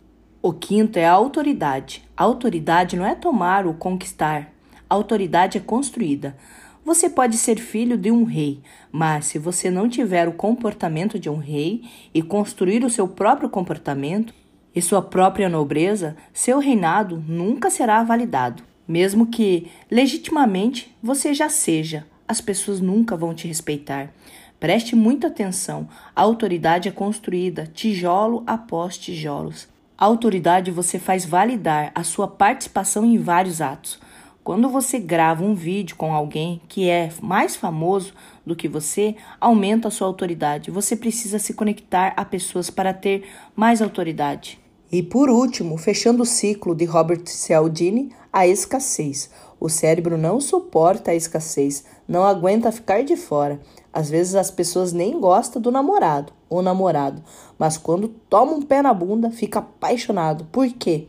[0.44, 2.02] O quinto é a autoridade.
[2.16, 4.52] A autoridade não é tomar ou conquistar.
[4.90, 6.36] A autoridade é construída.
[6.84, 8.60] Você pode ser filho de um rei,
[8.90, 13.48] mas se você não tiver o comportamento de um rei e construir o seu próprio
[13.48, 14.34] comportamento
[14.74, 18.64] e sua própria nobreza, seu reinado nunca será validado.
[18.86, 24.12] Mesmo que legitimamente você já seja, as pessoas nunca vão te respeitar.
[24.58, 25.88] Preste muita atenção.
[26.16, 29.70] A autoridade é construída tijolo após tijolos.
[30.02, 34.00] A autoridade você faz validar a sua participação em vários atos.
[34.42, 38.12] Quando você grava um vídeo com alguém que é mais famoso
[38.44, 40.72] do que você, aumenta a sua autoridade.
[40.72, 44.58] Você precisa se conectar a pessoas para ter mais autoridade.
[44.90, 49.30] E por último, fechando o ciclo de Robert Cialdini, a escassez.
[49.60, 53.60] O cérebro não suporta a escassez, não aguenta ficar de fora.
[53.92, 57.22] Às vezes as pessoas nem gostam do namorado ou namorado,
[57.58, 60.44] mas quando toma um pé na bunda, fica apaixonado.
[60.52, 61.08] Por quê?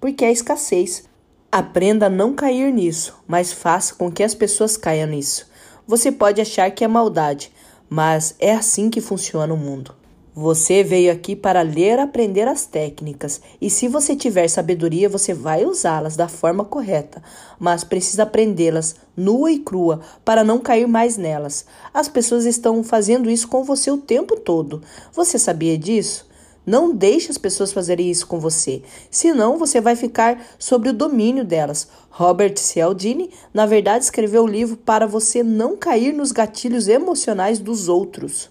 [0.00, 1.04] Porque é escassez.
[1.52, 5.48] Aprenda a não cair nisso, mas faça com que as pessoas caiam nisso.
[5.86, 7.52] Você pode achar que é maldade,
[7.88, 9.94] mas é assim que funciona o mundo.
[10.32, 15.64] Você veio aqui para ler, aprender as técnicas, e se você tiver sabedoria, você vai
[15.64, 17.20] usá-las da forma correta,
[17.58, 21.66] mas precisa aprendê-las nua e crua para não cair mais nelas.
[21.92, 24.80] As pessoas estão fazendo isso com você o tempo todo.
[25.12, 26.30] Você sabia disso?
[26.64, 31.44] Não deixe as pessoas fazerem isso com você, senão você vai ficar sob o domínio
[31.44, 31.88] delas.
[32.08, 37.88] Robert Cialdini, na verdade, escreveu o livro para você não cair nos gatilhos emocionais dos
[37.88, 38.48] outros.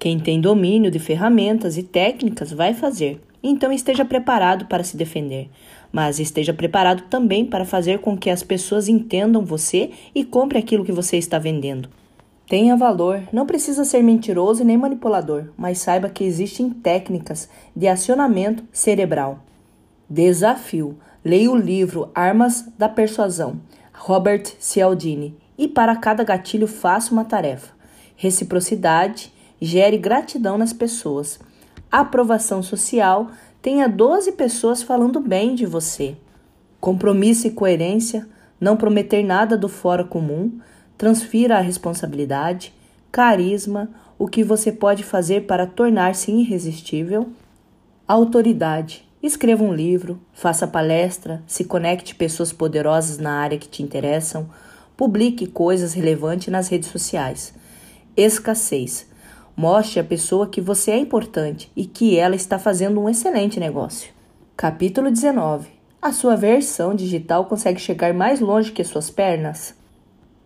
[0.00, 3.20] Quem tem domínio de ferramentas e técnicas vai fazer.
[3.42, 5.50] Então esteja preparado para se defender,
[5.92, 10.86] mas esteja preparado também para fazer com que as pessoas entendam você e compre aquilo
[10.86, 11.90] que você está vendendo.
[12.48, 17.46] Tenha valor, não precisa ser mentiroso nem manipulador, mas saiba que existem técnicas
[17.76, 19.40] de acionamento cerebral.
[20.08, 23.60] Desafio: leia o livro Armas da Persuasão,
[23.92, 27.74] Robert Cialdini, e para cada gatilho faça uma tarefa.
[28.16, 29.30] Reciprocidade
[29.60, 31.38] Gere gratidão nas pessoas.
[31.90, 33.30] Aprovação social.
[33.60, 36.16] Tenha 12 pessoas falando bem de você.
[36.80, 38.26] Compromisso e coerência.
[38.58, 40.58] Não prometer nada do fora comum.
[40.96, 42.72] Transfira a responsabilidade.
[43.12, 43.90] Carisma.
[44.18, 47.28] O que você pode fazer para tornar-se irresistível.
[48.08, 49.08] Autoridade.
[49.22, 54.48] Escreva um livro, faça palestra, se conecte pessoas poderosas na área que te interessam,
[54.96, 57.52] publique coisas relevantes nas redes sociais.
[58.16, 59.09] Escassez.
[59.60, 64.10] Mostre à pessoa que você é importante e que ela está fazendo um excelente negócio.
[64.56, 65.68] Capítulo 19.
[66.00, 69.74] A sua versão digital consegue chegar mais longe que suas pernas?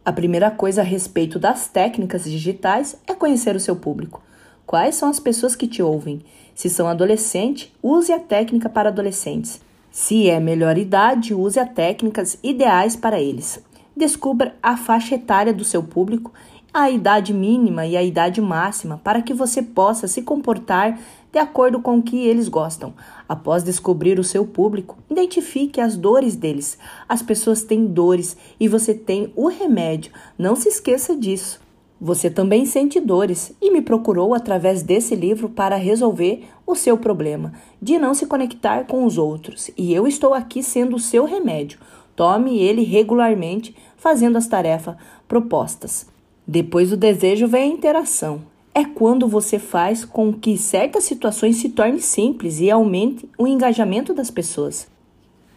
[0.04, 4.20] A primeira coisa a respeito das técnicas digitais é conhecer o seu público.
[4.66, 6.20] Quais são as pessoas que te ouvem?
[6.52, 9.60] Se são adolescentes, use a técnica para adolescentes.
[9.92, 13.62] Se é melhor idade, use as técnicas ideais para eles.
[13.96, 16.32] Descubra a faixa etária do seu público
[16.74, 20.98] a idade mínima e a idade máxima para que você possa se comportar
[21.30, 22.92] de acordo com o que eles gostam.
[23.28, 26.76] Após descobrir o seu público, identifique as dores deles.
[27.08, 30.12] As pessoas têm dores e você tem o remédio.
[30.36, 31.60] Não se esqueça disso.
[32.00, 37.52] Você também sente dores e me procurou através desse livro para resolver o seu problema
[37.80, 39.70] de não se conectar com os outros.
[39.78, 41.78] E eu estou aqui sendo o seu remédio.
[42.16, 44.96] Tome ele regularmente, fazendo as tarefas
[45.28, 46.12] propostas.
[46.46, 48.42] Depois do desejo vem a interação.
[48.74, 54.12] É quando você faz com que certas situações se tornem simples e aumente o engajamento
[54.12, 54.86] das pessoas.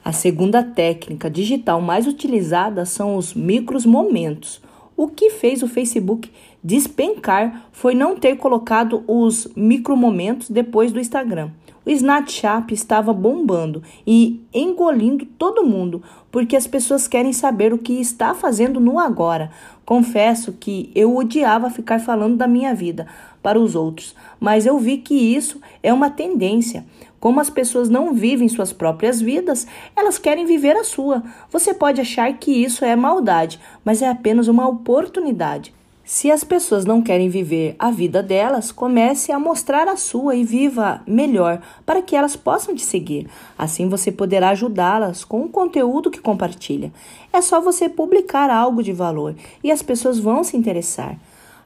[0.06, 4.62] A segunda técnica digital mais utilizada são os micros momentos.
[4.96, 6.32] O que fez o Facebook
[6.64, 11.52] despencar foi não ter colocado os micromomentos depois do Instagram.
[11.88, 17.94] O Snapchat estava bombando e engolindo todo mundo, porque as pessoas querem saber o que
[17.94, 19.52] está fazendo no agora.
[19.86, 23.08] Confesso que eu odiava ficar falando da minha vida
[23.42, 26.86] para os outros, mas eu vi que isso é uma tendência.
[27.22, 29.66] Como as pessoas não vivem suas próprias vidas,
[29.96, 31.24] elas querem viver a sua.
[31.50, 35.74] Você pode achar que isso é maldade, mas é apenas uma oportunidade.
[36.10, 40.44] Se as pessoas não querem viver a vida delas, comece a mostrar a sua e
[40.46, 43.28] viva melhor para que elas possam te seguir.
[43.58, 46.94] Assim você poderá ajudá-las com o conteúdo que compartilha.
[47.34, 51.20] É só você publicar algo de valor e as pessoas vão se interessar.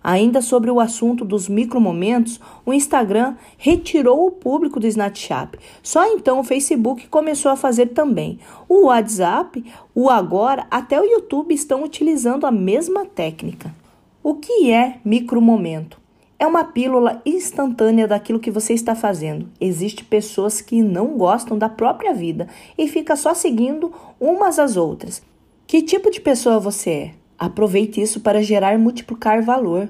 [0.04, 5.60] Ainda sobre o assunto dos micromomentos, o Instagram retirou o público do Snapchat.
[5.84, 8.40] Só então o Facebook começou a fazer também.
[8.68, 9.64] O WhatsApp,
[9.94, 13.80] o Agora, até o YouTube estão utilizando a mesma técnica.
[14.24, 16.00] O que é micromomento?
[16.38, 19.50] É uma pílula instantânea daquilo que você está fazendo.
[19.60, 25.24] Existem pessoas que não gostam da própria vida e fica só seguindo umas às outras.
[25.66, 27.12] Que tipo de pessoa você é?
[27.38, 29.90] Aproveite isso para gerar e multiplicar valor.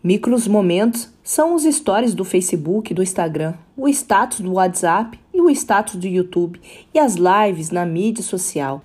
[0.00, 5.50] Micros momentos são os stories do Facebook, do Instagram, o status do WhatsApp e o
[5.50, 6.60] status do YouTube
[6.94, 8.80] e as lives na mídia social.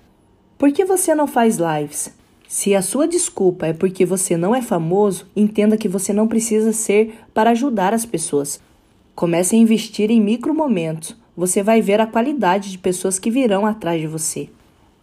[0.58, 2.12] Por que você não faz lives?
[2.54, 6.70] Se a sua desculpa é porque você não é famoso, entenda que você não precisa
[6.70, 8.60] ser para ajudar as pessoas.
[9.14, 11.16] Comece a investir em micro momentos.
[11.34, 14.50] Você vai ver a qualidade de pessoas que virão atrás de você.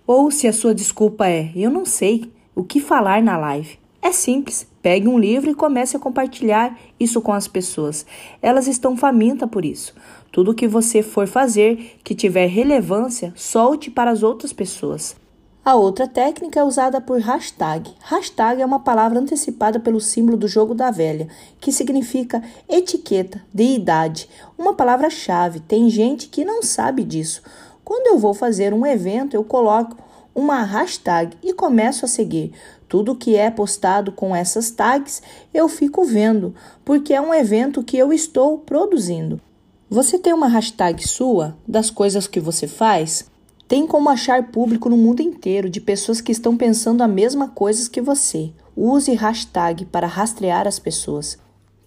[0.05, 3.80] Ou se a sua desculpa é eu não sei, o que falar na live?
[3.99, 4.67] É simples.
[4.80, 8.05] Pegue um livro e comece a compartilhar isso com as pessoas.
[8.43, 9.95] Elas estão famintas por isso.
[10.31, 15.15] Tudo que você for fazer que tiver relevância, solte para as outras pessoas.
[15.64, 17.91] A outra técnica é usada por hashtag.
[18.02, 21.27] Hashtag é uma palavra antecipada pelo símbolo do jogo da velha,
[21.60, 25.60] que significa etiqueta, de idade, uma palavra-chave.
[25.60, 27.44] Tem gente que não sabe disso.
[27.84, 29.98] Quando eu vou fazer um evento, eu coloco
[30.34, 32.53] uma hashtag e começo a seguir.
[32.88, 35.22] Tudo que é postado com essas tags
[35.53, 36.56] eu fico vendo,
[36.86, 39.40] porque é um evento que eu estou produzindo.
[39.90, 43.30] Você tem uma hashtag sua das coisas que você faz?
[43.69, 47.87] Tem como achar público no mundo inteiro de pessoas que estão pensando a mesma coisa
[47.87, 48.51] que você.
[48.75, 51.37] Use hashtag para rastrear as pessoas.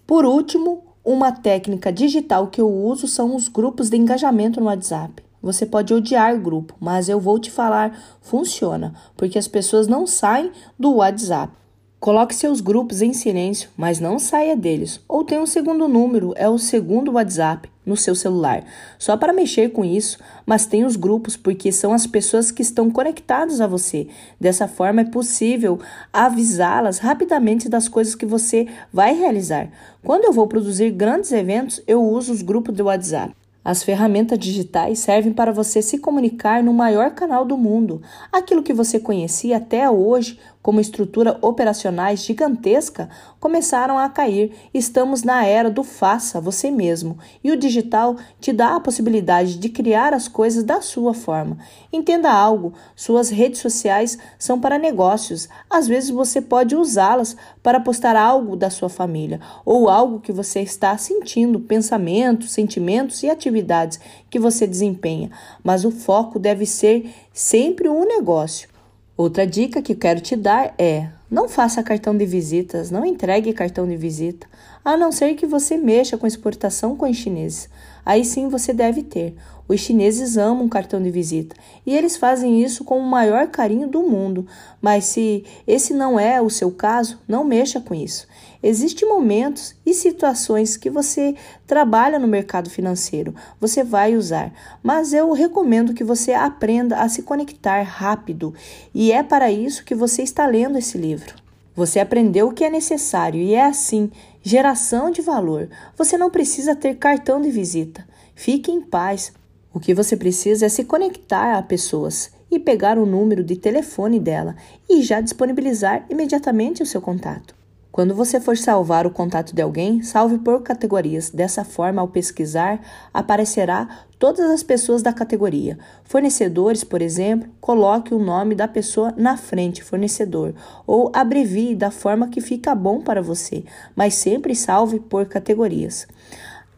[0.07, 5.21] Por último, uma técnica digital que eu uso são os grupos de engajamento no WhatsApp.
[5.41, 10.53] Você pode odiar grupo, mas eu vou te falar, funciona, porque as pessoas não saem
[10.79, 11.51] do WhatsApp.
[11.99, 15.01] Coloque seus grupos em silêncio, mas não saia deles.
[15.05, 18.63] Ou tem um segundo número, é o segundo WhatsApp no seu celular,
[18.97, 22.89] só para mexer com isso, mas tem os grupos porque são as pessoas que estão
[22.89, 24.07] conectadas a você.
[24.39, 25.79] Dessa forma é possível
[26.11, 29.69] avisá-las rapidamente das coisas que você vai realizar.
[30.03, 33.33] Quando eu vou produzir grandes eventos, eu uso os grupos do WhatsApp.
[33.65, 38.01] As ferramentas digitais servem para você se comunicar no maior canal do mundo.
[38.29, 44.53] Aquilo que você conhecia até hoje como estrutura operacionais gigantesca começaram a cair.
[44.73, 49.67] Estamos na era do faça você mesmo e o digital te dá a possibilidade de
[49.67, 51.57] criar as coisas da sua forma.
[51.91, 55.49] Entenda algo: suas redes sociais são para negócios.
[55.69, 60.61] Às vezes você pode usá-las para postar algo da sua família ou algo que você
[60.61, 63.99] está sentindo, pensamentos, sentimentos e atividades
[64.29, 65.29] que você desempenha,
[65.61, 68.72] mas o foco deve ser sempre um negócio.
[69.15, 73.87] Outra dica que quero te dar é: não faça cartão de visitas, não entregue cartão
[73.87, 74.47] de visita,
[74.83, 77.69] a não ser que você mexa com exportação com os chineses.
[78.03, 79.35] Aí sim você deve ter.
[79.67, 84.01] Os chineses amam cartão de visita e eles fazem isso com o maior carinho do
[84.01, 84.47] mundo.
[84.81, 88.27] Mas se esse não é o seu caso, não mexa com isso.
[88.63, 91.35] Existem momentos e situações que você
[91.67, 97.23] trabalha no mercado financeiro, você vai usar, mas eu recomendo que você aprenda a se
[97.23, 98.53] conectar rápido
[98.95, 101.35] e é para isso que você está lendo esse livro.
[101.75, 104.09] Você aprendeu o que é necessário e é assim
[104.41, 105.69] geração de valor.
[105.97, 108.07] Você não precisa ter cartão de visita.
[108.33, 109.33] Fique em paz.
[109.73, 114.19] O que você precisa é se conectar a pessoas e pegar o número de telefone
[114.19, 114.55] dela
[114.89, 117.62] e já disponibilizar imediatamente o seu contato.
[117.93, 121.29] Quando você for salvar o contato de alguém, salve por categorias.
[121.29, 122.81] Dessa forma, ao pesquisar,
[123.13, 123.87] aparecerá
[124.17, 125.77] todas as pessoas da categoria.
[126.03, 130.55] Fornecedores, por exemplo, coloque o nome da pessoa na frente, fornecedor,
[130.87, 133.63] ou abrevie da forma que fica bom para você,
[133.95, 136.07] mas sempre salve por categorias.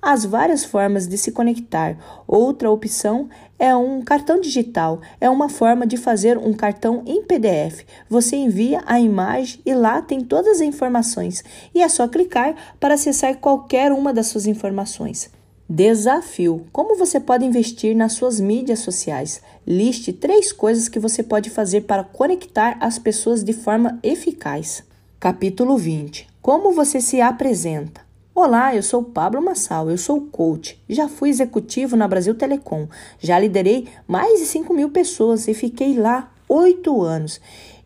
[0.06, 1.98] As várias formas de se conectar.
[2.28, 3.28] Outra opção
[3.58, 7.84] é um cartão digital, é uma forma de fazer um cartão em PDF.
[8.08, 12.94] Você envia a imagem e lá tem todas as informações e é só clicar para
[12.94, 15.32] acessar qualquer uma das suas informações.
[15.68, 19.42] Desafio: Como você pode investir nas suas mídias sociais?
[19.66, 24.84] Liste três coisas que você pode fazer para conectar as pessoas de forma eficaz.
[25.20, 28.05] Capítulo 20: Como você se apresenta?
[28.38, 32.86] Olá, eu sou Pablo Massal, eu sou coach, já fui executivo na Brasil Telecom,
[33.18, 37.40] já liderei mais de 5 mil pessoas e fiquei lá oito anos.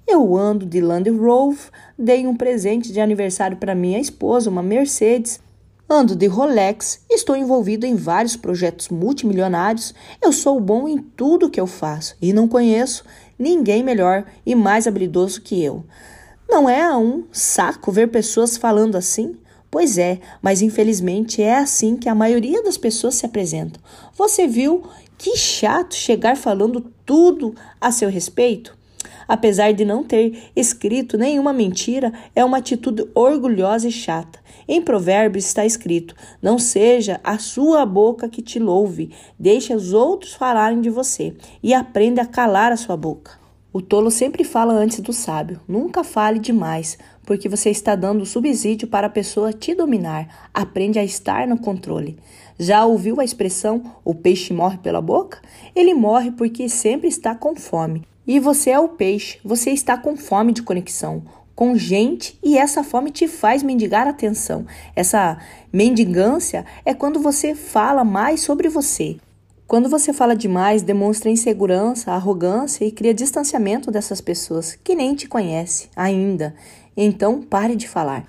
[0.07, 5.39] Eu ando de Land Rover, dei um presente de aniversário para minha esposa, uma Mercedes,
[5.87, 11.61] ando de Rolex, estou envolvido em vários projetos multimilionários, eu sou bom em tudo que
[11.61, 13.05] eu faço e não conheço
[13.37, 15.85] ninguém melhor e mais habilidoso que eu.
[16.49, 19.37] Não é um saco ver pessoas falando assim?
[19.71, 23.81] Pois é, mas infelizmente é assim que a maioria das pessoas se apresentam.
[24.17, 24.83] Você viu
[25.17, 28.77] que chato chegar falando tudo a seu respeito?
[29.27, 34.39] Apesar de não ter escrito nenhuma mentira, é uma atitude orgulhosa e chata.
[34.67, 40.33] Em Provérbios está escrito: Não seja a sua boca que te louve, deixe os outros
[40.33, 43.39] falarem de você e aprenda a calar a sua boca.
[43.71, 45.61] O tolo sempre fala antes do sábio.
[45.67, 46.97] Nunca fale demais,
[47.29, 50.49] porque você está dando subsídio para a pessoa te dominar.
[50.51, 52.17] Aprende a estar no controle.
[52.57, 55.39] Já ouviu a expressão o peixe morre pela boca?
[55.75, 58.01] Ele morre porque sempre está com fome.
[58.25, 61.21] E você é o peixe, você está com fome de conexão,
[61.53, 64.65] com gente, e essa fome te faz mendigar atenção.
[64.95, 65.37] Essa
[65.71, 69.17] mendigância é quando você fala mais sobre você.
[69.67, 75.27] Quando você fala demais, demonstra insegurança, arrogância e cria distanciamento dessas pessoas que nem te
[75.27, 76.55] conhecem ainda.
[77.01, 78.25] Então, pare de falar.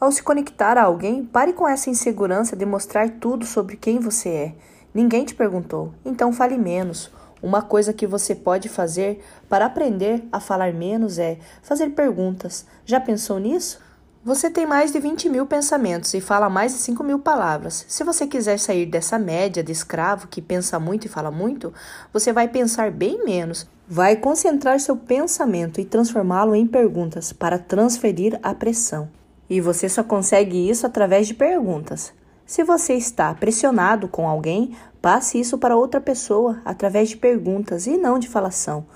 [0.00, 4.28] Ao se conectar a alguém, pare com essa insegurança de mostrar tudo sobre quem você
[4.30, 4.54] é.
[4.94, 7.10] Ninguém te perguntou, então fale menos.
[7.42, 12.64] Uma coisa que você pode fazer para aprender a falar menos é fazer perguntas.
[12.86, 13.78] Já pensou nisso?
[14.24, 17.84] Você tem mais de 20 mil pensamentos e fala mais de 5 mil palavras.
[17.88, 21.74] Se você quiser sair dessa média de escravo que pensa muito e fala muito,
[22.10, 23.66] você vai pensar bem menos.
[23.86, 29.10] Vai concentrar seu pensamento e transformá-lo em perguntas para transferir a pressão.
[29.48, 32.10] E você só consegue isso através de perguntas.
[32.46, 37.98] Se você está pressionado com alguém, passe isso para outra pessoa através de perguntas e
[37.98, 38.86] não de falação.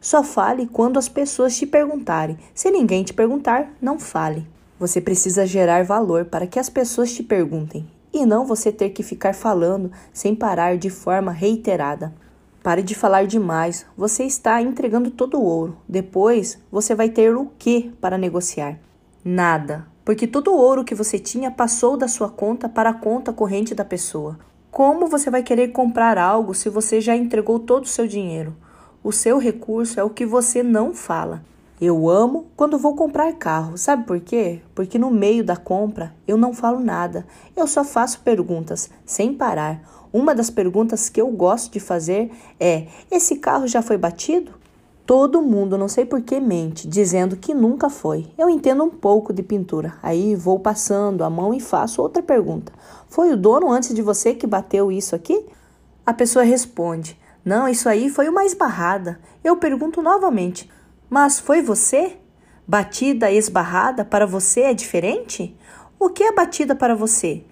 [0.00, 2.38] Só fale quando as pessoas te perguntarem.
[2.54, 4.46] Se ninguém te perguntar, não fale.
[4.78, 9.02] Você precisa gerar valor para que as pessoas te perguntem e não você ter que
[9.02, 12.14] ficar falando sem parar de forma reiterada.
[12.62, 15.76] Pare de falar demais, você está entregando todo o ouro.
[15.88, 18.78] Depois você vai ter o que para negociar?
[19.24, 23.32] Nada, porque todo o ouro que você tinha passou da sua conta para a conta
[23.32, 24.38] corrente da pessoa.
[24.70, 28.56] Como você vai querer comprar algo se você já entregou todo o seu dinheiro?
[29.02, 31.42] O seu recurso é o que você não fala.
[31.80, 33.78] Eu amo quando vou comprar carro.
[33.78, 34.60] Sabe por quê?
[34.74, 37.24] Porque no meio da compra eu não falo nada.
[37.56, 39.80] Eu só faço perguntas sem parar.
[40.12, 44.52] Uma das perguntas que eu gosto de fazer é: esse carro já foi batido?
[45.06, 48.26] Todo mundo, não sei por que mente, dizendo que nunca foi.
[48.36, 49.94] Eu entendo um pouco de pintura.
[50.02, 52.72] Aí vou passando a mão e faço outra pergunta.
[53.08, 55.46] Foi o dono antes de você que bateu isso aqui?
[56.04, 59.18] A pessoa responde: Não, isso aí foi uma esbarrada.
[59.42, 60.70] Eu pergunto novamente:
[61.10, 62.18] mas foi você?
[62.66, 65.56] Batida esbarrada para você é diferente?
[65.98, 67.44] O que é batida para você?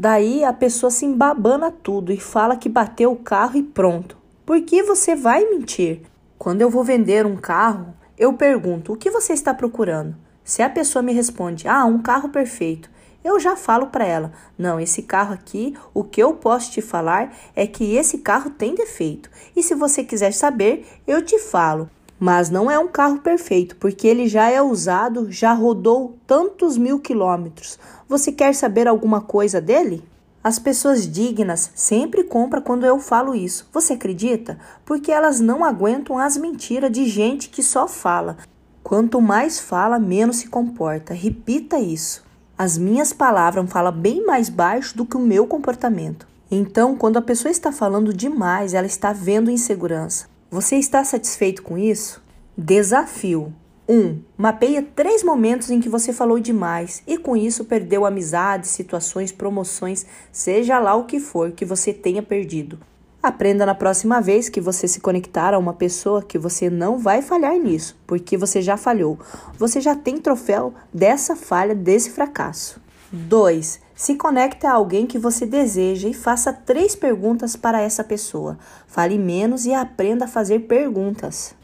[0.00, 4.16] Daí a pessoa se embabana tudo e fala que bateu o carro e pronto.
[4.46, 6.02] Por que você vai mentir?
[6.38, 10.14] Quando eu vou vender um carro, eu pergunto: o que você está procurando?
[10.44, 12.88] Se a pessoa me responde: ah, um carro perfeito,
[13.24, 17.36] eu já falo para ela: não, esse carro aqui, o que eu posso te falar
[17.56, 19.28] é que esse carro tem defeito.
[19.56, 24.06] E se você quiser saber, eu te falo mas não é um carro perfeito, porque
[24.08, 27.78] ele já é usado, já rodou tantos mil quilômetros.
[28.08, 30.02] Você quer saber alguma coisa dele?
[30.42, 33.68] As pessoas dignas sempre compram quando eu falo isso.
[33.70, 34.58] Você acredita?
[34.82, 38.38] Porque elas não aguentam as mentiras de gente que só fala.
[38.82, 41.12] Quanto mais fala, menos se comporta.
[41.12, 42.24] Repita isso.
[42.56, 46.26] As minhas palavras falam bem mais baixo do que o meu comportamento.
[46.50, 50.26] Então, quando a pessoa está falando demais, ela está vendo insegurança.
[50.50, 52.22] Você está satisfeito com isso?
[52.56, 53.52] Desafio
[53.88, 53.94] 1.
[53.94, 59.32] Um, mapeia três momentos em que você falou demais e com isso perdeu amizades, situações,
[59.32, 62.78] promoções, seja lá o que for que você tenha perdido.
[63.22, 67.20] Aprenda na próxima vez que você se conectar a uma pessoa que você não vai
[67.20, 69.18] falhar nisso, porque você já falhou.
[69.58, 72.80] Você já tem troféu dessa falha, desse fracasso.
[73.10, 73.80] 2.
[73.94, 78.58] Se conecte a alguém que você deseja e faça três perguntas para essa pessoa.
[78.86, 81.57] Fale menos e aprenda a fazer perguntas.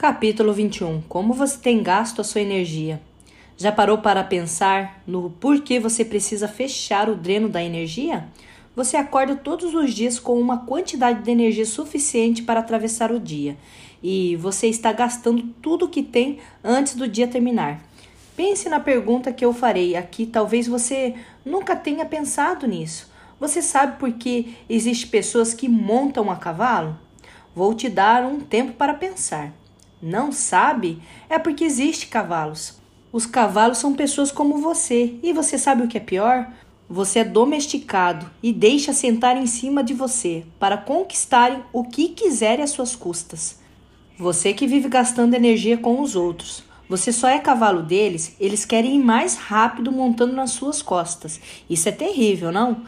[0.00, 3.02] Capítulo 21 Como você tem gasto a sua energia?
[3.54, 8.26] Já parou para pensar no porquê você precisa fechar o dreno da energia?
[8.74, 13.58] Você acorda todos os dias com uma quantidade de energia suficiente para atravessar o dia
[14.02, 17.82] e você está gastando tudo o que tem antes do dia terminar.
[18.34, 21.14] Pense na pergunta que eu farei aqui, talvez você
[21.44, 23.12] nunca tenha pensado nisso.
[23.38, 26.98] Você sabe por que existem pessoas que montam a cavalo?
[27.54, 29.59] Vou te dar um tempo para pensar.
[30.02, 31.00] Não sabe?
[31.28, 32.78] É porque existem cavalos.
[33.12, 35.18] Os cavalos são pessoas como você.
[35.22, 36.50] E você sabe o que é pior?
[36.88, 42.64] Você é domesticado e deixa sentar em cima de você para conquistarem o que quiserem
[42.64, 43.60] às suas custas.
[44.18, 46.64] Você que vive gastando energia com os outros.
[46.88, 51.40] Você só é cavalo deles, eles querem ir mais rápido montando nas suas costas.
[51.70, 52.82] Isso é terrível, não?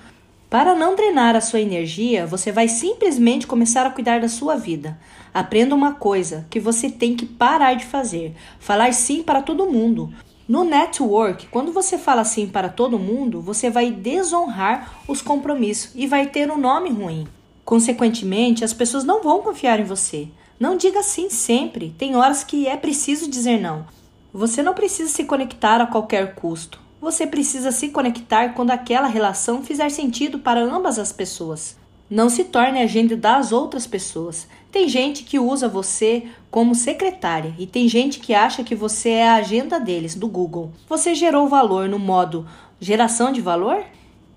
[0.50, 4.98] Para não drenar a sua energia, você vai simplesmente começar a cuidar da sua vida.
[5.34, 10.12] Aprenda uma coisa que você tem que parar de fazer: falar sim para todo mundo.
[10.46, 16.06] No network, quando você fala sim para todo mundo, você vai desonrar os compromissos e
[16.06, 17.26] vai ter um nome ruim.
[17.64, 20.28] Consequentemente, as pessoas não vão confiar em você.
[20.58, 23.86] Não diga sim sempre, tem horas que é preciso dizer não.
[24.32, 26.80] Você não precisa se conectar a qualquer custo.
[27.00, 31.76] Você precisa se conectar quando aquela relação fizer sentido para ambas as pessoas.
[32.08, 34.46] Não se torne agente das outras pessoas.
[34.72, 39.28] Tem gente que usa você como secretária e tem gente que acha que você é
[39.28, 40.72] a agenda deles, do Google.
[40.88, 42.48] Você gerou valor no modo
[42.80, 43.84] geração de valor?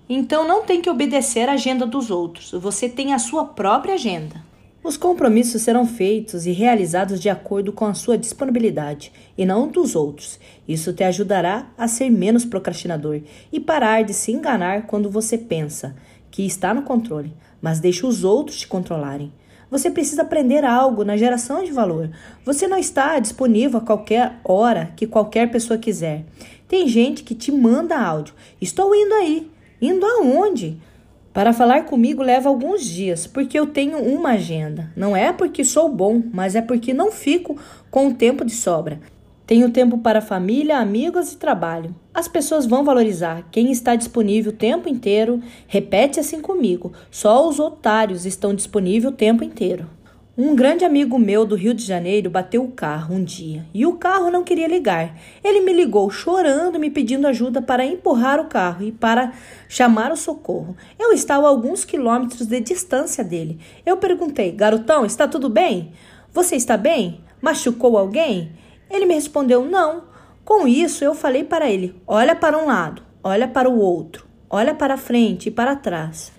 [0.06, 2.52] Então não tem que obedecer à agenda dos outros.
[2.52, 4.44] Você tem a sua própria agenda.
[4.84, 9.96] Os compromissos serão feitos e realizados de acordo com a sua disponibilidade e não dos
[9.96, 10.38] outros.
[10.68, 15.96] Isso te ajudará a ser menos procrastinador e parar de se enganar quando você pensa
[16.30, 19.32] que está no controle, mas deixa os outros te controlarem.
[19.70, 22.10] Você precisa aprender algo na geração de valor.
[22.44, 26.24] Você não está disponível a qualquer hora que qualquer pessoa quiser.
[26.68, 28.34] Tem gente que te manda áudio.
[28.60, 29.50] Estou indo aí.
[29.80, 30.78] Indo aonde?
[31.32, 34.90] Para falar comigo leva alguns dias, porque eu tenho uma agenda.
[34.96, 37.58] Não é porque sou bom, mas é porque não fico
[37.90, 39.00] com o tempo de sobra.
[39.46, 41.94] Tenho tempo para família, amigos e trabalho.
[42.12, 45.40] As pessoas vão valorizar quem está disponível o tempo inteiro.
[45.68, 49.88] Repete assim comigo: só os otários estão disponíveis o tempo inteiro.
[50.36, 53.94] Um grande amigo meu do Rio de Janeiro bateu o carro um dia e o
[53.94, 55.16] carro não queria ligar.
[55.44, 59.32] Ele me ligou chorando, me pedindo ajuda para empurrar o carro e para
[59.68, 60.76] chamar o socorro.
[60.98, 63.60] Eu estava a alguns quilômetros de distância dele.
[63.86, 65.92] Eu perguntei: Garotão, está tudo bem?
[66.32, 67.20] Você está bem?
[67.40, 68.50] Machucou alguém?
[68.90, 70.04] Ele me respondeu: Não.
[70.44, 74.74] Com isso, eu falei para ele: Olha para um lado, olha para o outro, olha
[74.74, 76.32] para frente e para trás.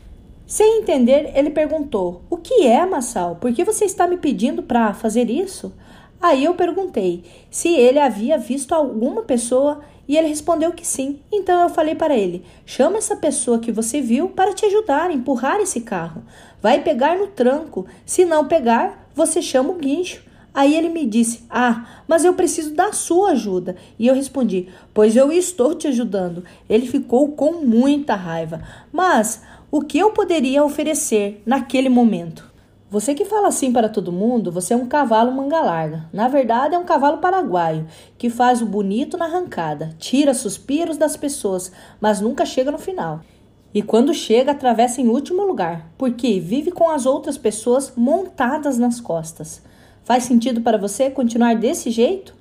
[0.45, 3.35] Sem entender, ele perguntou: O que é, Massal?
[3.35, 5.73] Por que você está me pedindo para fazer isso?
[6.21, 11.19] Aí eu perguntei se ele havia visto alguma pessoa e ele respondeu que sim.
[11.31, 15.13] Então eu falei para ele: chama essa pessoa que você viu para te ajudar a
[15.13, 16.23] empurrar esse carro.
[16.61, 17.85] Vai pegar no tranco.
[18.05, 20.23] Se não pegar, você chama o guincho.
[20.57, 23.75] Aí ele me disse: Ah, mas eu preciso da sua ajuda.
[23.99, 26.43] E eu respondi: Pois eu estou te ajudando.
[26.67, 28.63] Ele ficou com muita raiva.
[28.91, 32.51] Mas o que eu poderia oferecer naquele momento?
[32.89, 36.09] Você que fala assim para todo mundo, você é um cavalo manga larga.
[36.11, 37.85] Na verdade, é um cavalo paraguaio
[38.17, 41.71] que faz o bonito na arrancada, tira suspiros das pessoas,
[42.01, 43.21] mas nunca chega no final.
[43.75, 48.99] E quando chega, atravessa em último lugar, porque vive com as outras pessoas montadas nas
[48.99, 49.61] costas.
[50.07, 52.33] Faz sentido para você continuar desse jeito?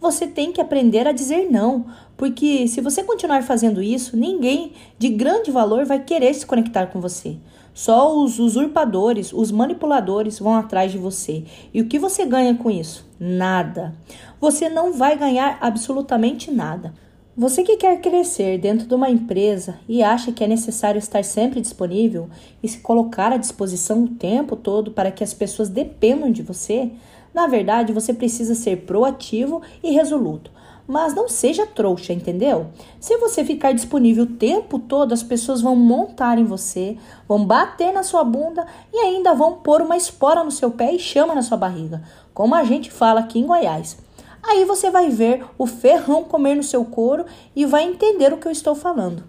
[0.00, 1.84] você tem que aprender a dizer não,
[2.16, 7.00] porque se você continuar fazendo isso, ninguém de grande valor vai querer se conectar com
[7.00, 7.36] você.
[7.74, 11.44] Só os usurpadores, os manipuladores vão atrás de você.
[11.72, 13.06] E o que você ganha com isso?
[13.18, 13.94] Nada.
[14.40, 16.92] Você não vai ganhar absolutamente nada.
[17.36, 21.60] Você que quer crescer dentro de uma empresa e acha que é necessário estar sempre
[21.60, 22.28] disponível
[22.62, 26.90] e se colocar à disposição o tempo todo para que as pessoas dependam de você,
[27.34, 30.50] na verdade, você precisa ser proativo e resoluto.
[30.86, 32.66] Mas não seja trouxa, entendeu?
[32.98, 36.96] Se você ficar disponível o tempo todo, as pessoas vão montar em você,
[37.28, 40.98] vão bater na sua bunda e ainda vão pôr uma espora no seu pé e
[40.98, 42.02] chama na sua barriga,
[42.34, 43.98] como a gente fala aqui em Goiás.
[44.42, 47.24] Aí você vai ver o ferrão comer no seu couro
[47.54, 49.22] e vai entender o que eu estou falando.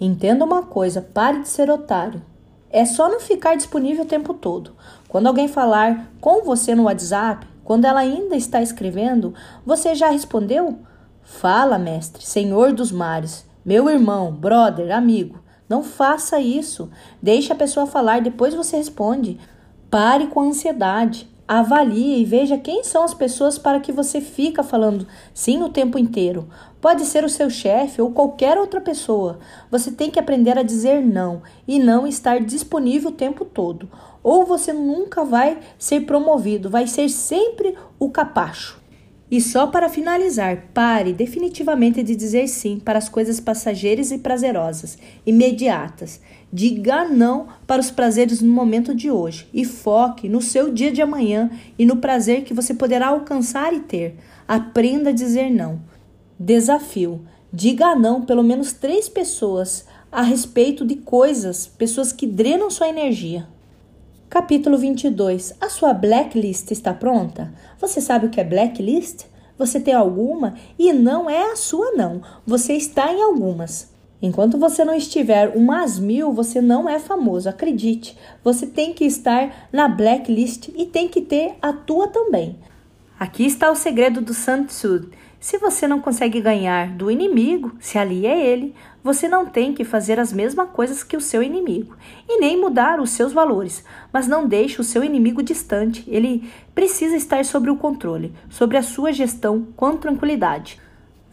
[0.00, 2.22] Entenda uma coisa, pare de ser otário.
[2.70, 4.72] É só não ficar disponível o tempo todo.
[5.14, 9.32] Quando alguém falar com você no WhatsApp, quando ela ainda está escrevendo,
[9.64, 10.80] você já respondeu?
[11.22, 15.38] Fala, mestre, senhor dos mares, meu irmão, brother, amigo.
[15.68, 16.90] Não faça isso.
[17.22, 19.38] Deixe a pessoa falar, depois você responde.
[19.88, 21.32] Pare com a ansiedade.
[21.46, 25.98] Avalie e veja quem são as pessoas para que você fica falando sim o tempo
[25.98, 26.48] inteiro.
[26.80, 29.38] Pode ser o seu chefe ou qualquer outra pessoa.
[29.70, 33.90] Você tem que aprender a dizer não e não estar disponível o tempo todo.
[34.22, 38.82] Ou você nunca vai ser promovido, vai ser sempre o capacho.
[39.30, 44.96] E só para finalizar, pare definitivamente de dizer sim para as coisas passageiras e prazerosas,
[45.26, 46.20] imediatas.
[46.56, 51.02] Diga não para os prazeres no momento de hoje e foque no seu dia de
[51.02, 54.14] amanhã e no prazer que você poderá alcançar e ter.
[54.46, 55.80] Aprenda a dizer não.
[56.38, 57.22] Desafio:
[57.52, 63.48] diga não pelo menos três pessoas a respeito de coisas, pessoas que drenam sua energia.
[64.30, 65.54] Capítulo 22.
[65.60, 67.52] A sua blacklist está pronta?
[67.80, 69.24] Você sabe o que é blacklist?
[69.58, 70.54] Você tem alguma?
[70.78, 72.22] E não é a sua, não.
[72.46, 73.92] Você está em algumas.
[74.22, 78.16] Enquanto você não estiver umas mil, você não é famoso, acredite.
[78.42, 82.56] Você tem que estar na blacklist e tem que ter a tua também.
[83.18, 84.66] Aqui está o segredo do Sun.
[85.38, 89.84] Se você não consegue ganhar do inimigo, se ali é ele, você não tem que
[89.84, 91.94] fazer as mesmas coisas que o seu inimigo
[92.26, 96.02] e nem mudar os seus valores, mas não deixe o seu inimigo distante.
[96.08, 100.80] Ele precisa estar sob o controle, sobre a sua gestão com tranquilidade.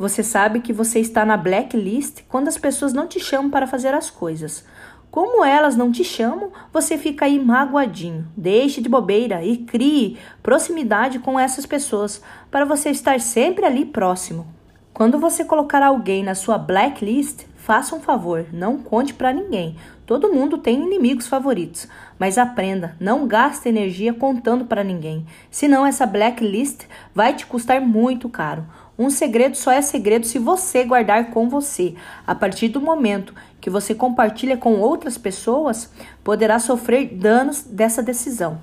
[0.01, 3.93] Você sabe que você está na blacklist quando as pessoas não te chamam para fazer
[3.93, 4.65] as coisas.
[5.11, 8.27] Como elas não te chamam, você fica aí magoadinho.
[8.35, 12.19] Deixe de bobeira e crie proximidade com essas pessoas
[12.49, 14.47] para você estar sempre ali próximo.
[14.91, 19.75] Quando você colocar alguém na sua blacklist, faça um favor, não conte para ninguém.
[20.03, 21.87] Todo mundo tem inimigos favoritos,
[22.17, 28.27] mas aprenda, não gaste energia contando para ninguém, senão essa blacklist vai te custar muito
[28.27, 28.65] caro.
[28.97, 31.95] Um segredo só é segredo se você guardar com você.
[32.25, 35.91] A partir do momento que você compartilha com outras pessoas,
[36.23, 38.59] poderá sofrer danos dessa decisão.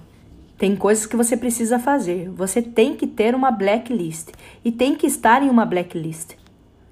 [0.58, 2.28] Tem coisas que você precisa fazer.
[2.30, 4.30] Você tem que ter uma blacklist
[4.64, 6.32] e tem que estar em uma blacklist.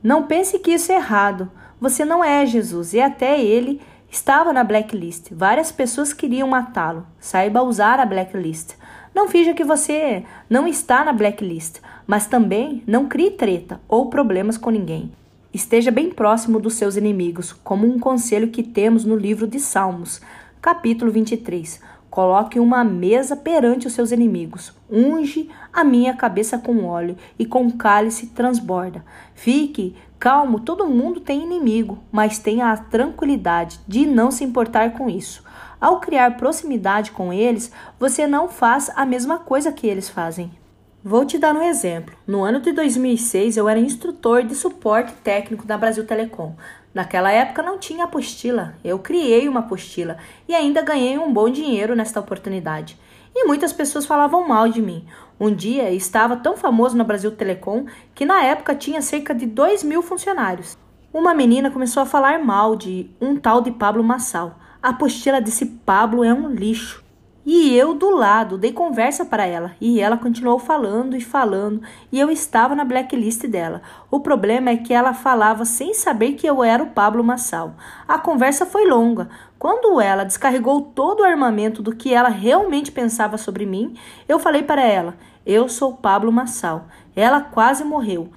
[0.02, 1.50] Não pense que isso é errado.
[1.80, 5.32] Você não é Jesus e até ele estava na blacklist.
[5.32, 7.06] Várias pessoas queriam matá-lo.
[7.18, 8.74] Saiba usar a blacklist.
[9.12, 14.56] Não finja que você não está na blacklist, mas também não crie treta ou problemas
[14.56, 15.10] com ninguém.
[15.52, 20.20] Esteja bem próximo dos seus inimigos, como um conselho que temos no livro de Salmos,
[20.60, 21.80] capítulo 23.
[22.10, 24.72] Coloque uma mesa perante os seus inimigos.
[24.90, 29.04] Unge a minha cabeça com óleo e com cálice transborda.
[29.34, 35.10] Fique calmo, todo mundo tem inimigo, mas tenha a tranquilidade de não se importar com
[35.10, 35.44] isso.
[35.80, 40.50] Ao criar proximidade com eles, você não faz a mesma coisa que eles fazem.
[41.08, 42.16] Vou te dar um exemplo.
[42.26, 46.56] No ano de 2006, eu era instrutor de suporte técnico da Brasil Telecom.
[46.92, 48.74] Naquela época não tinha apostila.
[48.82, 50.16] Eu criei uma apostila
[50.48, 52.98] e ainda ganhei um bom dinheiro nesta oportunidade.
[53.32, 55.06] E muitas pessoas falavam mal de mim.
[55.38, 59.84] Um dia estava tão famoso na Brasil Telecom que na época tinha cerca de 2
[59.84, 60.76] mil funcionários.
[61.14, 64.58] Uma menina começou a falar mal de um tal de Pablo Massal.
[64.82, 67.05] A apostila desse Pablo é um lixo.
[67.48, 72.18] E eu do lado dei conversa para ela e ela continuou falando e falando e
[72.18, 73.82] eu estava na blacklist dela.
[74.10, 77.76] O problema é que ela falava sem saber que eu era o Pablo Massal.
[78.08, 79.28] A conversa foi longa.
[79.60, 83.96] Quando ela descarregou todo o armamento do que ela realmente pensava sobre mim,
[84.28, 85.14] eu falei para ela:
[85.46, 86.88] "Eu sou Pablo Massal".
[87.14, 88.28] Ela quase morreu.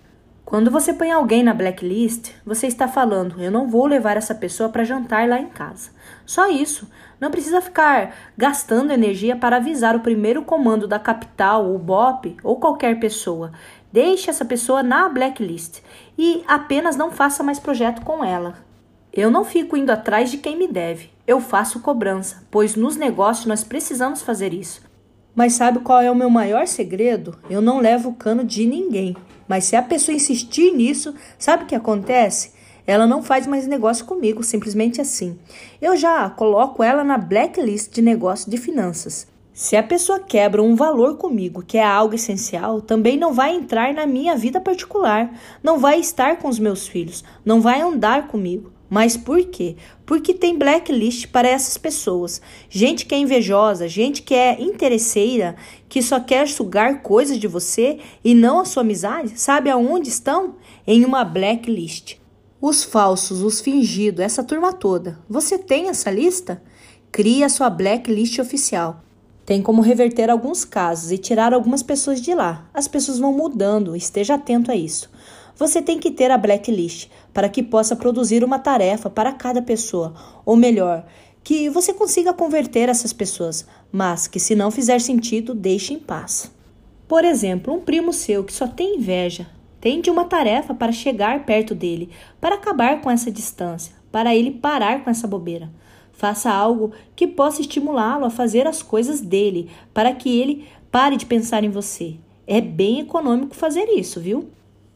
[0.49, 4.69] Quando você põe alguém na blacklist, você está falando: eu não vou levar essa pessoa
[4.69, 5.90] para jantar lá em casa.
[6.26, 6.88] Só isso.
[7.20, 12.60] Não precisa ficar gastando energia para avisar o primeiro comando da capital, o BOP ou
[12.60, 13.52] qualquer pessoa.
[13.91, 15.82] Deixe essa pessoa na blacklist
[16.18, 18.56] e apenas não faça mais projeto com ela.
[19.12, 21.10] Eu não fico indo atrás de quem me deve.
[21.28, 24.82] Eu faço cobrança, pois nos negócios nós precisamos fazer isso.
[25.36, 27.38] Mas sabe qual é o meu maior segredo?
[27.50, 29.16] Eu não levo o cano de ninguém.
[29.48, 32.54] Mas se a pessoa insistir nisso, sabe o que acontece?
[32.90, 35.38] Ela não faz mais negócio comigo, simplesmente assim.
[35.80, 39.28] Eu já coloco ela na blacklist de negócio de finanças.
[39.53, 43.94] Se a pessoa quebra um valor comigo, que é algo essencial, também não vai entrar
[43.94, 48.72] na minha vida particular, não vai estar com os meus filhos, não vai andar comigo.
[48.90, 49.76] Mas por quê?
[50.03, 52.41] Porque tem blacklist para essas pessoas.
[52.72, 55.56] Gente que é invejosa, gente que é interesseira,
[55.88, 59.40] que só quer sugar coisas de você e não a sua amizade.
[59.40, 60.56] Sabe aonde estão?
[60.88, 62.19] Em uma blacklist.
[62.61, 65.18] Os falsos, os fingidos, essa turma toda.
[65.30, 66.61] Você tem essa lista?
[67.10, 69.02] Crie a sua blacklist oficial.
[69.45, 72.69] Tem como reverter alguns casos e tirar algumas pessoas de lá.
[72.73, 75.10] As pessoas vão mudando, esteja atento a isso.
[75.56, 80.14] você tem que ter a blacklist para que possa produzir uma tarefa para cada pessoa,
[80.45, 81.06] ou melhor,
[81.41, 86.52] que você consiga converter essas pessoas, mas que se não fizer sentido, deixe em paz.
[87.07, 89.48] Por exemplo, um primo seu que só tem inveja,
[89.80, 95.04] tende uma tarefa para chegar perto dele, para acabar com essa distância, para ele parar
[95.04, 95.70] com essa bobeira.
[96.12, 101.26] Faça algo que possa estimulá-lo a fazer as coisas dele, para que ele pare de
[101.26, 102.16] pensar em você.
[102.46, 104.50] É bem econômico fazer isso, viu?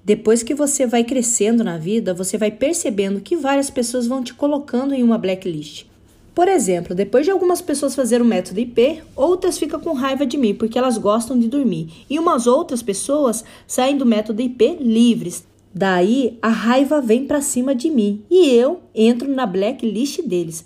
[0.04, 4.34] Depois que você vai crescendo na vida, você vai percebendo que várias pessoas vão te
[4.34, 5.86] colocando em uma blacklist.
[6.34, 10.38] Por exemplo, depois de algumas pessoas fazerem o método IP, outras ficam com raiva de
[10.38, 15.46] mim porque elas gostam de dormir, e umas outras pessoas saem do método IP livres.
[15.76, 20.66] Daí a raiva vem para cima de mim e eu entro na blacklist deles.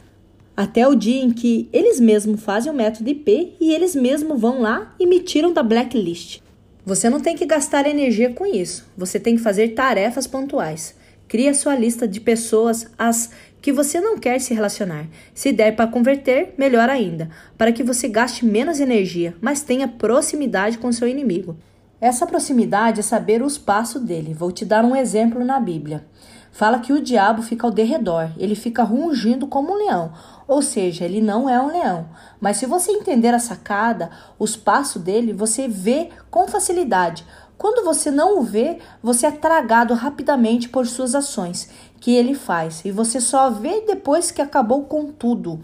[0.55, 4.61] Até o dia em que eles mesmos fazem o método IP e eles mesmos vão
[4.61, 6.39] lá e me tiram da blacklist.
[6.85, 8.85] Você não tem que gastar energia com isso.
[8.97, 10.95] Você tem que fazer tarefas pontuais.
[11.27, 13.31] Crie a sua lista de pessoas as
[13.61, 15.07] que você não quer se relacionar.
[15.33, 20.77] Se der para converter, melhor ainda, para que você gaste menos energia, mas tenha proximidade
[20.77, 21.57] com seu inimigo.
[21.99, 24.33] Essa proximidade é saber os passos dele.
[24.33, 26.05] Vou te dar um exemplo na Bíblia.
[26.51, 30.11] Fala que o diabo fica ao derredor, ele fica rungindo como um leão,
[30.47, 32.09] ou seja, ele não é um leão.
[32.39, 34.09] Mas se você entender a sacada,
[34.39, 37.23] os passos dele, você vê com facilidade.
[37.59, 41.69] Quando você não o vê, você é tragado rapidamente por suas ações
[42.07, 45.59] que ele faz e você só vê depois que acabou com tudo.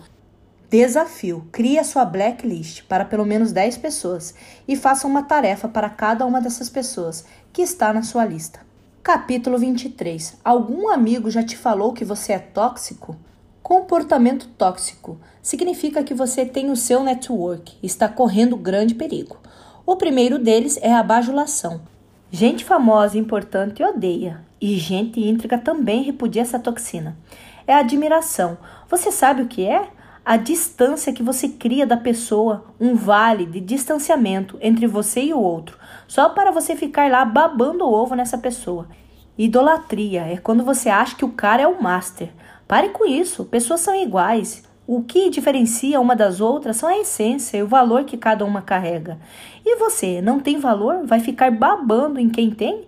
[0.70, 4.36] Desafio: crie a sua blacklist para pelo menos 10 pessoas
[4.68, 8.60] e faça uma tarefa para cada uma dessas pessoas que está na sua lista.
[9.02, 10.36] Capítulo 23.
[10.44, 13.16] Algum amigo já te falou que você é tóxico?
[13.62, 19.38] Comportamento tóxico significa que você tem o seu network e está correndo grande perigo.
[19.86, 21.80] O primeiro deles é a bajulação.
[22.30, 27.18] Gente famosa e importante odeia, e gente íntriga também repudia essa toxina.
[27.68, 28.58] É admiração.
[28.90, 29.90] Você sabe o que é?
[30.24, 35.40] A distância que você cria da pessoa, um vale de distanciamento entre você e o
[35.40, 35.78] outro,
[36.08, 38.88] só para você ficar lá babando o ovo nessa pessoa.
[39.38, 42.30] Idolatria é quando você acha que o cara é o master.
[42.66, 44.64] Pare com isso, pessoas são iguais.
[44.88, 48.62] O que diferencia uma das outras são a essência e o valor que cada uma
[48.62, 49.20] carrega.
[49.66, 51.06] E você não tem valor?
[51.06, 52.88] Vai ficar babando em quem tem?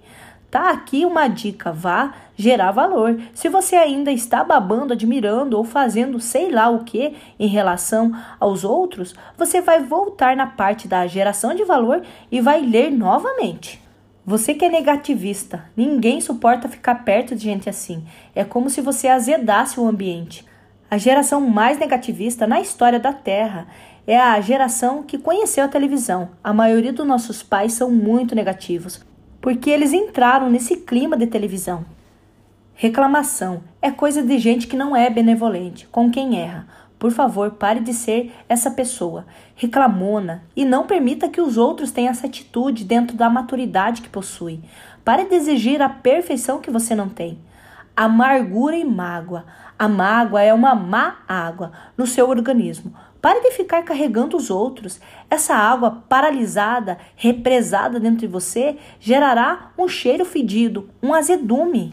[0.49, 3.19] Tá aqui uma dica, vá gerar valor.
[3.33, 8.63] Se você ainda está babando, admirando ou fazendo sei lá o que em relação aos
[8.63, 12.01] outros, você vai voltar na parte da geração de valor
[12.31, 13.81] e vai ler novamente.
[14.25, 18.03] Você que é negativista, ninguém suporta ficar perto de gente assim.
[18.33, 20.43] É como se você azedasse o ambiente.
[20.89, 23.67] A geração mais negativista na história da Terra
[24.07, 26.29] é a geração que conheceu a televisão.
[26.43, 29.03] A maioria dos nossos pais são muito negativos,
[29.45, 31.85] porque eles entraram nesse clima de televisão.
[32.73, 36.65] Reclamação é coisa de gente que não é benevolente com quem erra.
[36.97, 39.23] Por favor, pare de ser essa pessoa
[39.55, 44.61] reclamona e não permita que os outros tenham essa atitude dentro da maturidade que possui.
[45.03, 47.37] Pare de exigir a perfeição que você não tem.
[47.95, 49.45] Amargura e mágoa.
[49.77, 52.95] A mágoa é uma má água no seu organismo.
[53.25, 54.99] Pare de ficar carregando os outros.
[55.31, 61.91] Essa água paralisada, represada dentro de você, gerará um cheiro fedido, um azedume.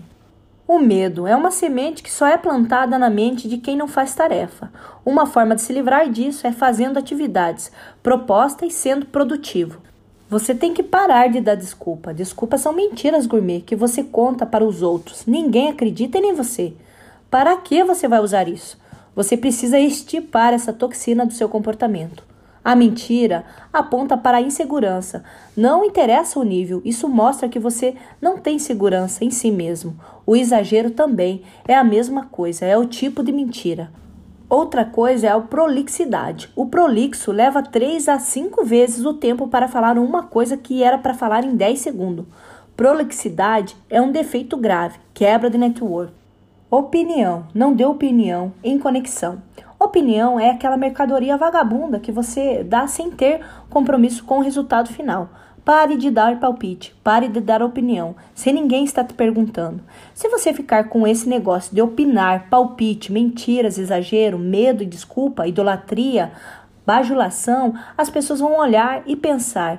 [0.68, 4.14] O medo é uma semente que só é plantada na mente de quem não faz
[4.14, 4.70] tarefa.
[5.06, 7.72] Uma forma de se livrar disso é fazendo atividades
[8.02, 9.80] propostas e sendo produtivo.
[10.28, 12.12] Você tem que parar de dar desculpa.
[12.12, 15.24] Desculpas são mentiras gourmet que você conta para os outros.
[15.24, 16.74] Ninguém acredita nem você.
[17.30, 18.81] Para que você vai usar isso?
[19.14, 22.24] Você precisa estipar essa toxina do seu comportamento.
[22.64, 25.24] A mentira aponta para a insegurança.
[25.56, 29.96] Não interessa o nível, isso mostra que você não tem segurança em si mesmo.
[30.24, 33.90] O exagero também é a mesma coisa, é o tipo de mentira.
[34.48, 36.50] Outra coisa é a prolixidade.
[36.54, 40.98] O prolixo leva 3 a 5 vezes o tempo para falar uma coisa que era
[40.98, 42.26] para falar em 10 segundos.
[42.76, 46.21] Prolixidade é um defeito grave, quebra de network.
[46.74, 47.46] Opinião.
[47.54, 49.42] Não dê opinião em conexão.
[49.78, 55.28] Opinião é aquela mercadoria vagabunda que você dá sem ter compromisso com o resultado final.
[55.62, 59.82] Pare de dar palpite, pare de dar opinião, se ninguém está te perguntando.
[60.14, 66.32] Se você ficar com esse negócio de opinar, palpite, mentiras, exagero, medo e desculpa, idolatria,
[66.86, 69.78] bajulação, as pessoas vão olhar e pensar: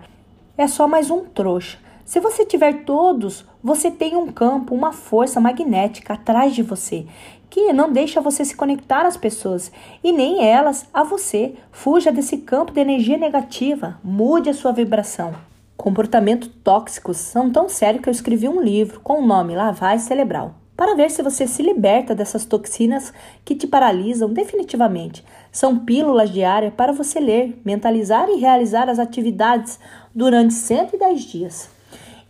[0.56, 1.80] é só mais um trouxa.
[2.06, 7.06] Se você tiver todos, você tem um campo, uma força magnética atrás de você
[7.54, 9.72] que não deixa você se conectar às pessoas
[10.04, 11.54] e nem elas a você.
[11.72, 15.36] Fuja desse campo de energia negativa, mude a sua vibração.
[15.78, 20.56] Comportamentos tóxicos são tão sérios que eu escrevi um livro com o nome Lavagem Cerebral,
[20.76, 23.14] para ver se você se liberta dessas toxinas
[23.46, 25.24] que te paralisam definitivamente.
[25.52, 29.80] São pílulas diárias para você ler, mentalizar e realizar as atividades
[30.12, 31.73] durante 110 dias.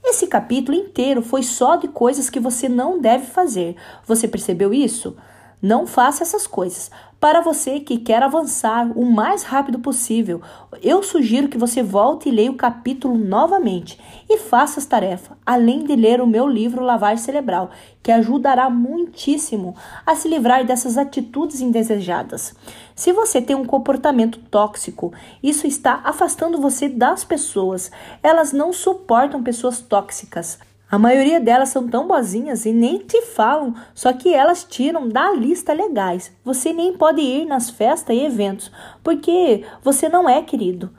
[0.04, 3.76] Esse capítulo inteiro foi só de coisas que você não deve fazer.
[4.06, 5.16] Você percebeu isso?
[5.62, 6.92] Não faça essas coisas.
[7.24, 10.42] Para você que quer avançar o mais rápido possível,
[10.82, 13.98] eu sugiro que você volte e leia o capítulo novamente
[14.30, 17.70] e faça as tarefas, além de ler o meu livro Lavagem Cerebral,
[18.04, 19.74] que ajudará muitíssimo
[20.06, 22.54] a se livrar dessas atitudes indesejadas.
[22.94, 27.90] Se você tem um comportamento tóxico, isso está afastando você das pessoas.
[28.22, 30.60] Elas não suportam pessoas tóxicas.
[30.94, 35.32] A maioria delas são tão boazinhas e nem te falam, só que elas tiram da
[35.32, 36.32] lista legais.
[36.46, 38.72] Você nem pode ir nas festas e eventos,
[39.04, 40.92] porque você não é querido.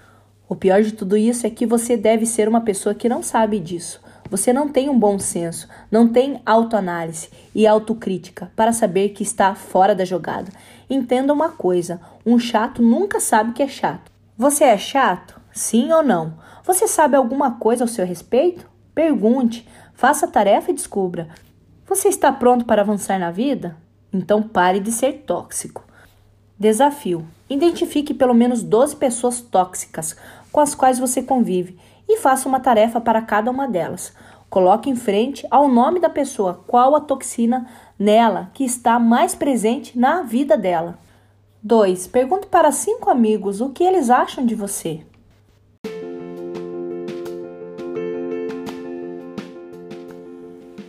[0.48, 3.60] O pior de tudo isso é que você deve ser uma pessoa que não sabe
[3.60, 4.00] disso.
[4.28, 9.54] Você não tem um bom senso, não tem autoanálise e autocrítica para saber que está
[9.54, 10.50] fora da jogada.
[10.90, 14.10] Entenda uma coisa: um chato nunca sabe que é chato.
[14.36, 15.40] Você é chato?
[15.52, 16.34] Sim ou não?
[16.64, 18.74] Você sabe alguma coisa ao seu respeito?
[18.92, 19.66] Pergunte.
[19.94, 21.28] Faça a tarefa e descubra.
[21.86, 23.76] Você está pronto para avançar na vida?
[24.12, 25.84] Então pare de ser tóxico.
[26.58, 30.16] Desafio: identifique pelo menos 12 pessoas tóxicas
[30.52, 34.12] com as quais você convive e faça uma tarefa para cada uma delas.
[34.50, 37.66] Coloque em frente ao nome da pessoa qual a toxina
[37.98, 40.98] nela que está mais presente na vida dela.
[41.62, 42.08] 2.
[42.08, 45.02] Pergunte para cinco amigos o que eles acham de você.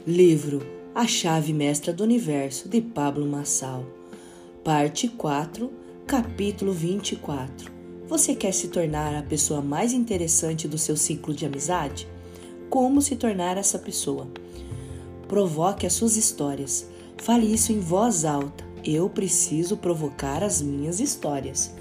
[0.08, 0.62] Livro
[0.94, 3.84] A Chave Mestra do Universo, de Pablo Massal.
[4.64, 5.74] Parte 4,
[6.06, 7.72] capítulo 24.
[8.08, 12.08] Você quer se tornar a pessoa mais interessante do seu ciclo de amizade?
[12.70, 14.28] Como se tornar essa pessoa?
[15.28, 16.88] Provoque as suas histórias.
[17.18, 18.64] Fale isso em voz alta.
[18.84, 21.74] Eu preciso provocar as minhas histórias.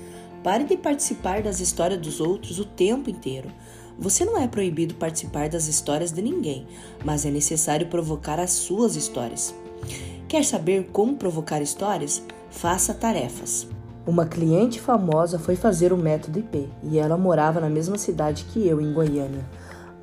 [0.42, 3.52] Pare de participar das histórias dos outros o tempo inteiro.
[3.98, 6.66] Você não é proibido participar das histórias de ninguém,
[7.04, 9.54] mas é necessário provocar as suas histórias.
[10.26, 12.22] Quer saber como provocar histórias?
[12.50, 13.68] Faça tarefas.
[14.06, 18.66] Uma cliente famosa foi fazer o método IP e ela morava na mesma cidade que
[18.66, 19.44] eu, em Goiânia.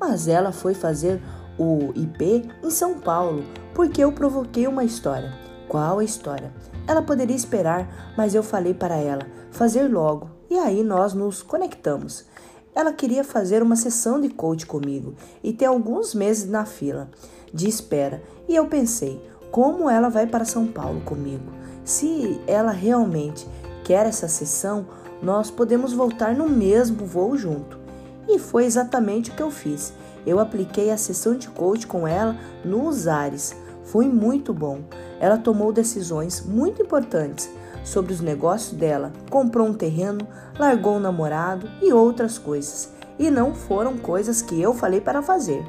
[0.00, 1.22] Mas ela foi fazer
[1.58, 3.44] o IP em São Paulo
[3.74, 5.32] porque eu provoquei uma história.
[5.68, 6.52] Qual a história?
[6.86, 12.24] Ela poderia esperar, mas eu falei para ela fazer logo e aí nós nos conectamos.
[12.74, 17.10] Ela queria fazer uma sessão de coach comigo e ter alguns meses na fila
[17.52, 18.22] de espera.
[18.48, 19.20] E eu pensei,
[19.50, 21.52] como ela vai para São Paulo comigo?
[21.84, 23.46] Se ela realmente
[23.84, 24.86] quer essa sessão,
[25.22, 27.78] nós podemos voltar no mesmo voo junto.
[28.26, 29.92] E foi exatamente o que eu fiz.
[30.24, 33.54] Eu apliquei a sessão de coach com ela nos ares.
[33.84, 34.80] Foi muito bom.
[35.20, 37.50] Ela tomou decisões muito importantes
[37.84, 40.26] sobre os negócios dela, comprou um terreno,
[40.58, 42.90] largou um namorado e outras coisas.
[43.18, 45.64] E não foram coisas que eu falei para fazer.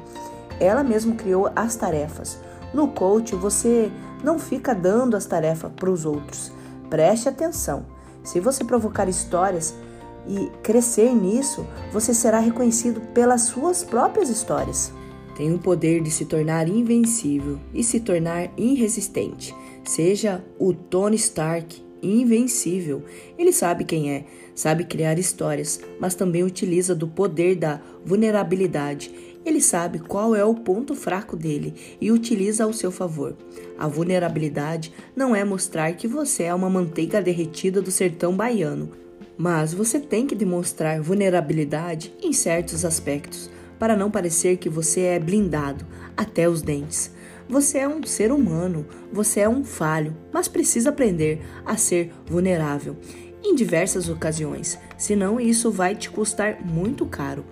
[0.60, 2.38] Ela mesma criou as tarefas.
[2.72, 3.90] No coach, você
[4.22, 6.50] não fica dando as tarefas para os outros.
[6.88, 7.86] Preste atenção.
[8.22, 9.74] Se você provocar histórias
[10.26, 14.92] e crescer nisso, você será reconhecido pelas suas próprias histórias.
[15.36, 19.54] Tem o poder de se tornar invencível e se tornar irresistente.
[19.84, 23.02] Seja o Tony Stark invencível.
[23.38, 24.24] Ele sabe quem é,
[24.54, 29.10] sabe criar histórias, mas também utiliza do poder da vulnerabilidade.
[29.44, 33.36] Ele sabe qual é o ponto fraco dele e utiliza ao seu favor.
[33.78, 38.90] A vulnerabilidade não é mostrar que você é uma manteiga derretida do sertão baiano,
[39.36, 45.18] mas você tem que demonstrar vulnerabilidade em certos aspectos para não parecer que você é
[45.18, 45.84] blindado
[46.16, 47.13] até os dentes.
[47.48, 52.96] Você é um ser humano, você é um falho, mas precisa aprender a ser vulnerável
[53.44, 57.44] em diversas ocasiões, senão isso vai te custar muito caro.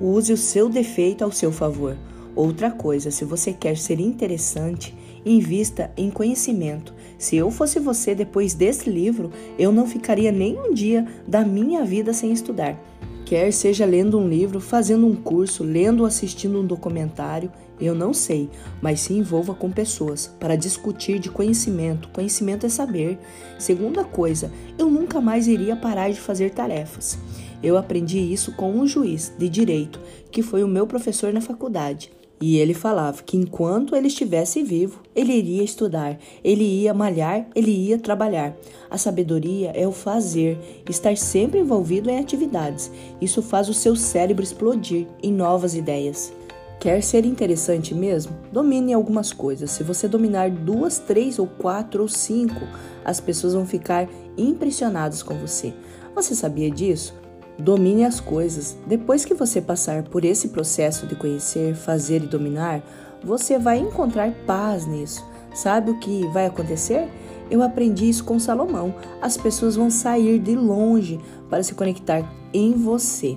[0.00, 1.96] Use o seu defeito ao seu favor.
[2.36, 4.96] Outra coisa, se você quer ser interessante,
[5.26, 6.94] invista em conhecimento.
[7.18, 11.84] Se eu fosse você depois desse livro, eu não ficaria nem um dia da minha
[11.84, 12.80] vida sem estudar.
[13.26, 17.50] Quer seja lendo um livro, fazendo um curso, lendo ou assistindo um documentário,
[17.80, 18.48] eu não sei,
[18.80, 22.08] mas se envolva com pessoas para discutir de conhecimento.
[22.08, 23.18] Conhecimento é saber.
[23.58, 27.18] Segunda coisa, eu nunca mais iria parar de fazer tarefas.
[27.62, 30.00] Eu aprendi isso com um juiz de direito,
[30.30, 32.10] que foi o meu professor na faculdade.
[32.42, 37.70] E ele falava que enquanto ele estivesse vivo, ele iria estudar, ele ia malhar, ele
[37.70, 38.56] ia trabalhar.
[38.88, 40.58] A sabedoria é o fazer,
[40.88, 42.90] estar sempre envolvido em atividades.
[43.20, 46.32] Isso faz o seu cérebro explodir em novas ideias.
[46.80, 48.34] Quer ser interessante mesmo?
[48.50, 49.70] Domine algumas coisas.
[49.70, 52.66] Se você dominar duas, três ou quatro ou cinco,
[53.04, 55.74] as pessoas vão ficar impressionadas com você.
[56.14, 57.14] Você sabia disso?
[57.58, 58.78] Domine as coisas.
[58.86, 62.82] Depois que você passar por esse processo de conhecer, fazer e dominar,
[63.22, 65.22] você vai encontrar paz nisso.
[65.54, 67.10] Sabe o que vai acontecer?
[67.50, 68.94] Eu aprendi isso com Salomão.
[69.20, 71.20] As pessoas vão sair de longe
[71.50, 73.36] para se conectar em você.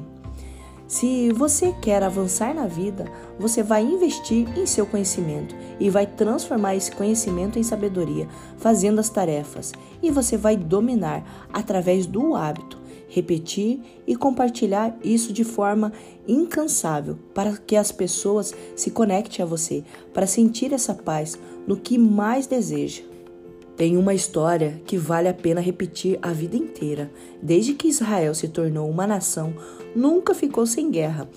[0.94, 6.76] Se você quer avançar na vida, você vai investir em seu conhecimento e vai transformar
[6.76, 12.80] esse conhecimento em sabedoria, fazendo as tarefas, e você vai dominar através do hábito
[13.10, 15.92] repetir e compartilhar isso de forma
[16.28, 19.84] incansável para que as pessoas se conectem a você,
[20.14, 23.02] para sentir essa paz no que mais deseja.
[23.76, 27.12] Tem uma história que vale a pena repetir a vida inteira.
[27.42, 29.56] Desde que Israel se tornou uma nação,
[29.96, 31.30] nunca ficou sem guerra.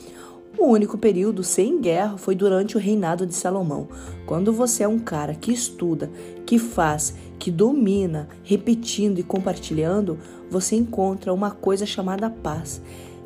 [0.58, 3.88] O único período sem guerra foi durante o reinado de Salomão.
[4.24, 6.10] Quando você é um cara que estuda,
[6.46, 10.18] que faz, que domina, repetindo e compartilhando,
[10.50, 12.80] você encontra uma coisa chamada paz.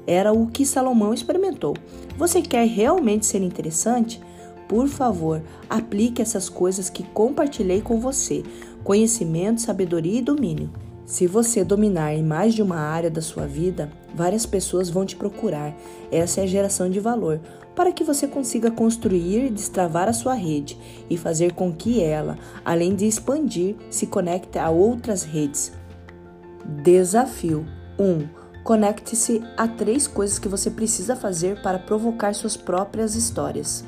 [0.07, 1.77] Era o que Salomão experimentou.
[2.19, 4.20] Você quer realmente ser interessante?
[4.69, 8.43] Por favor, aplique essas coisas que compartilhei com você:
[8.82, 10.70] conhecimento, sabedoria e domínio.
[11.10, 15.16] Se você dominar em mais de uma área da sua vida, várias pessoas vão te
[15.16, 15.76] procurar.
[16.08, 17.40] Essa é a geração de valor,
[17.74, 20.78] para que você consiga construir e destravar a sua rede
[21.10, 25.72] e fazer com que ela, além de expandir, se conecte a outras redes.
[26.64, 27.66] Desafio
[27.98, 28.04] 1.
[28.04, 28.28] Um,
[28.62, 33.84] Conecte-se a três coisas que você precisa fazer para provocar suas próprias histórias.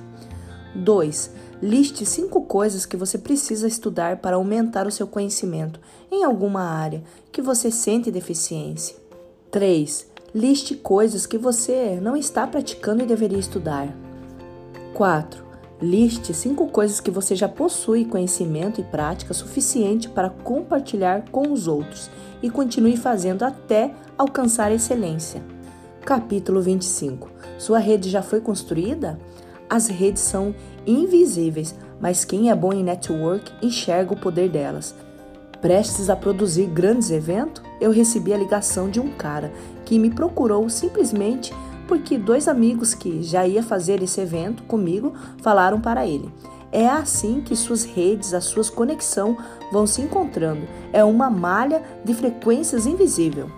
[0.75, 1.31] 2.
[1.63, 5.79] Liste cinco coisas que você precisa estudar para aumentar o seu conhecimento
[6.11, 8.97] em alguma área que você sente deficiência.
[9.53, 10.09] 3.
[10.35, 13.97] Liste coisas que você não está praticando e deveria estudar.
[14.93, 15.45] 4.
[15.81, 21.69] Liste cinco coisas que você já possui conhecimento e prática suficiente para compartilhar com os
[21.69, 22.11] outros
[22.43, 25.41] e continue fazendo até alcançar excelência.
[26.05, 27.31] Capítulo 25.
[27.57, 29.17] Sua rede já foi construída?
[29.73, 30.55] As redes são
[30.87, 34.95] invisíveis, mas quem é bom em network enxerga o poder delas.
[35.61, 39.53] Prestes a produzir grandes eventos, eu recebi a ligação de um cara
[39.85, 41.55] que me procurou simplesmente
[41.87, 46.33] porque dois amigos que já ia fazer esse evento comigo falaram para ele.
[46.73, 49.37] É assim que suas redes, a sua conexão
[49.71, 50.67] vão se encontrando.
[50.93, 53.51] É uma malha de frequências invisível.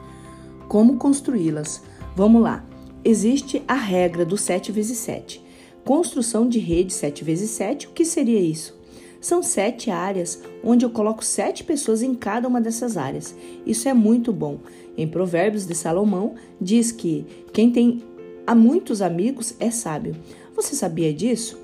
[0.69, 1.83] Como construí-las?
[2.17, 2.65] Vamos lá.
[3.05, 5.44] Existe a regra do 7 vezes 7
[5.85, 8.75] construção de rede 7 vezes 7, o que seria isso?
[9.21, 13.35] São sete áreas onde eu coloco sete pessoas em cada uma dessas áreas.
[13.65, 14.59] Isso é muito bom.
[14.99, 18.03] Em Provérbios de Salomão diz que quem tem
[18.47, 20.15] a muitos amigos é sábio.
[20.55, 21.59] Você sabia disso?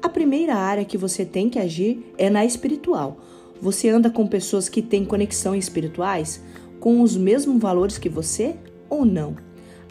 [0.00, 3.16] A primeira área que você tem que agir é na espiritual.
[3.60, 6.40] Você anda com pessoas que têm conexões espirituais,
[6.78, 8.54] com os mesmos valores que você
[8.88, 9.34] ou não?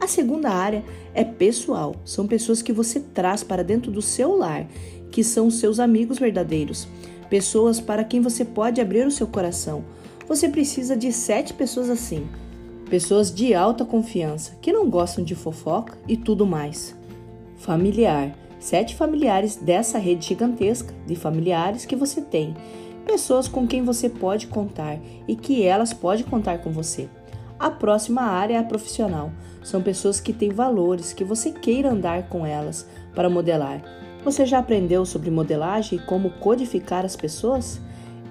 [0.02, 0.84] A segunda área
[1.14, 4.66] é pessoal, são pessoas que você traz para dentro do seu lar,
[5.12, 6.88] que são seus amigos verdadeiros,
[7.30, 9.86] pessoas para quem você pode abrir o seu coração.
[10.28, 12.28] Você precisa de sete pessoas assim,
[12.90, 16.96] pessoas de alta confiança, que não gostam de fofoca e tudo mais.
[17.58, 22.56] Familiar, sete familiares dessa rede gigantesca de familiares que você tem,
[23.06, 27.08] pessoas com quem você pode contar e que elas podem contar com você.
[27.60, 29.32] A próxima área é a profissional.
[29.64, 33.84] São pessoas que têm valores, que você queira andar com elas para modelar.
[34.24, 37.80] Você já aprendeu sobre modelagem e como codificar as pessoas?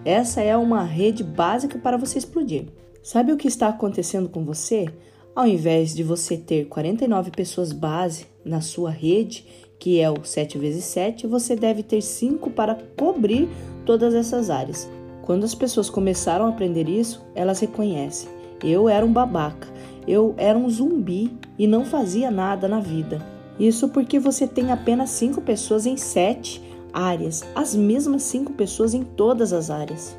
[0.04, 2.66] Essa é uma rede básica para você explodir.
[3.02, 4.88] Sabe o que está acontecendo com você?
[5.34, 9.46] Ao invés de você ter 49 pessoas base na sua rede,
[9.78, 13.48] que é o 7 vezes 7, você deve ter 5 para cobrir
[13.86, 14.90] todas essas áreas.
[15.22, 19.68] Quando as pessoas começaram a aprender isso, elas reconhecem eu era um babaca,
[20.06, 23.24] eu era um zumbi e não fazia nada na vida.
[23.58, 26.62] Isso porque você tem apenas cinco pessoas em sete
[26.92, 30.16] áreas, as mesmas cinco pessoas em todas as áreas.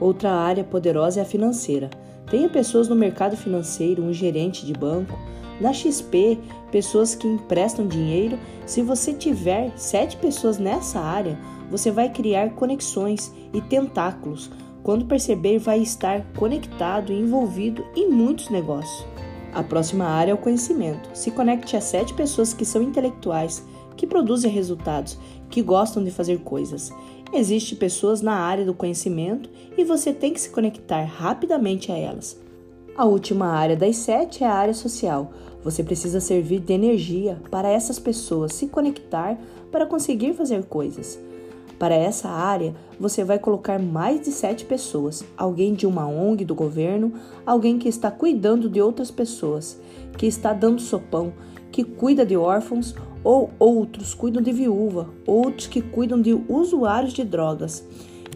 [0.00, 1.88] Outra área poderosa é a financeira.
[2.30, 5.18] Tenha pessoas no mercado financeiro, um gerente de banco.
[5.60, 6.38] Na XP,
[6.72, 8.38] pessoas que emprestam dinheiro.
[8.66, 11.38] Se você tiver sete pessoas nessa área,
[11.70, 14.50] você vai criar conexões e tentáculos
[14.82, 19.11] quando perceber, vai estar conectado e envolvido em muitos negócios.
[19.52, 21.10] A próxima área é o conhecimento.
[21.12, 23.62] Se conecte a sete pessoas que são intelectuais,
[23.96, 25.18] que produzem resultados,
[25.50, 26.90] que gostam de fazer coisas.
[27.34, 32.40] Existem pessoas na área do conhecimento e você tem que se conectar rapidamente a elas.
[32.96, 35.32] A última área das sete é a área social.
[35.62, 39.38] Você precisa servir de energia para essas pessoas se conectar
[39.70, 41.18] para conseguir fazer coisas.
[41.82, 46.54] Para essa área, você vai colocar mais de sete pessoas: alguém de uma ONG do
[46.54, 47.12] governo,
[47.44, 49.80] alguém que está cuidando de outras pessoas,
[50.16, 51.32] que está dando sopão,
[51.72, 52.94] que cuida de órfãos,
[53.24, 57.84] ou outros cuidam de viúva, outros que cuidam de usuários de drogas.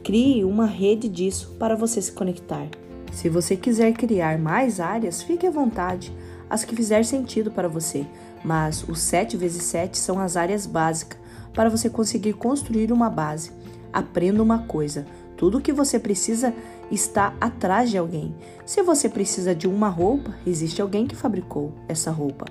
[0.03, 2.67] Crie uma rede disso para você se conectar.
[3.13, 6.13] Se você quiser criar mais áreas, fique à vontade,
[6.51, 8.05] as que fizer sentido para você,
[8.45, 11.25] mas os 7 vezes 7 são as áreas básicas
[11.57, 13.51] para você conseguir construir uma base.
[13.93, 16.55] Aprenda uma coisa: tudo o que você precisa
[16.93, 18.35] está atrás de alguém.
[18.67, 22.45] Se você precisa de uma roupa, existe alguém que fabricou essa roupa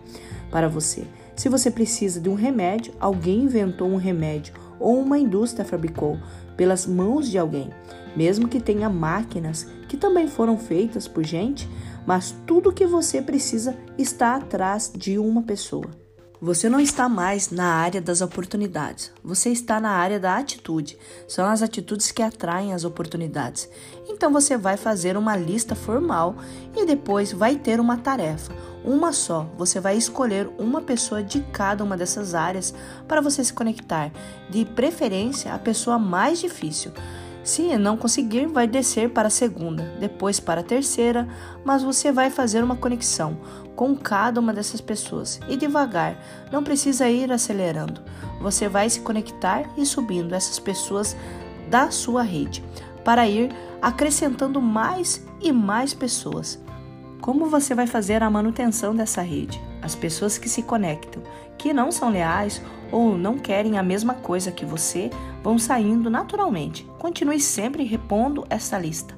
[0.49, 1.05] para você.
[1.35, 6.17] Se você precisa de um remédio, alguém inventou um remédio ou uma indústria fabricou
[6.57, 7.69] pelas mãos de alguém.
[8.15, 11.69] Mesmo que tenha máquinas que também foram feitas por gente,
[12.05, 16.04] mas tudo o que você precisa está atrás de uma pessoa.
[16.41, 20.97] Você não está mais na área das oportunidades, você está na área da atitude.
[21.29, 23.69] São as atitudes que atraem as oportunidades.
[24.09, 26.35] Então você vai fazer uma lista formal
[26.75, 29.49] e depois vai ter uma tarefa, uma só.
[29.57, 32.73] Você vai escolher uma pessoa de cada uma dessas áreas
[33.07, 34.11] para você se conectar,
[34.49, 36.91] de preferência a pessoa mais difícil.
[37.45, 41.27] Se não conseguir, vai descer para a segunda, depois para a terceira,
[41.63, 43.37] mas você vai fazer uma conexão
[43.75, 46.17] com cada uma dessas pessoas e devagar,
[46.51, 48.01] não precisa ir acelerando.
[48.39, 51.15] Você vai se conectar e subindo essas pessoas
[51.69, 52.63] da sua rede
[53.03, 56.59] para ir acrescentando mais e mais pessoas.
[57.21, 59.61] Como você vai fazer a manutenção dessa rede?
[59.81, 61.21] As pessoas que se conectam,
[61.57, 65.09] que não são leais ou não querem a mesma coisa que você,
[65.43, 66.87] vão saindo naturalmente.
[66.97, 69.15] Continue sempre repondo essa lista.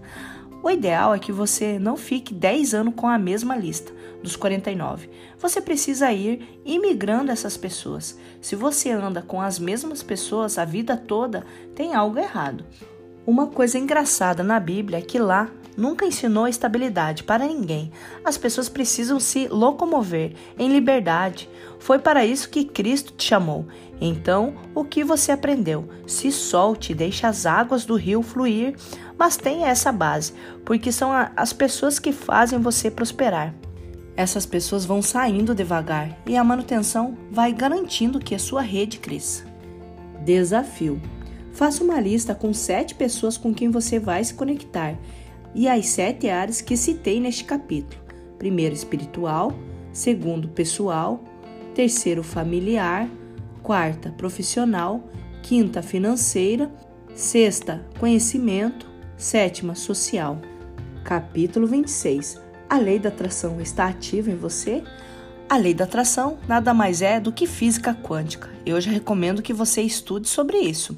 [0.68, 5.10] O ideal é que você não fique 10 anos com a mesma lista dos 49.
[5.40, 8.20] Você precisa ir imigrando essas pessoas.
[8.42, 12.66] Se você anda com as mesmas pessoas a vida toda, tem algo errado.
[13.26, 17.92] Uma coisa engraçada na Bíblia é que lá nunca ensinou estabilidade para ninguém.
[18.26, 21.48] As pessoas precisam se locomover em liberdade.
[21.80, 23.68] Foi para isso que Cristo te chamou.
[24.02, 25.88] Então, o que você aprendeu?
[26.08, 28.76] Se solte, deixe as águas do rio fluir,
[29.18, 30.34] mas tenha essa base,
[30.66, 33.54] porque são as pessoas que fazem você prosperar.
[34.16, 39.46] Essas pessoas vão saindo devagar e a manutenção vai garantindo que a sua rede cresça.
[40.26, 41.00] Desafio:
[41.54, 44.98] Faça uma lista com sete pessoas com quem você vai se conectar
[45.54, 48.02] e as sete áreas que citei neste capítulo:
[48.38, 49.54] primeiro, espiritual,
[49.92, 51.24] segundo, pessoal,
[51.74, 53.10] terceiro, familiar,
[53.64, 55.04] quarta, profissional,
[55.44, 56.72] quinta, financeira,
[57.14, 60.40] sexta, conhecimento, sétima, social.
[61.04, 62.42] Capítulo 26.
[62.70, 64.84] A lei da atração está ativa em você?
[65.50, 68.50] A lei da atração nada mais é do que física quântica.
[68.66, 70.98] Eu já recomendo que você estude sobre isso.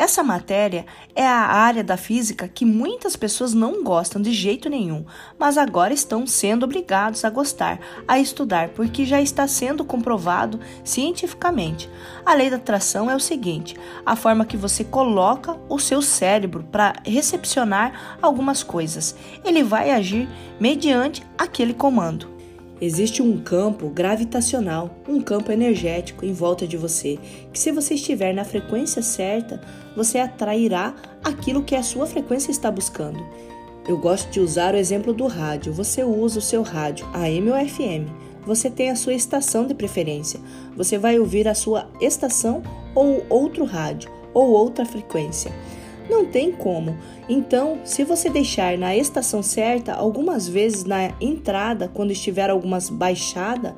[0.00, 5.04] Essa matéria é a área da física que muitas pessoas não gostam de jeito nenhum,
[5.38, 11.86] mas agora estão sendo obrigados a gostar, a estudar, porque já está sendo comprovado cientificamente.
[12.24, 16.64] A lei da atração é o seguinte: a forma que você coloca o seu cérebro
[16.72, 19.14] para recepcionar algumas coisas,
[19.44, 20.26] ele vai agir
[20.58, 22.39] mediante aquele comando.
[22.80, 27.18] Existe um campo gravitacional, um campo energético em volta de você,
[27.52, 29.60] que se você estiver na frequência certa,
[29.94, 33.22] você atrairá aquilo que a sua frequência está buscando.
[33.86, 35.72] Eu gosto de usar o exemplo do rádio.
[35.72, 38.08] Você usa o seu rádio, AM ou FM.
[38.46, 40.40] Você tem a sua estação de preferência.
[40.76, 42.62] Você vai ouvir a sua estação
[42.94, 45.52] ou outro rádio ou outra frequência.
[46.10, 46.98] Não tem como.
[47.28, 53.76] Então, se você deixar na estação certa, algumas vezes na entrada, quando estiver algumas baixada,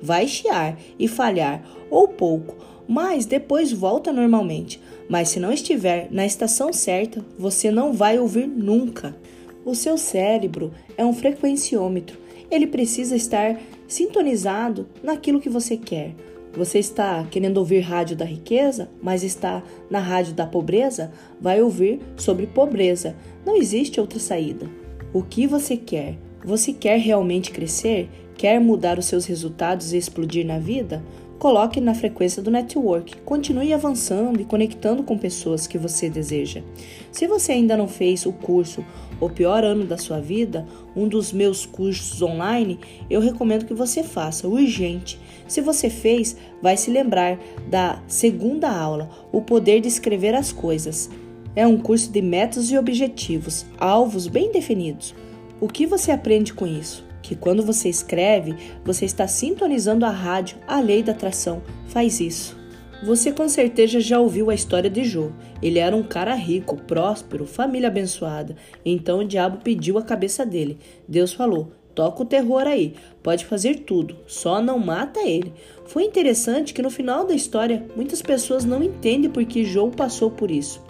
[0.00, 2.56] vai chiar e falhar ou pouco,
[2.88, 4.80] mas depois volta normalmente.
[5.10, 9.14] Mas se não estiver na estação certa, você não vai ouvir nunca.
[9.62, 12.18] O seu cérebro é um frequenciômetro.
[12.50, 16.14] Ele precisa estar sintonizado naquilo que você quer.
[16.56, 19.60] Você está querendo ouvir rádio da riqueza, mas está
[19.90, 21.10] na rádio da pobreza?
[21.40, 23.16] Vai ouvir sobre pobreza.
[23.44, 24.70] Não existe outra saída.
[25.12, 26.16] O que você quer?
[26.44, 28.08] Você quer realmente crescer?
[28.36, 31.02] Quer mudar os seus resultados e explodir na vida?
[31.38, 33.16] Coloque na frequência do network.
[33.22, 36.62] Continue avançando e conectando com pessoas que você deseja.
[37.10, 38.84] Se você ainda não fez o curso
[39.20, 42.78] O Pior Ano da Sua Vida, um dos meus cursos online,
[43.10, 45.18] eu recomendo que você faça, urgente.
[45.46, 51.10] Se você fez, vai se lembrar da segunda aula, O Poder de Escrever as Coisas.
[51.56, 55.14] É um curso de métodos e objetivos, alvos bem definidos.
[55.60, 57.04] O que você aprende com isso?
[57.22, 61.62] Que quando você escreve, você está sintonizando a rádio, a lei da atração.
[61.86, 62.64] Faz isso.
[63.04, 65.30] Você com certeza já ouviu a história de Jô.
[65.62, 68.56] Ele era um cara rico, próspero, família abençoada.
[68.84, 70.78] Então o diabo pediu a cabeça dele.
[71.06, 75.52] Deus falou: toca o terror aí, pode fazer tudo, só não mata ele.
[75.86, 80.30] Foi interessante que no final da história muitas pessoas não entendem por que Jô passou
[80.30, 80.82] por isso.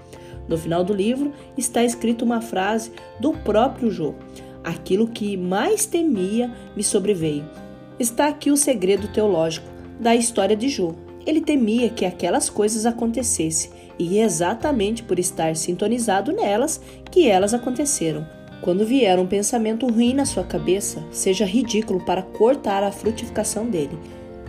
[0.49, 4.15] No final do livro está escrita uma frase do próprio Jô:
[4.63, 7.45] Aquilo que mais temia me sobreveio.
[7.99, 9.67] Está aqui o segredo teológico
[10.01, 10.95] da história de Jô.
[11.27, 17.55] Ele temia que aquelas coisas acontecessem, e é exatamente por estar sintonizado nelas que elas
[17.55, 18.27] aconteceram.
[18.65, 23.99] Quando vier um pensamento ruim na sua cabeça, seja ridículo para cortar a frutificação dele.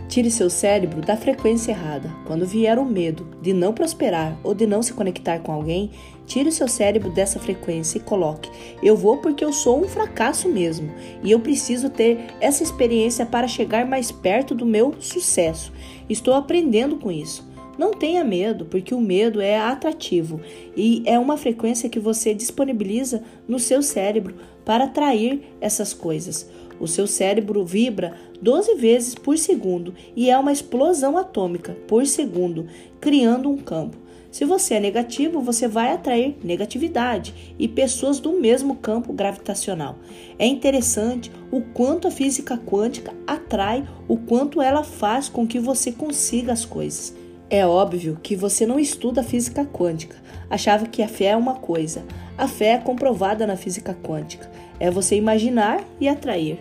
[0.08, 2.10] Tire seu cérebro da frequência errada.
[2.24, 5.90] Quando vier o medo de não prosperar ou de não se conectar com alguém,
[6.24, 8.50] tire seu cérebro dessa frequência e coloque:
[8.82, 10.90] Eu vou porque eu sou um fracasso mesmo
[11.22, 15.70] e eu preciso ter essa experiência para chegar mais perto do meu sucesso.
[16.08, 17.46] Estou aprendendo com isso.
[17.78, 20.40] Não tenha medo, porque o medo é atrativo
[20.76, 26.48] e é uma frequência que você disponibiliza no seu cérebro para atrair essas coisas.
[26.78, 32.66] O seu cérebro vibra 12 vezes por segundo e é uma explosão atômica por segundo,
[33.00, 33.96] criando um campo.
[34.30, 39.96] Se você é negativo, você vai atrair negatividade e pessoas do mesmo campo gravitacional.
[40.38, 45.90] É interessante o quanto a física quântica atrai, o quanto ela faz com que você
[45.90, 47.14] consiga as coisas.
[47.48, 50.16] É óbvio que você não estuda física quântica.
[50.50, 52.04] Achava que a fé é uma coisa.
[52.36, 54.50] A fé é comprovada na física quântica.
[54.80, 56.58] É você imaginar e atrair.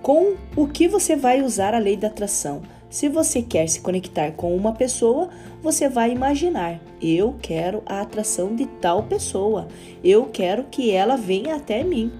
[0.00, 2.62] Com o que você vai usar a lei da atração?
[2.88, 5.28] Se você quer se conectar com uma pessoa,
[5.62, 9.68] você vai imaginar: eu quero a atração de tal pessoa,
[10.02, 12.10] eu quero que ela venha até mim.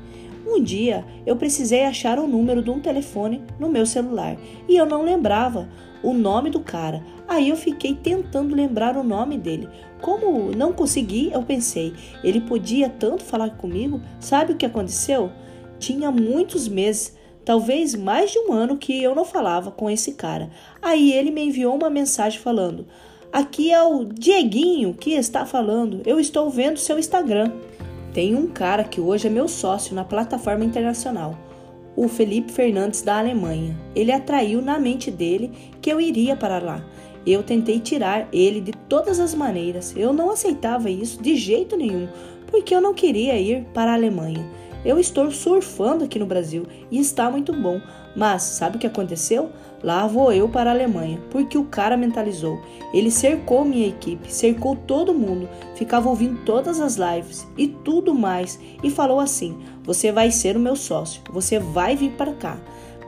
[0.46, 4.36] Um dia eu precisei achar o número de um telefone no meu celular
[4.68, 5.68] e eu não lembrava
[6.02, 7.02] o nome do cara.
[7.26, 9.68] Aí eu fiquei tentando lembrar o nome dele.
[10.00, 14.00] Como não consegui, eu pensei, ele podia tanto falar comigo.
[14.20, 15.30] Sabe o que aconteceu?
[15.78, 20.50] Tinha muitos meses, talvez mais de um ano que eu não falava com esse cara.
[20.82, 22.86] Aí ele me enviou uma mensagem falando:
[23.32, 26.02] Aqui é o Dieguinho que está falando.
[26.04, 27.52] Eu estou vendo seu Instagram.
[28.12, 31.36] Tem um cara que hoje é meu sócio na plataforma internacional
[31.96, 33.76] o Felipe Fernandes da Alemanha.
[33.94, 36.84] Ele atraiu na mente dele que eu iria para lá.
[37.26, 39.94] Eu tentei tirar ele de todas as maneiras.
[39.96, 42.08] Eu não aceitava isso de jeito nenhum,
[42.46, 44.44] porque eu não queria ir para a Alemanha.
[44.84, 47.80] Eu estou surfando aqui no Brasil e está muito bom,
[48.14, 49.50] mas sabe o que aconteceu?
[49.82, 52.60] Lá vou eu para a Alemanha, porque o cara mentalizou.
[52.92, 58.60] Ele cercou minha equipe, cercou todo mundo, ficava ouvindo todas as lives e tudo mais
[58.82, 62.58] e falou assim: Você vai ser o meu sócio, você vai vir para cá.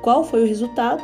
[0.00, 1.02] Qual foi o resultado?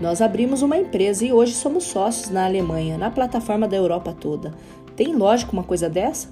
[0.00, 4.54] Nós abrimos uma empresa e hoje somos sócios na Alemanha, na plataforma da Europa toda.
[4.96, 6.28] Tem lógico uma coisa dessa?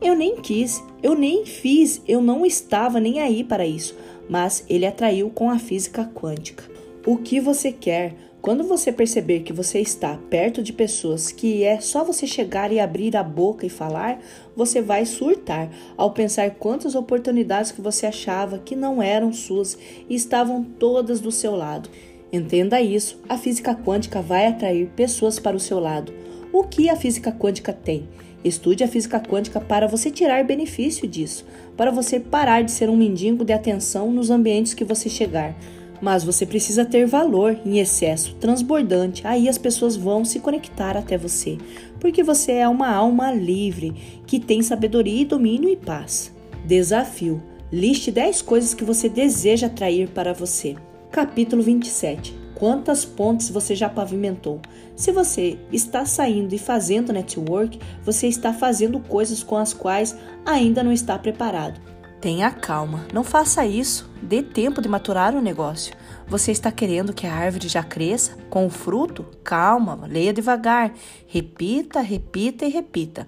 [0.00, 3.94] Eu nem quis, eu nem fiz, eu não estava nem aí para isso,
[4.26, 6.64] mas ele atraiu com a física quântica.
[7.06, 8.14] O que você quer?
[8.40, 12.80] Quando você perceber que você está perto de pessoas que é só você chegar e
[12.80, 14.18] abrir a boca e falar,
[14.56, 19.76] você vai surtar ao pensar quantas oportunidades que você achava que não eram suas
[20.08, 21.90] e estavam todas do seu lado.
[22.32, 26.12] Entenda isso, a física quântica vai atrair pessoas para o seu lado.
[26.52, 28.08] O que a física quântica tem?
[28.44, 31.44] Estude a física quântica para você tirar benefício disso,
[31.76, 35.54] para você parar de ser um mendigo de atenção nos ambientes que você chegar.
[36.00, 41.18] Mas você precisa ter valor em excesso, transbordante, aí as pessoas vão se conectar até
[41.18, 41.58] você,
[41.98, 43.92] porque você é uma alma livre,
[44.26, 46.32] que tem sabedoria e domínio e paz.
[46.64, 50.76] Desafio: liste 10 coisas que você deseja atrair para você.
[51.10, 54.60] Capítulo 27 Quantas pontes você já pavimentou?
[54.94, 60.16] Se você está saindo e fazendo network, você está fazendo coisas com as quais
[60.46, 61.80] ainda não está preparado.
[62.20, 64.08] Tenha calma, não faça isso.
[64.22, 65.96] Dê tempo de maturar o negócio.
[66.28, 69.26] Você está querendo que a árvore já cresça com o fruto?
[69.42, 70.92] Calma, leia devagar.
[71.26, 73.26] Repita, repita e repita.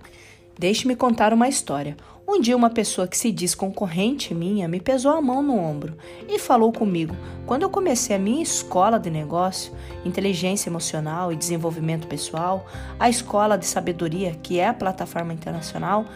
[0.57, 1.97] Deixe-me contar uma história.
[2.35, 5.99] Um dia, uma pessoa que se diz concorrente minha me pesou a mão no ombro
[6.27, 7.15] e falou comigo.
[7.45, 9.71] Quando eu comecei a minha escola de negócio,
[10.03, 12.67] inteligência emocional e desenvolvimento pessoal,
[12.99, 16.07] a escola de sabedoria, que é a plataforma internacional,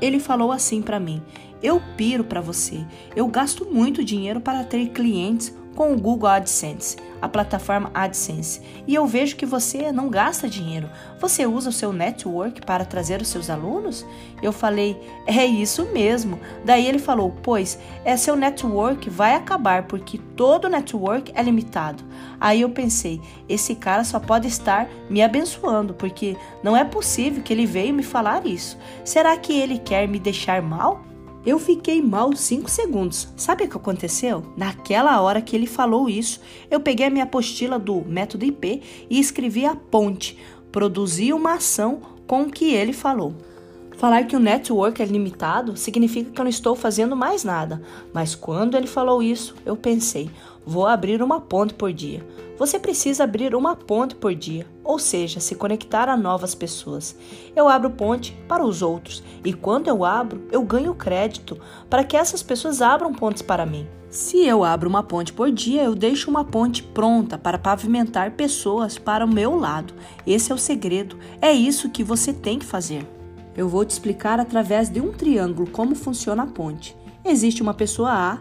[0.00, 1.20] ele falou assim para mim:
[1.60, 2.86] Eu piro para você.
[3.16, 8.94] Eu gasto muito dinheiro para ter clientes com o Google AdSense, a plataforma AdSense, e
[8.94, 10.88] eu vejo que você não gasta dinheiro.
[11.20, 14.04] Você usa o seu network para trazer os seus alunos?
[14.42, 16.40] Eu falei: "É isso mesmo".
[16.64, 22.02] Daí ele falou: "Pois, é seu network vai acabar porque todo network é limitado".
[22.40, 27.52] Aí eu pensei: esse cara só pode estar me abençoando, porque não é possível que
[27.52, 28.78] ele veio me falar isso.
[29.04, 31.15] Será que ele quer me deixar mal?
[31.46, 33.28] Eu fiquei mal cinco segundos.
[33.36, 34.42] Sabe o que aconteceu?
[34.56, 39.20] Naquela hora que ele falou isso, eu peguei a minha apostila do método IP e
[39.20, 40.36] escrevi a ponte.
[40.72, 43.32] Produzi uma ação com o que ele falou.
[43.96, 47.80] Falar que o network é limitado significa que eu não estou fazendo mais nada.
[48.12, 50.28] Mas quando ele falou isso, eu pensei:
[50.66, 52.26] vou abrir uma ponte por dia.
[52.58, 57.16] Você precisa abrir uma ponte por dia, ou seja, se conectar a novas pessoas.
[57.54, 61.58] Eu abro ponte para os outros e quando eu abro, eu ganho crédito
[61.90, 63.86] para que essas pessoas abram pontes para mim.
[64.08, 68.96] Se eu abro uma ponte por dia, eu deixo uma ponte pronta para pavimentar pessoas
[68.96, 69.92] para o meu lado.
[70.26, 71.18] Esse é o segredo.
[71.42, 73.06] É isso que você tem que fazer.
[73.56, 76.96] Eu vou te explicar através de um triângulo como funciona a ponte.
[77.24, 78.38] Existe uma pessoa A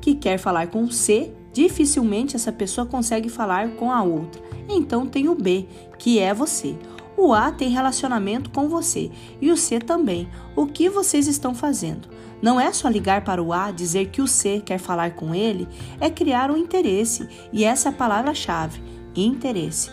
[0.00, 4.42] que quer falar com C Dificilmente essa pessoa consegue falar com a outra.
[4.68, 5.66] Então tem o B,
[5.98, 6.76] que é você.
[7.16, 10.28] O A tem relacionamento com você e o C também.
[10.54, 12.08] O que vocês estão fazendo?
[12.42, 15.66] Não é só ligar para o A, dizer que o C quer falar com ele,
[15.98, 18.82] é criar um interesse, e essa é a palavra-chave:
[19.14, 19.90] interesse.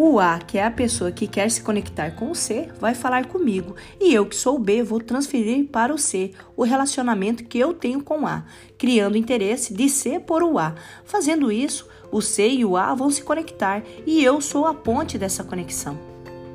[0.00, 3.26] O A, que é a pessoa que quer se conectar com o C, vai falar
[3.26, 7.58] comigo, e eu, que sou o B, vou transferir para o C o relacionamento que
[7.58, 8.44] eu tenho com o A,
[8.78, 10.76] criando interesse de C por o A.
[11.04, 15.18] Fazendo isso, o C e o A vão se conectar e eu sou a ponte
[15.18, 15.98] dessa conexão.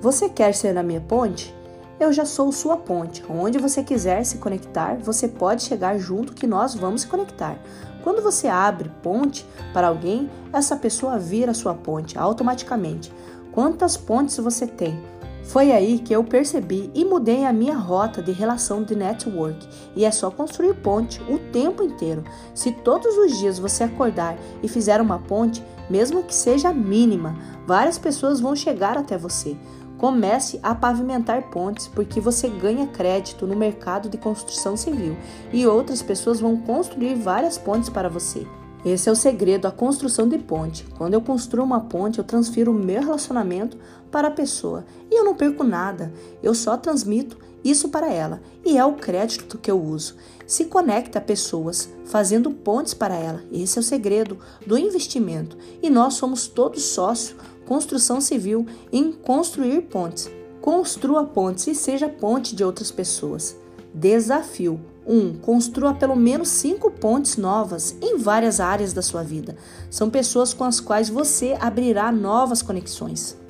[0.02, 1.54] Você quer ser a minha ponte?
[2.00, 3.24] Eu já sou sua ponte.
[3.30, 7.58] Onde você quiser se conectar, você pode chegar junto que nós vamos se conectar.
[8.04, 13.14] Quando você abre ponte para alguém, essa pessoa vira sua ponte automaticamente.
[13.54, 15.00] Quantas pontes você tem?
[15.44, 19.68] Foi aí que eu percebi e mudei a minha rota de relação de network.
[19.96, 22.24] E é só construir ponte o tempo inteiro.
[22.56, 27.36] Se todos os dias você acordar e fizer uma ponte, mesmo que seja mínima,
[27.68, 29.58] várias pessoas vão chegar até você.
[29.98, 35.16] Comece a pavimentar pontes porque você ganha crédito no mercado de construção civil
[35.52, 38.48] e outras pessoas vão construir várias pontes para você.
[38.86, 40.86] Esse é o segredo, a construção de ponte.
[40.98, 43.78] Quando eu construo uma ponte, eu transfiro o meu relacionamento
[44.14, 48.78] para a pessoa e eu não perco nada, eu só transmito isso para ela e
[48.78, 50.16] é o crédito que eu uso.
[50.46, 53.42] Se conecta a pessoas, fazendo pontes para ela.
[53.52, 57.36] Esse é o segredo do investimento e nós somos todos sócios,
[57.66, 60.30] construção civil, em construir pontes.
[60.62, 63.58] Construa pontes e seja ponte de outras pessoas.
[63.92, 65.16] Desafio 1.
[65.16, 69.58] Um, construa pelo menos cinco pontes novas em várias áreas da sua vida.
[69.90, 73.43] São pessoas com as quais você abrirá novas conexões.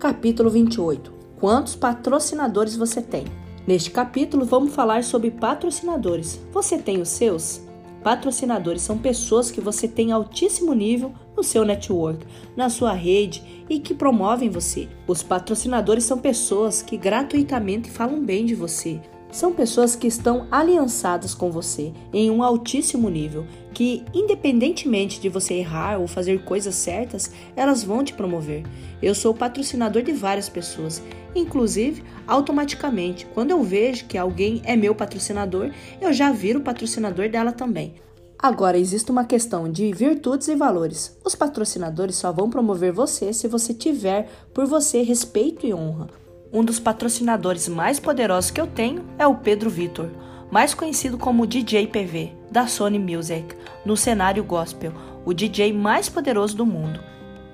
[0.00, 1.12] Capítulo 28.
[1.38, 3.24] Quantos patrocinadores você tem?
[3.66, 6.40] Neste capítulo, vamos falar sobre patrocinadores.
[6.54, 7.60] Você tem os seus?
[8.02, 13.78] Patrocinadores são pessoas que você tem altíssimo nível no seu network, na sua rede e
[13.78, 14.88] que promovem você.
[15.06, 18.98] Os patrocinadores são pessoas que gratuitamente falam bem de você,
[19.30, 25.54] são pessoas que estão aliançadas com você em um altíssimo nível, que independentemente de você
[25.54, 28.64] errar ou fazer coisas certas, elas vão te promover.
[29.00, 31.02] Eu sou patrocinador de várias pessoas,
[31.34, 37.52] inclusive automaticamente, quando eu vejo que alguém é meu patrocinador, eu já viro patrocinador dela
[37.52, 37.94] também.
[38.42, 41.14] Agora, existe uma questão de virtudes e valores.
[41.22, 46.19] Os patrocinadores só vão promover você se você tiver por você respeito e honra.
[46.52, 50.10] Um dos patrocinadores mais poderosos que eu tenho é o Pedro Vitor,
[50.50, 53.54] mais conhecido como DJ PV, da Sony Music,
[53.84, 54.92] no cenário gospel,
[55.24, 56.98] o DJ mais poderoso do mundo.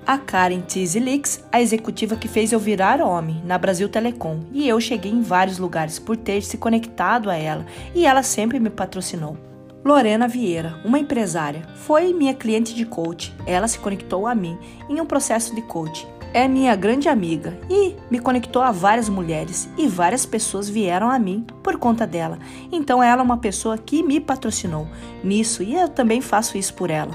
[0.03, 4.81] A Karen Tizilix, a executiva que fez eu virar homem na Brasil Telecom, e eu
[4.81, 9.37] cheguei em vários lugares por ter se conectado a ela, e ela sempre me patrocinou.
[9.85, 13.33] Lorena Vieira, uma empresária, foi minha cliente de coach.
[13.45, 14.57] Ela se conectou a mim
[14.89, 19.69] em um processo de coach é minha grande amiga e me conectou a várias mulheres
[19.77, 22.37] e várias pessoas vieram a mim por conta dela.
[22.71, 24.87] Então ela é uma pessoa que me patrocinou
[25.23, 27.11] nisso e eu também faço isso por ela.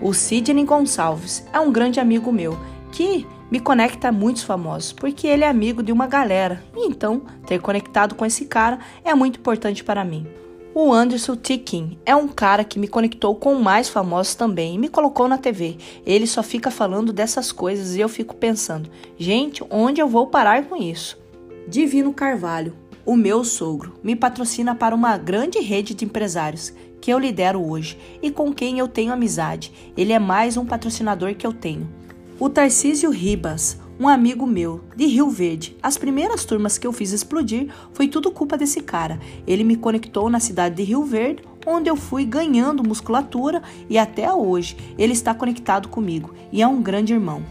[0.00, 2.58] O Sidney Gonçalves é um grande amigo meu
[2.92, 6.62] que me conecta a muitos famosos, porque ele é amigo de uma galera.
[6.76, 10.26] Então, ter conectado com esse cara é muito importante para mim.
[10.72, 14.88] O Anderson Tikin é um cara que me conectou com mais famosos também e me
[14.88, 15.76] colocou na TV.
[16.06, 20.64] Ele só fica falando dessas coisas e eu fico pensando, gente, onde eu vou parar
[20.66, 21.18] com isso?
[21.66, 27.18] Divino Carvalho, o meu sogro, me patrocina para uma grande rede de empresários que eu
[27.18, 29.72] lidero hoje e com quem eu tenho amizade.
[29.96, 31.90] Ele é mais um patrocinador que eu tenho.
[32.38, 35.76] O Tarcísio Ribas, um amigo meu, de Rio Verde.
[35.82, 39.20] As primeiras turmas que eu fiz explodir foi tudo culpa desse cara.
[39.46, 44.32] Ele me conectou na cidade de Rio Verde, onde eu fui ganhando musculatura e até
[44.32, 47.44] hoje ele está conectado comigo e é um grande irmão.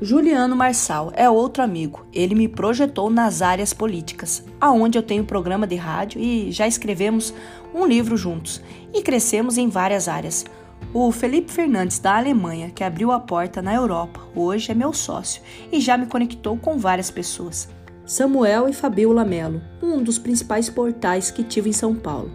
[0.00, 2.06] Juliano Marçal é outro amigo.
[2.10, 7.34] Ele me projetou nas áreas políticas, aonde eu tenho programa de rádio e já escrevemos
[7.74, 8.62] um livro juntos
[8.94, 10.46] e crescemos em várias áreas.
[10.94, 15.40] O Felipe Fernandes, da Alemanha, que abriu a porta na Europa, hoje é meu sócio
[15.72, 17.66] e já me conectou com várias pessoas.
[18.04, 22.30] Samuel e Fabiola Melo, um dos principais portais que tive em São Paulo.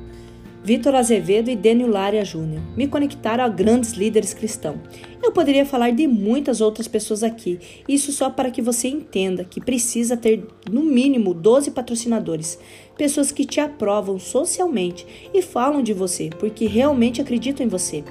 [0.63, 4.79] Vitor Azevedo e Dênio Lária Júnior me conectaram a grandes líderes cristãos.
[5.23, 9.61] Eu poderia falar de muitas outras pessoas aqui, isso só para que você entenda que
[9.61, 12.59] precisa ter no mínimo 12 patrocinadores,
[12.97, 18.03] pessoas que te aprovam socialmente e falam de você porque realmente acreditam em você.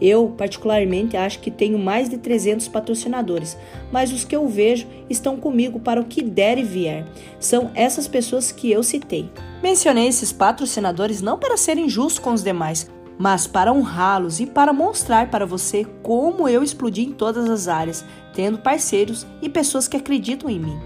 [0.00, 3.56] Eu, particularmente, acho que tenho mais de 300 patrocinadores,
[3.92, 7.06] mas os que eu vejo estão comigo para o que der e vier.
[7.38, 9.30] São essas pessoas que eu citei.
[9.62, 14.72] Mencionei esses patrocinadores não para ser injusto com os demais, mas para honrá-los e para
[14.72, 19.98] mostrar para você como eu explodi em todas as áreas, tendo parceiros e pessoas que
[19.98, 20.80] acreditam em mim.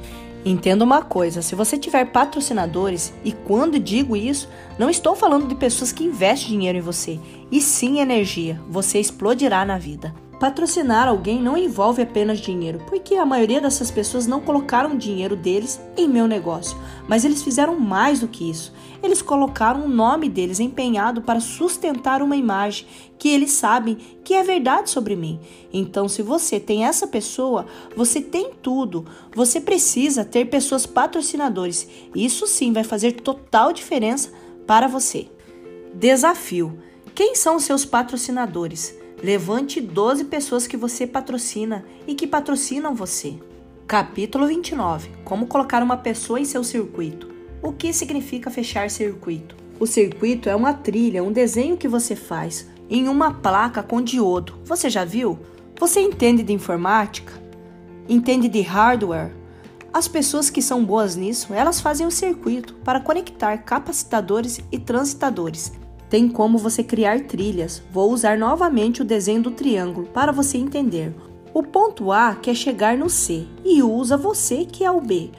[0.45, 5.55] Entenda uma coisa: se você tiver patrocinadores, e quando digo isso, não estou falando de
[5.55, 7.19] pessoas que investem dinheiro em você,
[7.55, 10.13] e sim energia, você explodirá na vida.
[10.41, 15.81] Patrocinar alguém não envolve apenas dinheiro, porque a maioria dessas pessoas não colocaram dinheiro deles
[15.97, 16.77] em meu negócio,
[17.07, 18.75] mas eles fizeram mais do que isso.
[19.01, 24.43] Eles colocaram o nome deles empenhado para sustentar uma imagem que eles sabem que é
[24.43, 25.39] verdade sobre mim.
[25.73, 27.67] Então, se você tem essa pessoa,
[27.97, 29.07] você tem tudo.
[29.33, 31.89] Você precisa ter pessoas patrocinadores.
[32.17, 34.33] Isso sim vai fazer total diferença
[34.67, 35.29] para você.
[35.95, 36.77] Desafio:
[37.15, 38.93] quem são seus patrocinadores?
[39.23, 43.39] Levante 12 pessoas que você patrocina e que patrocinam você.
[43.87, 47.31] Capítulo 29 Como colocar uma pessoa em seu circuito.
[47.63, 49.55] O que significa fechar circuito?
[49.79, 54.59] O circuito é uma trilha, um desenho que você faz em uma placa com diodo.
[54.65, 55.39] Você já viu?
[55.79, 57.33] Você entende de informática?
[58.09, 59.31] Entende de hardware?
[59.93, 65.73] As pessoas que são boas nisso, elas fazem o circuito para conectar capacitadores e transitadores
[66.15, 67.83] tem como você criar trilhas.
[67.91, 71.13] Vou usar novamente o desenho do triângulo para você entender.
[71.53, 75.33] O ponto A quer chegar no C e usa você que é o B.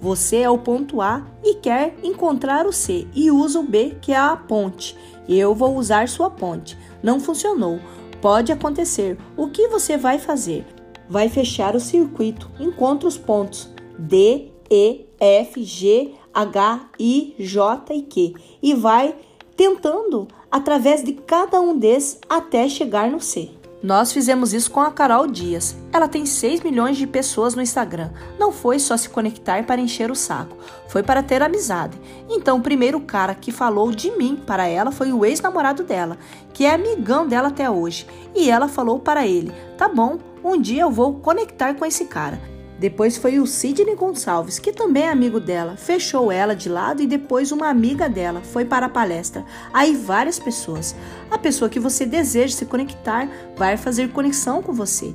[0.00, 4.12] Você é o ponto A e quer encontrar o C e usa o B que
[4.12, 4.96] é a ponte.
[5.28, 6.78] Eu vou usar sua ponte.
[7.02, 7.80] Não funcionou.
[8.22, 9.18] Pode acontecer.
[9.36, 10.64] O que você vai fazer?
[11.08, 12.48] Vai fechar o circuito.
[12.60, 13.68] Encontra os pontos
[13.98, 19.12] D, E, F, G, H, I, J e Q e vai
[19.60, 23.50] tentando através de cada um desses até chegar no C.
[23.82, 25.76] Nós fizemos isso com a Carol Dias.
[25.92, 28.08] Ela tem 6 milhões de pessoas no Instagram.
[28.38, 30.56] Não foi só se conectar para encher o saco,
[30.88, 32.00] foi para ter amizade.
[32.26, 36.16] Então, o primeiro cara que falou de mim para ela foi o ex-namorado dela,
[36.54, 38.06] que é amigão dela até hoje.
[38.34, 42.40] E ela falou para ele: "Tá bom, um dia eu vou conectar com esse cara".
[42.80, 47.06] Depois foi o Sidney Gonçalves, que também é amigo dela, fechou ela de lado e
[47.06, 49.44] depois uma amiga dela foi para a palestra.
[49.70, 50.96] Aí várias pessoas.
[51.30, 55.14] A pessoa que você deseja se conectar vai fazer conexão com você.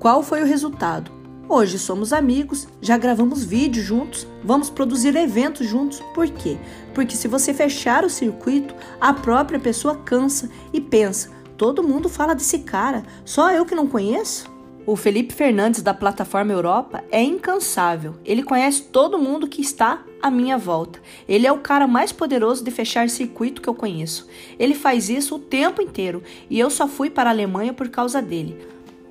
[0.00, 1.12] Qual foi o resultado?
[1.48, 6.00] Hoje somos amigos, já gravamos vídeos juntos, vamos produzir eventos juntos.
[6.16, 6.58] Por quê?
[6.92, 12.34] Porque se você fechar o circuito, a própria pessoa cansa e pensa: todo mundo fala
[12.34, 14.52] desse cara, só eu que não conheço?
[14.86, 18.16] O Felipe Fernandes da plataforma Europa é incansável.
[18.22, 21.00] Ele conhece todo mundo que está à minha volta.
[21.26, 24.28] Ele é o cara mais poderoso de fechar circuito que eu conheço.
[24.58, 28.20] Ele faz isso o tempo inteiro e eu só fui para a Alemanha por causa
[28.20, 28.58] dele.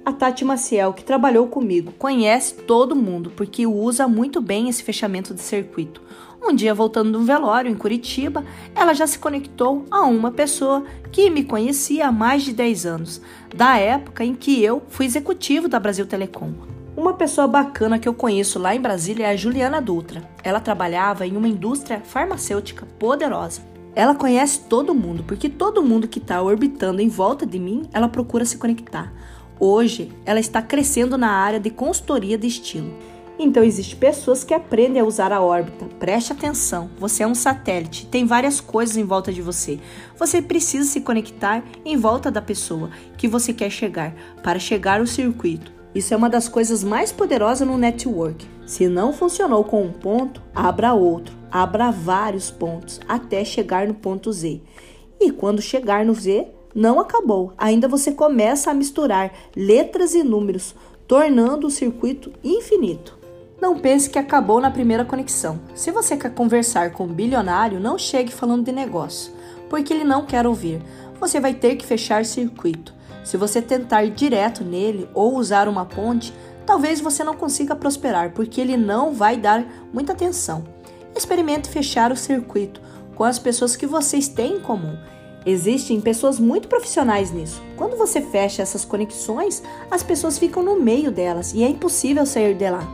[0.05, 5.33] A Tati Maciel, que trabalhou comigo, conhece todo mundo porque usa muito bem esse fechamento
[5.33, 6.03] de circuito.
[6.45, 8.43] Um dia, voltando de um velório em Curitiba,
[8.75, 13.21] ela já se conectou a uma pessoa que me conhecia há mais de 10 anos,
[13.55, 16.51] da época em que eu fui executivo da Brasil Telecom.
[16.97, 20.29] Uma pessoa bacana que eu conheço lá em Brasília é a Juliana Dutra.
[20.43, 23.61] Ela trabalhava em uma indústria farmacêutica poderosa.
[23.95, 28.09] Ela conhece todo mundo, porque todo mundo que está orbitando em volta de mim, ela
[28.09, 29.13] procura se conectar.
[29.57, 32.93] Hoje, ela está crescendo na área de consultoria de estilo.
[33.43, 35.85] Então, existem pessoas que aprendem a usar a órbita.
[35.99, 39.81] Preste atenção, você é um satélite, tem várias coisas em volta de você.
[40.17, 45.05] Você precisa se conectar em volta da pessoa que você quer chegar para chegar ao
[45.05, 45.73] circuito.
[45.93, 48.47] Isso é uma das coisas mais poderosas no network.
[48.65, 54.31] Se não funcionou com um ponto, abra outro, abra vários pontos até chegar no ponto
[54.31, 54.61] Z.
[55.19, 57.51] E quando chegar no Z, não acabou.
[57.57, 60.73] Ainda você começa a misturar letras e números,
[61.05, 63.21] tornando o circuito infinito.
[63.63, 65.57] Não pense que acabou na primeira conexão.
[65.73, 69.31] Se você quer conversar com um bilionário, não chegue falando de negócio,
[69.69, 70.81] porque ele não quer ouvir.
[71.17, 72.93] Você vai ter que fechar circuito.
[73.23, 76.33] Se você tentar direto nele ou usar uma ponte,
[76.65, 80.65] talvez você não consiga prosperar, porque ele não vai dar muita atenção.
[81.15, 82.81] Experimente fechar o circuito
[83.15, 84.97] com as pessoas que vocês têm em comum.
[85.45, 87.63] Existem pessoas muito profissionais nisso.
[87.77, 92.55] Quando você fecha essas conexões, as pessoas ficam no meio delas e é impossível sair
[92.55, 92.85] de lá.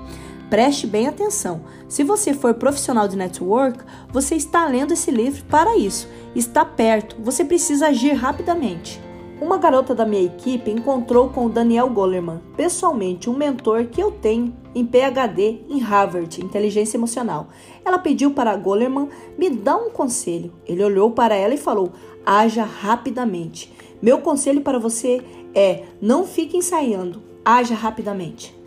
[0.50, 1.62] Preste bem atenção.
[1.88, 6.08] Se você for profissional de network, você está lendo esse livro para isso.
[6.36, 9.00] Está perto, você precisa agir rapidamente.
[9.40, 14.12] Uma garota da minha equipe encontrou com o Daniel Goleman, pessoalmente um mentor que eu
[14.12, 17.48] tenho em PhD em Harvard, Inteligência Emocional.
[17.86, 20.52] Ela pediu para Goleman me dar um conselho.
[20.66, 21.94] Ele olhou para ela e falou:
[22.26, 23.72] haja rapidamente.
[24.02, 25.22] Meu conselho para você
[25.56, 28.59] é: não fique ensaiando, haja rapidamente.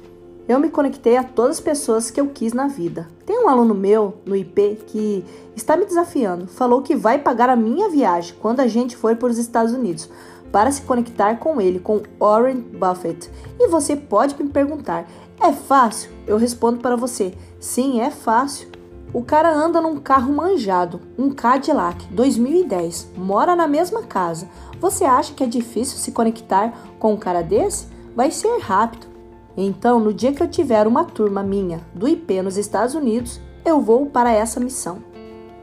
[0.49, 3.09] Eu me conectei a todas as pessoas que eu quis na vida.
[3.25, 6.49] Tem um aluno meu no IP que está me desafiando.
[6.49, 10.09] Falou que vai pagar a minha viagem quando a gente for para os Estados Unidos
[10.53, 13.31] para se conectar com ele, com Warren Buffett.
[13.59, 15.09] E você pode me perguntar:
[15.41, 16.11] é fácil?
[16.27, 18.69] Eu respondo para você: sim, é fácil.
[19.13, 24.49] O cara anda num carro manjado, um Cadillac 2010, mora na mesma casa.
[24.81, 27.87] Você acha que é difícil se conectar com um cara desse?
[28.17, 29.12] Vai ser rápido.
[29.57, 33.81] Então, no dia que eu tiver uma turma minha do IP nos Estados Unidos, eu
[33.81, 35.03] vou para essa missão.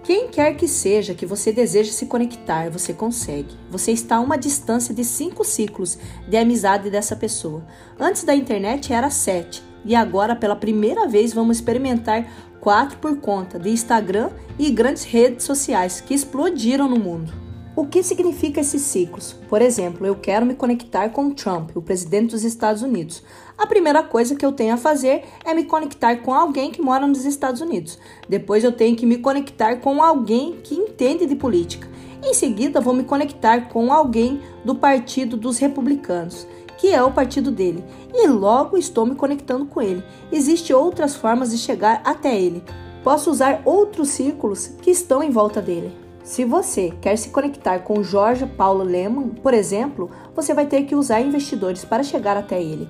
[0.03, 3.55] Quem quer que seja que você deseja se conectar, você consegue.
[3.69, 7.65] Você está a uma distância de cinco ciclos de amizade dessa pessoa.
[7.99, 12.27] Antes da internet era sete, e agora, pela primeira vez, vamos experimentar
[12.59, 17.31] quatro por conta de Instagram e grandes redes sociais que explodiram no mundo.
[17.75, 19.33] O que significa esses ciclos?
[19.47, 23.23] Por exemplo, eu quero me conectar com Trump, o presidente dos Estados Unidos.
[23.59, 27.05] A primeira coisa que eu tenho a fazer é me conectar com alguém que mora
[27.05, 27.99] nos Estados Unidos.
[28.29, 31.85] Depois eu tenho que me conectar com alguém que entende de política.
[32.23, 36.47] Em seguida, vou me conectar com alguém do Partido dos Republicanos,
[36.77, 40.05] que é o partido dele, e logo estou me conectando com ele.
[40.31, 42.63] Existem outras formas de chegar até ele.
[43.03, 45.93] Posso usar outros círculos que estão em volta dele.
[46.23, 50.95] Se você quer se conectar com Jorge Paulo Lehmann, por exemplo, você vai ter que
[50.95, 52.87] usar investidores para chegar até ele.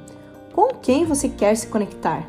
[0.54, 2.26] Com quem você quer se conectar?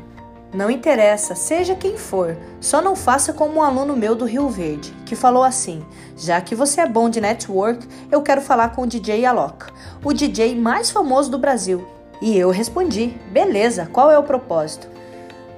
[0.53, 4.93] Não interessa, seja quem for, só não faça como um aluno meu do Rio Verde,
[5.05, 5.83] que falou assim:
[6.15, 9.67] já que você é bom de network, eu quero falar com o DJ Alok,
[10.03, 11.87] o DJ mais famoso do Brasil.
[12.21, 14.87] E eu respondi: beleza, qual é o propósito?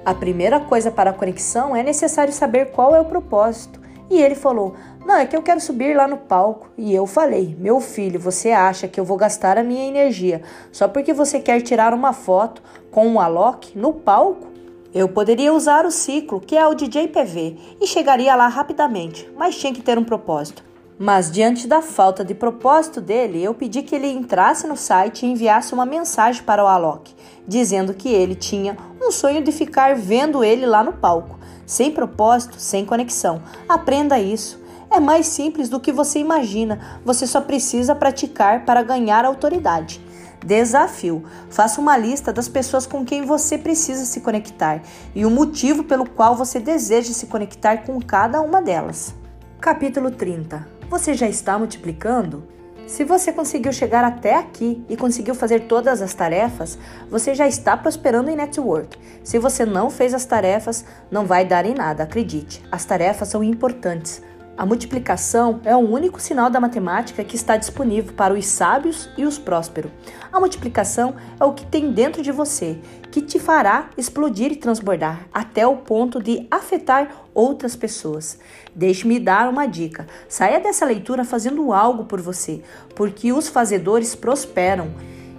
[0.04, 3.80] A primeira coisa para a conexão é necessário saber qual é o propósito.
[4.08, 6.68] E ele falou: Não, é que eu quero subir lá no palco.
[6.78, 10.42] E eu falei: Meu filho, você acha que eu vou gastar a minha energia
[10.72, 14.48] só porque você quer tirar uma foto com um Alok no palco?
[14.94, 19.58] Eu poderia usar o ciclo, que é o DJ PV, e chegaria lá rapidamente, mas
[19.58, 20.62] tinha que ter um propósito.
[20.96, 25.28] Mas diante da falta de propósito dele, eu pedi que ele entrasse no site e
[25.28, 27.12] enviasse uma mensagem para o Alok,
[27.46, 32.56] dizendo que ele tinha um sonho de ficar vendo ele lá no palco sem propósito,
[32.58, 33.42] sem conexão.
[33.68, 34.62] Aprenda isso.
[34.94, 37.00] É mais simples do que você imagina.
[37.04, 40.00] Você só precisa praticar para ganhar autoridade.
[40.46, 44.82] Desafio: faça uma lista das pessoas com quem você precisa se conectar
[45.12, 49.12] e o motivo pelo qual você deseja se conectar com cada uma delas.
[49.60, 52.44] Capítulo 30 Você já está multiplicando?
[52.86, 56.78] Se você conseguiu chegar até aqui e conseguiu fazer todas as tarefas,
[57.10, 58.96] você já está prosperando em network.
[59.24, 62.62] Se você não fez as tarefas, não vai dar em nada, acredite.
[62.70, 64.22] As tarefas são importantes.
[64.56, 69.24] A multiplicação é o único sinal da matemática que está disponível para os sábios e
[69.24, 69.90] os prósperos.
[70.32, 72.78] A multiplicação é o que tem dentro de você,
[73.10, 78.38] que te fará explodir e transbordar até o ponto de afetar outras pessoas.
[78.72, 82.62] Deixe-me dar uma dica: saia dessa leitura fazendo algo por você,
[82.94, 84.92] porque os fazedores prosperam.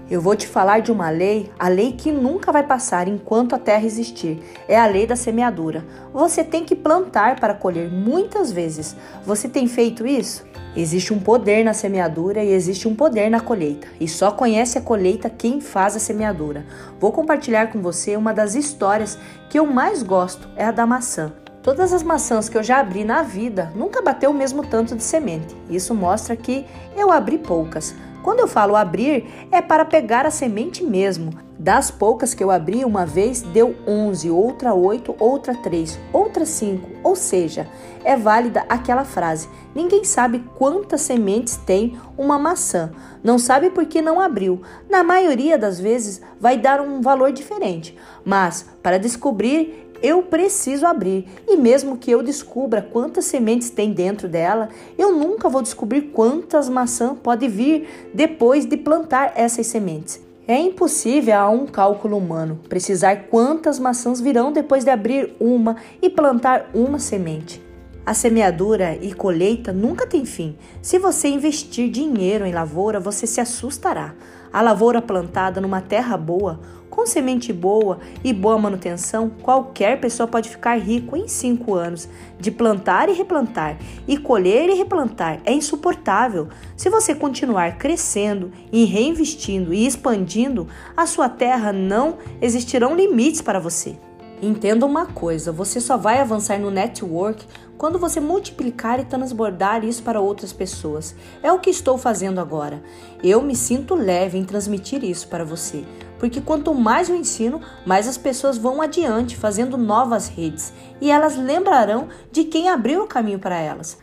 [0.08, 3.58] Eu vou te falar de uma lei, a lei que nunca vai passar enquanto a
[3.58, 4.40] terra existir.
[4.68, 5.84] É a lei da semeadura.
[6.14, 8.96] Você tem que plantar para colher muitas vezes.
[9.26, 10.46] Você tem feito isso?
[10.76, 14.82] Existe um poder na semeadura e existe um poder na colheita, e só conhece a
[14.82, 16.66] colheita quem faz a semeadura.
[17.00, 19.18] Vou compartilhar com você uma das histórias
[19.50, 21.32] que eu mais gosto, é a da maçã.
[21.64, 25.02] Todas as maçãs que eu já abri na vida nunca bateu o mesmo tanto de
[25.02, 25.56] semente.
[25.68, 27.96] Isso mostra que eu abri poucas.
[28.26, 31.32] Quando eu falo abrir, é para pegar a semente mesmo.
[31.60, 36.90] Das poucas que eu abri uma vez, deu 11, outra 8, outra 3, outra 5.
[37.04, 37.68] Ou seja,
[38.04, 42.92] é válida aquela frase: ninguém sabe quantas sementes tem uma maçã.
[43.24, 44.60] Não sabe porque não abriu.
[44.90, 47.96] Na maioria das vezes vai dar um valor diferente,
[48.26, 51.28] mas para descobrir eu preciso abrir.
[51.48, 56.70] E mesmo que eu descubra quantas sementes tem dentro dela, eu nunca vou descobrir quantas
[56.70, 60.22] maçãs pode vir depois de plantar essas sementes.
[60.48, 66.08] É impossível a um cálculo humano precisar quantas maçãs virão depois de abrir uma e
[66.08, 67.66] plantar uma semente.
[68.06, 70.56] A semeadura e colheita nunca tem fim.
[70.80, 74.14] Se você investir dinheiro em lavoura, você se assustará.
[74.54, 76.60] A lavoura plantada numa terra boa
[76.96, 82.08] com semente boa e boa manutenção, qualquer pessoa pode ficar rico em 5 anos.
[82.40, 86.48] De plantar e replantar, e colher e replantar é insuportável.
[86.78, 93.60] Se você continuar crescendo e reinvestindo e expandindo, a sua terra não existirão limites para
[93.60, 93.98] você.
[94.42, 97.46] Entenda uma coisa: você só vai avançar no network
[97.78, 101.16] quando você multiplicar e transbordar isso para outras pessoas.
[101.42, 102.82] É o que estou fazendo agora.
[103.24, 105.84] Eu me sinto leve em transmitir isso para você,
[106.18, 111.36] porque quanto mais eu ensino, mais as pessoas vão adiante fazendo novas redes e elas
[111.36, 113.98] lembrarão de quem abriu o caminho para elas.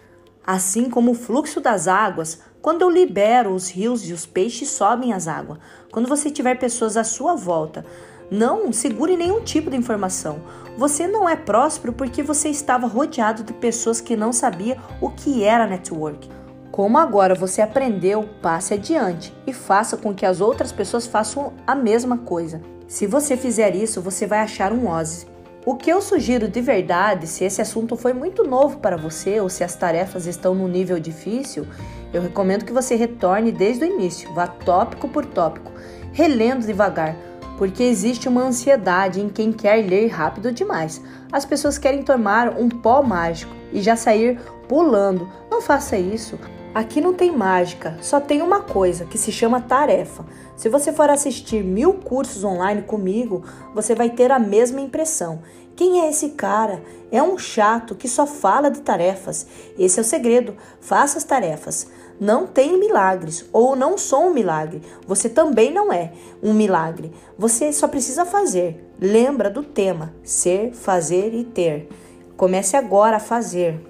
[0.44, 5.12] Assim como o fluxo das águas, quando eu libero os rios e os peixes sobem
[5.12, 5.58] as águas.
[5.90, 7.84] Quando você tiver pessoas à sua volta,
[8.30, 10.40] não segure nenhum tipo de informação.
[10.78, 15.44] Você não é próspero porque você estava rodeado de pessoas que não sabiam o que
[15.44, 16.28] era network.
[16.72, 21.74] Como agora você aprendeu, passe adiante e faça com que as outras pessoas façam a
[21.74, 22.62] mesma coisa.
[22.88, 25.26] Se você fizer isso, você vai achar um Ozzy.
[25.66, 29.50] O que eu sugiro de verdade, se esse assunto foi muito novo para você ou
[29.50, 31.66] se as tarefas estão no nível difícil,
[32.10, 35.70] eu recomendo que você retorne desde o início, vá tópico por tópico,
[36.14, 37.14] relendo devagar
[37.58, 41.00] porque existe uma ansiedade em quem quer ler rápido demais.
[41.30, 45.30] As pessoas querem tomar um pó mágico e já sair pulando.
[45.50, 46.36] Não faça isso.
[46.74, 50.24] Aqui não tem mágica, só tem uma coisa que se chama tarefa.
[50.56, 53.44] Se você for assistir mil cursos online comigo,
[53.74, 55.42] você vai ter a mesma impressão.
[55.76, 56.82] Quem é esse cara?
[57.10, 59.46] É um chato que só fala de tarefas.
[59.78, 60.56] Esse é o segredo.
[60.80, 61.88] Faça as tarefas
[62.22, 64.80] não tem milagres ou não sou um milagre.
[65.08, 67.10] Você também não é um milagre.
[67.36, 68.92] Você só precisa fazer.
[69.00, 71.88] Lembra do tema: ser, fazer e ter.
[72.36, 73.80] Comece agora a fazer.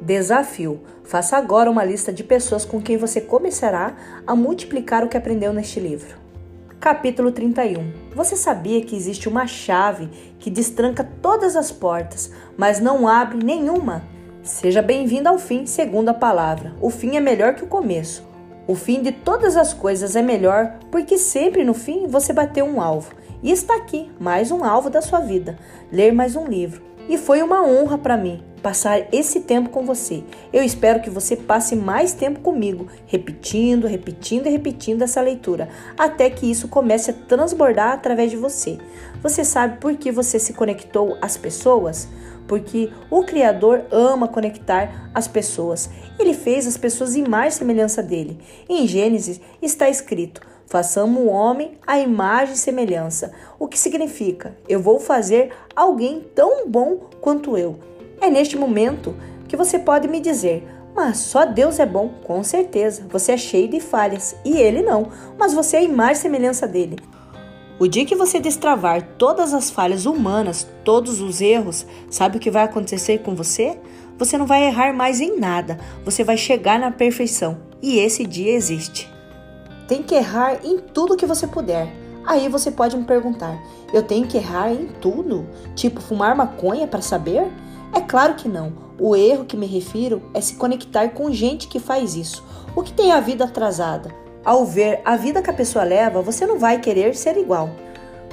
[0.00, 3.94] Desafio: faça agora uma lista de pessoas com quem você começará
[4.26, 6.16] a multiplicar o que aprendeu neste livro.
[6.80, 10.08] Capítulo 31 Você sabia que existe uma chave
[10.38, 14.02] que destranca todas as portas, mas não abre nenhuma?
[14.42, 16.74] Seja bem-vindo ao fim, segundo a palavra.
[16.80, 18.26] O fim é melhor que o começo.
[18.66, 22.80] O fim de todas as coisas é melhor porque sempre no fim você bateu um
[22.80, 23.14] alvo.
[23.42, 25.58] E está aqui, mais um alvo da sua vida:
[25.92, 26.82] ler mais um livro.
[27.08, 30.24] E foi uma honra para mim passar esse tempo com você.
[30.50, 35.68] Eu espero que você passe mais tempo comigo, repetindo, repetindo e repetindo essa leitura,
[35.98, 38.78] até que isso comece a transbordar através de você.
[39.22, 42.08] Você sabe por que você se conectou às pessoas?
[42.46, 45.88] porque o Criador ama conectar as pessoas.
[46.18, 48.38] Ele fez as pessoas em mais semelhança dele.
[48.68, 53.32] Em Gênesis está escrito: façamos o homem à imagem e semelhança.
[53.58, 54.54] O que significa?
[54.68, 57.93] Eu vou fazer alguém tão bom quanto eu.
[58.24, 59.14] É neste momento
[59.46, 63.06] que você pode me dizer: mas só Deus é bom, com certeza.
[63.10, 66.66] Você é cheio de falhas e ele não, mas você é a imagem e semelhança
[66.66, 66.96] dele.
[67.78, 72.50] O dia que você destravar todas as falhas humanas, todos os erros, sabe o que
[72.50, 73.78] vai acontecer com você?
[74.16, 77.58] Você não vai errar mais em nada, você vai chegar na perfeição.
[77.82, 79.12] E esse dia existe.
[79.86, 81.92] Tem que errar em tudo que você puder.
[82.24, 83.62] Aí você pode me perguntar:
[83.92, 85.46] eu tenho que errar em tudo?
[85.74, 87.52] Tipo fumar maconha para saber?
[87.94, 88.72] É claro que não.
[88.98, 92.44] O erro que me refiro é se conectar com gente que faz isso.
[92.74, 94.12] O que tem a vida atrasada?
[94.44, 97.70] Ao ver a vida que a pessoa leva, você não vai querer ser igual.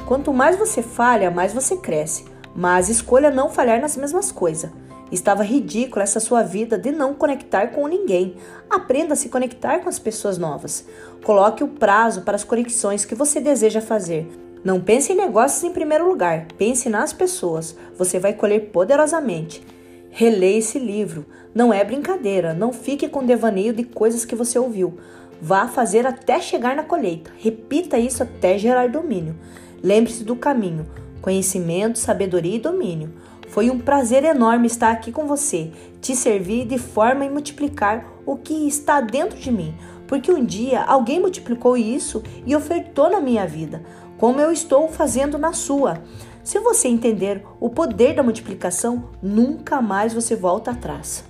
[0.07, 2.25] Quanto mais você falha, mais você cresce.
[2.55, 4.71] Mas escolha não falhar nas mesmas coisas.
[5.11, 8.37] Estava ridícula essa sua vida de não conectar com ninguém.
[8.67, 10.85] Aprenda a se conectar com as pessoas novas.
[11.23, 14.27] Coloque o prazo para as conexões que você deseja fazer.
[14.63, 17.75] Não pense em negócios em primeiro lugar, pense nas pessoas.
[17.97, 19.65] Você vai colher poderosamente.
[20.11, 21.25] Releia esse livro.
[21.53, 22.53] Não é brincadeira.
[22.53, 24.97] Não fique com devaneio de coisas que você ouviu.
[25.41, 27.31] Vá fazer até chegar na colheita.
[27.39, 29.35] Repita isso até gerar domínio.
[29.81, 30.85] Lembre-se do caminho:
[31.21, 33.11] conhecimento, sabedoria e domínio.
[33.47, 38.37] Foi um prazer enorme estar aqui com você, te servir de forma a multiplicar o
[38.37, 39.75] que está dentro de mim,
[40.07, 43.83] porque um dia alguém multiplicou isso e ofertou na minha vida,
[44.21, 45.97] como eu estou fazendo na sua.
[46.43, 51.23] Se você entender o poder da multiplicação, nunca mais você volta atrás.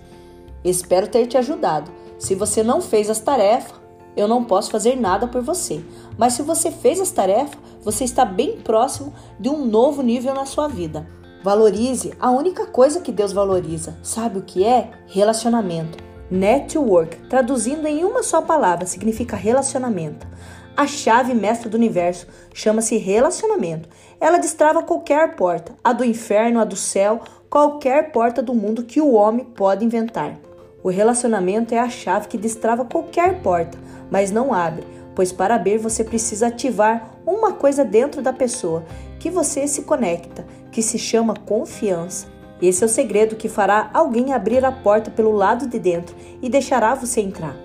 [0.62, 1.90] Espero ter te ajudado.
[2.20, 3.80] Se você não fez as tarefas,
[4.14, 5.82] eu não posso fazer nada por você.
[6.18, 10.46] Mas se você fez as tarefas, você está bem próximo de um novo nível na
[10.46, 11.08] sua vida.
[11.42, 13.96] Valorize a única coisa que Deus valoriza.
[14.04, 14.92] Sabe o que é?
[15.08, 15.98] Relacionamento.
[16.30, 20.28] Network, traduzindo em uma só palavra, significa relacionamento.
[20.76, 23.90] A chave mestra do universo chama-se relacionamento.
[24.20, 29.02] Ela destrava qualquer porta, a do inferno, a do céu, qualquer porta do mundo que
[29.02, 30.40] o homem pode inventar.
[30.82, 33.78] O relacionamento é a chave que destrava qualquer porta,
[34.10, 38.84] mas não abre, pois para abrir você precisa ativar uma coisa dentro da pessoa
[39.20, 42.28] que você se conecta, que se chama confiança.
[42.62, 46.50] Esse é o segredo que fará alguém abrir a porta pelo lado de dentro e
[46.50, 47.56] deixará você entrar.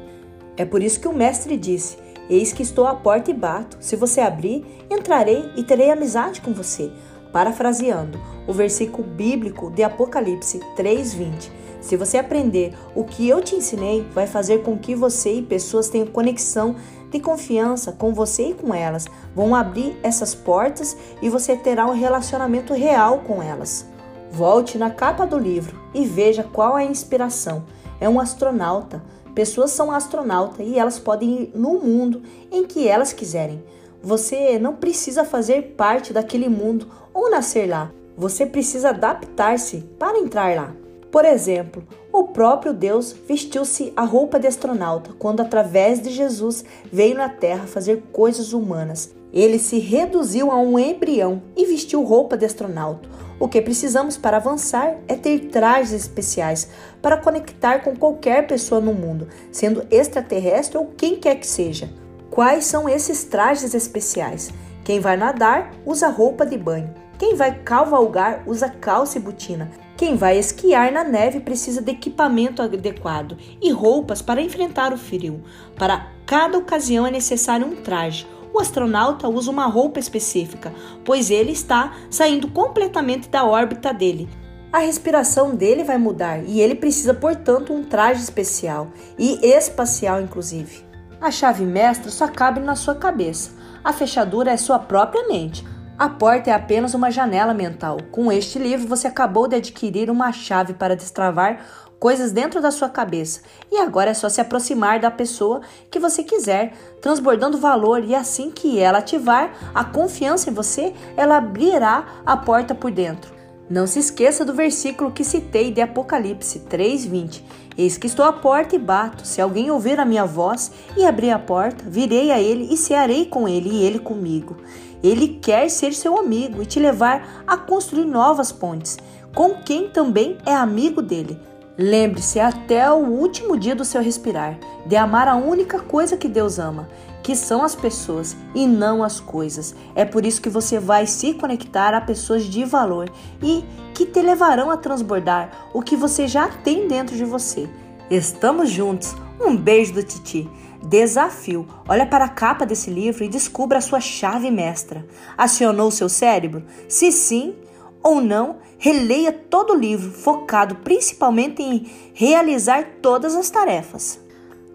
[0.57, 1.97] É por isso que o mestre disse:
[2.29, 3.77] Eis que estou à porta e bato.
[3.81, 6.91] Se você abrir, entrarei e terei amizade com você.
[7.33, 11.51] Parafraseando o versículo bíblico de Apocalipse 3:20.
[11.81, 15.89] Se você aprender o que eu te ensinei, vai fazer com que você e pessoas
[15.89, 16.75] tenham conexão
[17.11, 19.07] de confiança com você e com elas.
[19.35, 23.87] Vão abrir essas portas e você terá um relacionamento real com elas.
[24.31, 27.65] Volte na capa do livro e veja qual é a inspiração.
[28.01, 29.03] É um astronauta.
[29.37, 33.63] Pessoas são astronautas e elas podem ir no mundo em que elas quiserem.
[34.03, 37.93] Você não precisa fazer parte daquele mundo ou nascer lá.
[38.17, 40.75] Você precisa adaptar-se para entrar lá.
[41.13, 47.15] Por exemplo, o próprio Deus vestiu-se a roupa de astronauta quando, através de Jesus, veio
[47.15, 49.15] na Terra fazer coisas humanas.
[49.35, 53.07] Ele se reduziu a um embrião e vestiu roupa de astronauta.
[53.39, 56.71] O que precisamos para avançar é ter trajes especiais
[57.03, 61.91] para conectar com qualquer pessoa no mundo, sendo extraterrestre ou quem quer que seja.
[62.31, 64.51] Quais são esses trajes especiais?
[64.85, 66.95] Quem vai nadar usa roupa de banho.
[67.19, 69.71] Quem vai cavalgar usa calça e botina.
[69.97, 75.43] Quem vai esquiar na neve precisa de equipamento adequado e roupas para enfrentar o frio.
[75.77, 78.27] Para cada ocasião é necessário um traje.
[78.57, 80.73] O astronauta usa uma roupa específica,
[81.05, 84.31] pois ele está saindo completamente da órbita dele.
[84.73, 90.83] A respiração dele vai mudar e ele precisa, portanto, um traje especial e espacial, inclusive.
[91.21, 93.51] A chave mestra só cabe na sua cabeça.
[93.85, 95.63] A fechadura é sua própria mente.
[95.99, 97.99] A porta é apenas uma janela mental.
[98.11, 101.61] Com este livro, você acabou de adquirir uma chave para destravar
[101.99, 103.41] coisas dentro da sua cabeça.
[103.71, 105.61] E agora é só se aproximar da pessoa
[105.91, 111.37] que você quiser, transbordando valor, e assim que ela ativar a confiança em você, ela
[111.37, 113.35] abrirá a porta por dentro.
[113.69, 117.43] Não se esqueça do versículo que citei de Apocalipse 3:20.
[117.77, 119.27] Eis que estou à porta e bato.
[119.27, 123.27] Se alguém ouvir a minha voz e abrir a porta, virei a ele e cearei
[123.27, 124.57] com ele e ele comigo.
[125.03, 128.97] Ele quer ser seu amigo e te levar a construir novas pontes
[129.37, 131.39] com quem também é amigo dele.
[131.79, 136.59] Lembre-se até o último dia do seu respirar de amar a única coisa que Deus
[136.59, 136.89] ama,
[137.23, 139.75] que são as pessoas e não as coisas.
[139.95, 143.11] É por isso que você vai se conectar a pessoas de valor
[143.43, 147.69] e que te levarão a transbordar o que você já tem dentro de você.
[148.11, 149.15] Estamos juntos.
[149.39, 150.49] Um beijo do Titi.
[150.83, 151.67] Desafio.
[151.89, 155.05] Olha para a capa desse livro e descubra a sua chave mestra.
[155.37, 156.65] Acionou seu cérebro?
[156.89, 157.55] Se sim
[158.03, 164.21] ou não, releia todo o livro, focado principalmente em realizar todas as tarefas.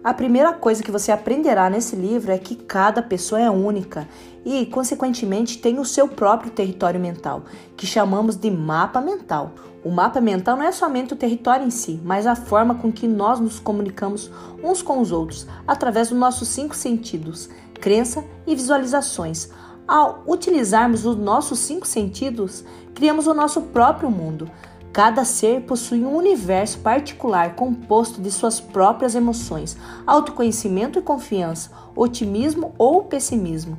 [0.04, 4.08] A primeira coisa que você aprenderá nesse livro é que cada pessoa é única
[4.44, 7.44] e, consequentemente, tem o seu próprio território mental,
[7.76, 9.52] que chamamos de mapa mental.
[9.84, 13.06] O mapa mental não é somente o território em si, mas a forma com que
[13.06, 14.28] nós nos comunicamos
[14.60, 17.48] uns com os outros, através dos nossos cinco sentidos,
[17.80, 19.50] crença e visualizações.
[19.86, 22.64] Ao utilizarmos os nossos cinco sentidos,
[22.94, 24.50] criamos o nosso próprio mundo.
[24.92, 32.74] Cada ser possui um universo particular composto de suas próprias emoções, autoconhecimento e confiança, otimismo
[32.76, 33.78] ou pessimismo.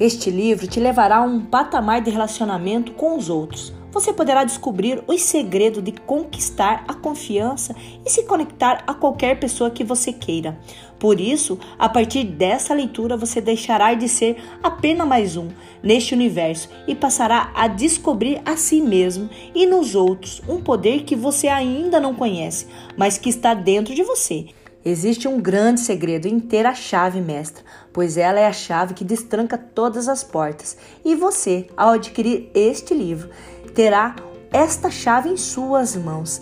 [0.00, 5.02] Este livro te levará a um patamar de relacionamento com os outros você poderá descobrir
[5.06, 10.60] os segredos de conquistar a confiança e se conectar a qualquer pessoa que você queira.
[10.98, 15.48] Por isso, a partir dessa leitura, você deixará de ser apenas mais um
[15.82, 21.16] neste universo e passará a descobrir a si mesmo e nos outros um poder que
[21.16, 22.66] você ainda não conhece,
[22.98, 24.48] mas que está dentro de você.
[24.88, 29.02] Existe um grande segredo em ter a chave mestra, pois ela é a chave que
[29.02, 30.76] destranca todas as portas.
[31.04, 33.28] E você, ao adquirir este livro,
[33.76, 34.16] terá
[34.50, 36.40] esta chave em suas mãos.